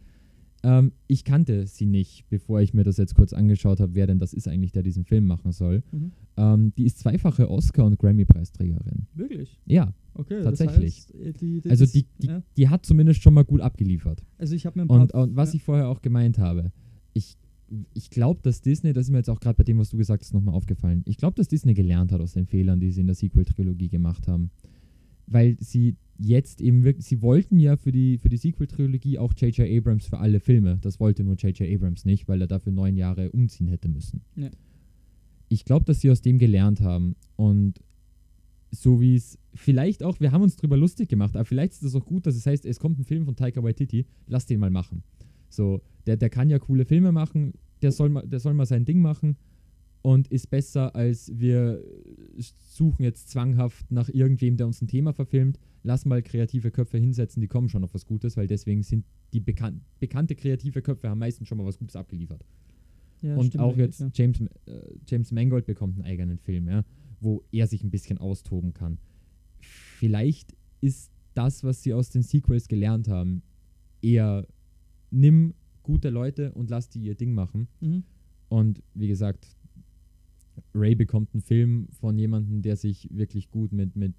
Ähm, 0.65 0.93
ich 1.07 1.25
kannte 1.25 1.67
sie 1.67 1.87
nicht, 1.87 2.29
bevor 2.29 2.61
ich 2.61 2.75
mir 2.75 2.83
das 2.83 2.97
jetzt 2.97 3.15
kurz 3.15 3.33
angeschaut 3.33 3.81
habe, 3.81 3.95
wer 3.95 4.07
denn 4.07 4.19
das 4.19 4.33
ist 4.33 4.49
eigentlich, 4.49 4.73
der 4.73 4.83
diesen 4.83 5.05
Film 5.05 5.27
machen 5.27 5.53
soll. 5.53 5.83
Mhm. 5.93 6.13
Ähm, 6.37 6.73
die 6.77 6.85
ist 6.85 6.99
zweifache 6.99 7.49
Oscar- 7.49 7.85
und 7.85 7.99
Grammy-Preisträgerin. 7.99 9.07
Wirklich? 9.15 9.61
Ja, 9.67 9.93
Okay, 10.15 10.43
Tatsächlich. 10.43 11.07
Das 11.07 11.15
heißt, 11.15 11.27
äh, 11.27 11.33
die, 11.33 11.61
die, 11.61 11.71
also 11.71 11.87
die, 11.87 12.07
die, 12.19 12.27
ja. 12.29 12.43
die 12.57 12.69
hat 12.69 12.87
zumindest 12.87 13.23
schon 13.23 13.35
mal 13.35 13.45
gut 13.45 13.61
abgeliefert. 13.61 14.25
Also 14.39 14.55
ich 14.55 14.65
habe 14.65 14.79
mir 14.79 14.85
ein 14.85 14.89
paar 14.89 15.01
Und, 15.01 15.13
und 15.13 15.37
was 15.37 15.53
ja. 15.53 15.57
ich 15.57 15.65
vorher 15.65 15.89
auch 15.89 16.03
gemeint 16.03 16.39
habe, 16.39 16.73
ich, 17.15 17.37
ich 17.95 18.11
glaube, 18.11 18.41
dass 18.43 18.61
Disney, 18.61 18.93
das 18.93 19.07
ist 19.07 19.11
mir 19.11 19.19
jetzt 19.19 19.31
auch 19.31 19.41
gerade 19.41 19.57
bei 19.57 19.65
dem, 19.65 19.79
was 19.79 19.91
du 19.91 19.97
gesagt 19.97 20.23
hast, 20.23 20.33
nochmal 20.33 20.55
aufgefallen, 20.55 21.03
ich 21.07 21.17
glaube, 21.17 21.35
dass 21.35 21.49
Disney 21.49 21.75
gelernt 21.75 22.13
hat 22.13 22.21
aus 22.21 22.33
den 22.33 22.47
Fehlern, 22.47 22.79
die 22.79 22.93
sie 22.93 23.01
in 23.01 23.07
der 23.07 23.17
Sequel-Trilogie 23.17 23.89
gemacht 23.89 24.29
haben. 24.29 24.51
Weil 25.27 25.57
sie 25.59 25.97
jetzt 26.19 26.61
eben 26.61 26.85
wirklich, 26.85 27.07
sie 27.07 27.23
wollten 27.23 27.59
ja 27.59 27.77
für 27.77 27.93
die, 27.93 28.19
für 28.19 28.29
die 28.29 28.37
Sequel-Trilogie 28.37 29.19
auch 29.19 29.33
J.J. 29.35 29.69
Abrams 29.69 30.07
für 30.07 30.19
alle 30.19 30.41
Filme. 30.41 30.79
Das 30.81 31.01
wollte 31.01 31.25
nur 31.25 31.37
J.J. 31.37 31.69
Abrams 31.75 32.05
nicht, 32.05 32.29
weil 32.29 32.41
er 32.41 32.47
dafür 32.47 32.73
neun 32.73 32.97
Jahre 32.97 33.31
umziehen 33.33 33.69
hätte 33.69 33.89
müssen. 33.89 34.23
Ja. 34.37 34.51
Ich 35.49 35.65
glaube, 35.65 35.85
dass 35.85 36.01
sie 36.01 36.11
aus 36.11 36.23
dem 36.23 36.39
gelernt 36.39 36.81
haben. 36.81 37.17
Und 37.37 37.81
so 38.71 39.01
wie 39.01 39.17
es 39.17 39.39
vielleicht 39.55 40.03
auch, 40.03 40.21
wir 40.21 40.33
haben 40.33 40.43
uns 40.43 40.57
drüber 40.57 40.77
lustig 40.77 41.09
gemacht, 41.09 41.37
aber 41.37 41.45
vielleicht 41.45 41.75
ist 41.75 41.83
es 41.83 41.95
auch 41.95 42.05
gut, 42.05 42.27
dass 42.27 42.35
es 42.35 42.47
heißt, 42.47 42.67
es 42.67 42.81
kommt 42.81 42.99
ein 42.99 43.05
Film 43.05 43.25
von 43.25 43.37
Taika 43.37 43.63
Waititi, 43.63 44.07
lass 44.27 44.47
den 44.47 44.61
mal 44.61 44.71
machen. 44.71 45.03
So, 45.49 45.83
der, 46.07 46.17
der 46.17 46.31
kann 46.31 46.51
ja 46.51 46.59
coole 46.59 46.85
Filme 46.85 47.13
machen, 47.13 47.53
der 47.83 47.93
soll, 47.93 48.09
mal, 48.09 48.27
der 48.27 48.41
soll 48.41 48.55
mal 48.55 48.67
sein 48.67 48.85
Ding 48.85 49.01
machen 49.01 49.37
und 50.05 50.29
ist 50.29 50.51
besser, 50.51 50.95
als 50.95 51.33
wir 51.35 51.83
suchen 52.37 53.05
jetzt 53.05 53.31
zwanghaft 53.31 53.91
nach 53.91 54.11
irgendwem, 54.11 54.59
der 54.59 54.67
uns 54.67 54.83
ein 54.83 54.87
Thema 54.87 55.15
verfilmt. 55.15 55.59
Lass 55.83 56.05
mal 56.05 56.23
kreative 56.23 56.71
Köpfe 56.71 56.99
hinsetzen, 56.99 57.41
die 57.41 57.49
kommen 57.49 57.71
schon 57.71 57.83
auf 57.85 57.95
was 57.95 58.05
Gutes, 58.05 58.37
weil 58.37 58.47
deswegen 58.47 58.83
sind 58.83 59.07
die 59.33 59.41
bekan 59.41 59.81
bekannte 60.01 60.35
kreative 60.35 60.83
Köpfe 60.83 61.09
haben 61.09 61.21
meistens 61.21 61.49
schon 61.49 61.57
mal 61.57 61.65
was 61.65 61.79
Gutes 61.79 61.97
abgeliefert. 61.97 62.45
Ja, 63.23 63.35
und 63.35 63.59
auch 63.59 63.79
jetzt 63.79 64.01
ja. 64.01 64.11
James, 64.13 64.43
äh, 64.67 64.81
James 65.09 65.33
Mangold 65.33 65.65
bekommt 65.65 65.97
einen 65.97 66.05
eigenen 66.05 66.37
Film, 66.37 66.69
ja, 66.69 66.85
wo 67.21 67.43
er 67.51 67.67
sich 67.67 67.83
ein 67.83 67.91
bisschen 67.91 68.19
austoben 68.19 68.75
kann. 68.75 68.99
Vielleicht 69.61 70.55
ist 70.83 71.11
das, 71.33 71.65
was 71.65 71.83
sie 71.83 71.95
aus 71.95 72.11
den 72.11 72.23
Sequels 72.23 72.69
gelernt 72.69 73.09
haben, 73.09 73.43
eher 74.03 74.47
nimm 75.11 75.55
gute 75.83 76.11
Leute 76.11 76.53
und 76.53 76.69
lass 76.69 76.91
die 76.91 77.01
ihr 77.01 77.15
Ding 77.15 77.33
machen. 77.33 77.69
Mhm. 77.81 78.05
Und 78.51 78.83
wie 78.93 79.09
gesagt, 79.09 79.57
Ray 80.75 80.95
bekommt 80.95 81.31
einen 81.35 81.43
Film 81.43 81.89
von 82.01 82.19
jemandem, 82.19 82.63
der 82.63 82.77
sich 82.77 83.09
wirklich 83.13 83.51
gut 83.51 83.73
mit, 83.73 83.97
mit 83.97 84.15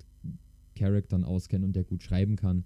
Charaktern 0.76 1.24
auskennt 1.24 1.64
und 1.66 1.76
der 1.76 1.84
gut 1.84 2.04
schreiben 2.04 2.36
kann. 2.36 2.64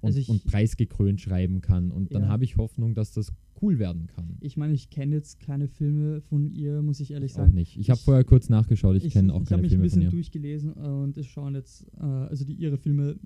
Und, 0.00 0.08
Also 0.08 0.18
ich- 0.18 0.28
und 0.28 0.44
preisgekrönt 0.44 1.20
schreiben 1.20 1.60
kann. 1.60 1.90
Und 1.92 2.12
dann 2.14 2.22
Ja. 2.22 2.28
habe 2.28 2.44
ich 2.44 2.56
Hoffnung, 2.56 2.94
dass 2.94 3.12
das 3.12 3.32
cool 3.60 3.78
werden 3.78 4.08
kann. 4.08 4.36
Ich 4.40 4.56
meine, 4.56 4.72
ich 4.74 4.90
kenne 4.90 5.14
jetzt 5.14 5.38
keine 5.38 5.68
Filme 5.68 6.20
von 6.22 6.50
ihr, 6.50 6.82
muss 6.82 6.98
ich 6.98 7.12
ehrlich 7.12 7.30
Ich 7.32 7.36
auch 7.36 7.42
sagen. 7.42 7.54
nicht. 7.54 7.76
Ich 7.78 7.88
habe 7.90 8.00
vorher 8.00 8.24
kurz 8.24 8.48
nachgeschaut, 8.48 8.96
ich, 8.96 9.12
kenne 9.12 9.32
auch 9.32 9.42
ich 9.42 9.46
habe 9.46 9.50
keine 9.50 9.62
mich 9.62 9.72
ein 9.72 9.78
Filme 9.78 9.82
von 9.90 10.00
bisschen 10.00 10.02
ihr. 10.02 10.10
durchgelesen 10.10 10.72
und 10.72 11.16
es 11.16 11.26
schauen 11.26 11.54
jetzt, 11.54 11.86
äh, 11.98 12.02
also 12.04 12.44
die 12.44 12.54
ihre 12.54 12.76
Filme 12.78 13.16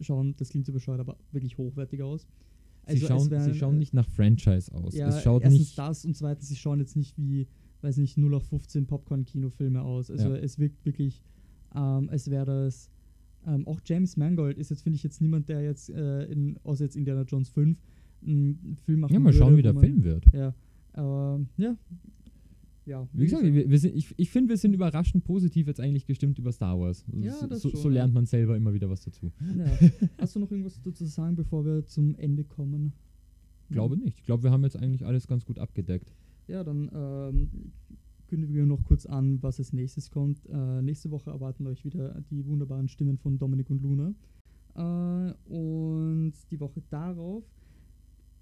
schauen, 0.00 0.34
das 0.36 0.50
klingt 0.50 0.66
so 0.66 0.72
bescheuert, 0.72 1.00
aber 1.00 1.16
wirklich 1.32 1.56
hochwertig 1.56 2.02
aus. 2.02 2.22
Sie, 2.86 2.92
Also 2.92 3.02
es 3.02 3.08
schauen, 3.08 3.30
wären, 3.30 3.52
sie 3.52 3.58
schauen 3.58 3.78
nicht 3.78 3.94
nach 3.94 4.06
Franchise 4.08 4.74
aus. 4.74 4.94
Ja, 4.94 5.08
es 5.08 5.22
schaut 5.22 5.42
erstens 5.42 5.60
nicht. 5.60 5.78
das 5.78 6.04
und 6.04 6.14
zweitens, 6.16 6.48
sie 6.48 6.56
schauen 6.56 6.78
jetzt 6.80 6.94
nicht 6.96 7.16
wie, 7.16 7.46
weiß 7.82 7.96
nicht, 7.98 8.16
0 8.18 8.34
auf 8.34 8.44
15 8.48 8.86
Popcorn-Kinofilme 8.86 9.82
aus. 9.82 10.10
Also 10.10 10.28
Ja. 10.30 10.36
es 10.36 10.58
wirkt 10.58 10.84
wirklich, 10.84 11.22
ähm, 11.74 12.08
als 12.10 12.30
wäre 12.30 12.44
das, 12.46 12.90
ähm, 13.46 13.66
auch 13.66 13.80
James 13.84 14.16
Mangold 14.16 14.58
ist 14.58 14.70
jetzt, 14.70 14.82
finde 14.82 14.96
ich, 14.96 15.02
jetzt 15.02 15.20
niemand, 15.20 15.48
der 15.48 15.62
jetzt, 15.62 15.90
äh, 15.90 16.24
in, 16.24 16.58
außer 16.64 16.84
jetzt 16.84 16.96
Indiana 16.96 17.22
Jones 17.22 17.48
5, 17.50 17.78
einen 18.26 18.76
Film 18.84 19.00
machen 19.00 19.12
Ja, 19.14 19.20
mal 19.20 19.26
würde, 19.26 19.38
schauen, 19.38 19.56
wie 19.56 19.62
der 19.62 19.72
man- 19.74 19.82
Film 19.84 20.02
wird. 20.04 20.24
Ja, 20.32 20.54
aber 20.92 21.40
ja. 21.56 21.76
Ja, 22.84 23.06
Wie 23.12 23.24
gesagt, 23.24 23.44
wir, 23.44 23.68
wir 23.68 23.78
sind, 23.78 23.94
ich, 23.94 24.14
ich 24.16 24.30
finde, 24.30 24.48
wir 24.48 24.56
sind 24.56 24.72
überraschend 24.72 25.22
positiv 25.22 25.66
jetzt 25.66 25.78
eigentlich 25.78 26.06
gestimmt 26.06 26.38
über 26.38 26.50
Star 26.52 26.80
Wars. 26.80 27.04
Ja, 27.12 27.34
so, 27.34 27.46
das 27.46 27.60
so, 27.60 27.68
schon, 27.68 27.80
so 27.80 27.88
ja. 27.90 27.96
lernt 27.96 28.14
man 28.14 28.24
selber 28.24 28.56
immer 28.56 28.72
wieder 28.72 28.88
was 28.88 29.02
dazu. 29.02 29.30
ja. 29.58 29.66
Hast 30.18 30.34
du 30.34 30.40
noch 30.40 30.50
irgendwas 30.50 30.76
dazu 30.76 30.90
zu 30.92 31.04
sagen, 31.04 31.36
bevor 31.36 31.66
wir 31.66 31.84
zum 31.84 32.14
Ende 32.14 32.44
kommen? 32.44 32.94
Glaube 33.68 33.98
nicht. 33.98 34.20
Ich 34.20 34.24
glaube, 34.24 34.42
wir 34.44 34.50
haben 34.50 34.64
jetzt 34.64 34.78
eigentlich 34.78 35.04
alles 35.04 35.26
ganz 35.26 35.44
gut 35.44 35.58
abgedeckt. 35.58 36.14
Ja, 36.48 36.64
dann 36.64 36.90
ähm, 36.92 37.50
kündigen 38.26 38.54
wir 38.54 38.66
noch 38.66 38.84
kurz 38.84 39.06
an, 39.06 39.42
was 39.42 39.58
als 39.58 39.72
nächstes 39.72 40.10
kommt. 40.10 40.44
Äh, 40.46 40.82
nächste 40.82 41.10
Woche 41.10 41.30
erwarten 41.30 41.66
euch 41.66 41.84
wieder 41.84 42.20
die 42.30 42.46
wunderbaren 42.46 42.88
Stimmen 42.88 43.18
von 43.18 43.38
Dominik 43.38 43.70
und 43.70 43.82
Luna. 43.82 44.14
Äh, 44.74 45.52
und 45.52 46.32
die 46.50 46.60
Woche 46.60 46.82
darauf 46.90 47.44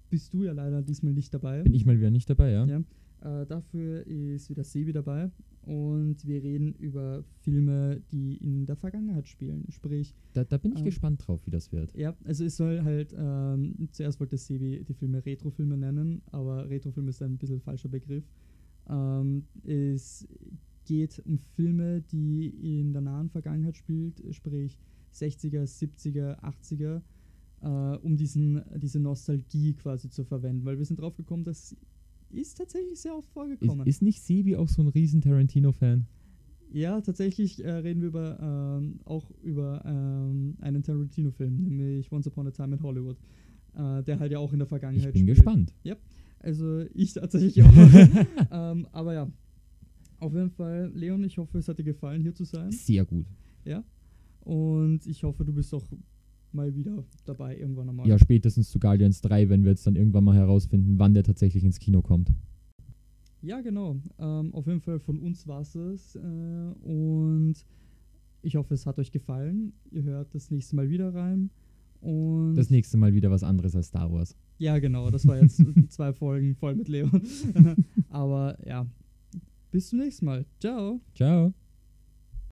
bist 0.09 0.33
du 0.33 0.43
ja 0.43 0.53
leider 0.53 0.81
diesmal 0.81 1.13
nicht 1.13 1.33
dabei. 1.33 1.63
Bin 1.63 1.73
ich 1.73 1.85
mal 1.85 1.97
wieder 1.97 2.11
nicht 2.11 2.29
dabei, 2.29 2.51
ja? 2.51 2.65
Ja. 2.65 2.81
Äh, 3.41 3.45
dafür 3.45 4.05
ist 4.07 4.49
wieder 4.49 4.63
Sebi 4.63 4.93
dabei 4.93 5.29
und 5.67 6.25
wir 6.25 6.41
reden 6.41 6.73
über 6.75 7.23
Filme, 7.41 8.01
die 8.11 8.37
in 8.37 8.65
der 8.65 8.75
Vergangenheit 8.75 9.27
spielen. 9.27 9.65
Sprich, 9.69 10.15
Da, 10.33 10.43
da 10.43 10.57
bin 10.57 10.71
ich 10.71 10.79
Ähm, 10.79 10.85
gespannt 10.85 11.27
drauf, 11.27 11.45
wie 11.45 11.51
das 11.51 11.71
wird. 11.71 11.93
ja, 11.95 12.15
also 12.23 12.45
es 12.45 12.55
soll 12.57 12.83
halt, 12.83 13.13
ähm, 13.17 13.89
zuerst 13.91 14.19
wollte 14.19 14.37
Sebi 14.37 14.83
die 14.83 14.93
Filme 14.93 15.25
Retrofilme 15.25 15.77
nennen, 15.77 16.21
aber 16.31 16.69
Retrofilm 16.69 17.07
ist 17.09 17.21
ein 17.21 17.37
bisschen 17.37 17.59
falscher 17.59 17.89
Begriff. 17.89 18.23
Ähm, 18.89 19.43
es 19.63 20.27
geht 20.85 21.21
um 21.25 21.37
Filme, 21.55 22.01
die 22.01 22.47
in 22.79 22.93
der 22.93 23.01
nahen 23.01 23.29
Vergangenheit 23.29 23.75
spielt, 23.75 24.23
sprich 24.33 24.79
60er, 25.13 25.63
70er, 25.63 26.39
80er, 26.41 27.01
äh, 27.61 27.97
um 27.97 28.15
diesen, 28.15 28.61
diese 28.77 28.99
Nostalgie 28.99 29.73
quasi 29.73 30.09
zu 30.09 30.23
verwenden, 30.23 30.63
weil 30.63 30.77
wir 30.77 30.85
sind 30.85 30.99
drauf 31.01 31.17
gekommen, 31.17 31.43
das 31.43 31.75
ist 32.29 32.57
tatsächlich 32.57 32.99
sehr 32.99 33.15
oft 33.15 33.27
Ist, 33.27 33.33
vorgekommen. 33.33 33.87
ist 33.87 34.01
nicht 34.01 34.21
Sebi 34.21 34.55
auch 34.55 34.67
so 34.69 34.81
ein 34.81 34.87
riesen 34.89 35.21
Tarantino-Fan? 35.21 36.05
Ja, 36.71 36.99
tatsächlich 37.01 37.63
äh, 37.63 37.71
reden 37.71 38.01
wir 38.01 38.09
über, 38.09 38.37
ähm, 38.79 38.99
auch 39.05 39.31
über 39.41 39.81
ähm, 39.85 40.55
einen 40.59 40.83
Tarantino-Film, 40.83 41.55
nämlich 41.63 42.11
Once 42.11 42.27
Upon 42.27 42.47
a 42.47 42.51
Time 42.51 42.75
in 42.75 42.83
Hollywood, 42.83 43.17
äh, 43.75 44.03
der 44.03 44.19
halt 44.19 44.31
ja 44.31 44.39
auch 44.39 44.51
in 44.51 44.59
der 44.59 44.65
Ich 44.65 44.69
Vergangenheit 44.69 45.13
bin 45.13 45.23
spielt. 45.23 45.37
gespannt. 45.37 45.73
Also 46.39 46.81
ich 46.93 47.13
tatsächlich 47.13 47.63
auch. 47.63 47.71
ähm, 48.51 48.87
aber 48.91 49.13
ja, 49.13 49.31
auf 50.19 50.33
jeden 50.33 50.51
Fall, 50.51 50.91
Leon, 50.93 51.23
ich 51.23 51.37
hoffe, 51.37 51.57
es 51.57 51.67
hat 51.67 51.79
dir 51.79 51.83
gefallen, 51.83 52.21
hier 52.21 52.33
zu 52.33 52.43
sein. 52.43 52.71
Sehr 52.71 53.05
gut. 53.05 53.25
Und 54.41 55.05
ich 55.05 55.23
hoffe, 55.23 55.43
du 55.43 55.51
bist 55.53 55.73
auch 55.73 55.85
mal 56.53 56.75
wieder 56.75 57.03
dabei 57.25 57.57
irgendwann 57.57 57.89
einmal. 57.89 58.07
Ja, 58.07 58.17
spätestens 58.17 58.69
zu 58.69 58.79
Guardians 58.79 59.21
3, 59.21 59.49
wenn 59.49 59.63
wir 59.63 59.71
jetzt 59.71 59.85
dann 59.87 59.95
irgendwann 59.95 60.23
mal 60.23 60.35
herausfinden, 60.35 60.97
wann 60.97 61.13
der 61.13 61.23
tatsächlich 61.23 61.63
ins 61.63 61.79
Kino 61.79 62.01
kommt. 62.01 62.31
Ja, 63.41 63.61
genau. 63.61 63.97
Ähm, 64.19 64.53
auf 64.53 64.67
jeden 64.67 64.81
Fall 64.81 64.99
von 64.99 65.19
uns 65.19 65.47
war 65.47 65.61
es. 65.61 65.75
Äh, 66.15 66.19
und 66.19 67.55
ich 68.41 68.55
hoffe, 68.55 68.73
es 68.73 68.85
hat 68.85 68.97
euch 68.99 69.11
gefallen. 69.11 69.73
Ihr 69.91 70.03
hört 70.03 70.33
das 70.33 70.51
nächste 70.51 70.75
Mal 70.75 70.89
wieder 70.89 71.13
rein. 71.13 71.49
Und 72.01 72.55
Das 72.55 72.69
nächste 72.69 72.97
Mal 72.97 73.13
wieder 73.13 73.31
was 73.31 73.43
anderes 73.43 73.75
als 73.75 73.87
Star 73.87 74.11
Wars. 74.11 74.35
Ja, 74.57 74.79
genau. 74.79 75.09
Das 75.09 75.27
war 75.27 75.41
jetzt 75.41 75.61
zwei 75.89 76.13
Folgen 76.13 76.55
voll 76.55 76.75
mit 76.75 76.87
Leon. 76.87 77.21
Aber 78.09 78.57
ja, 78.65 78.85
bis 79.71 79.89
zum 79.89 79.99
nächsten 79.99 80.25
Mal. 80.25 80.45
Ciao. 80.59 81.01
Ciao. 81.15 81.53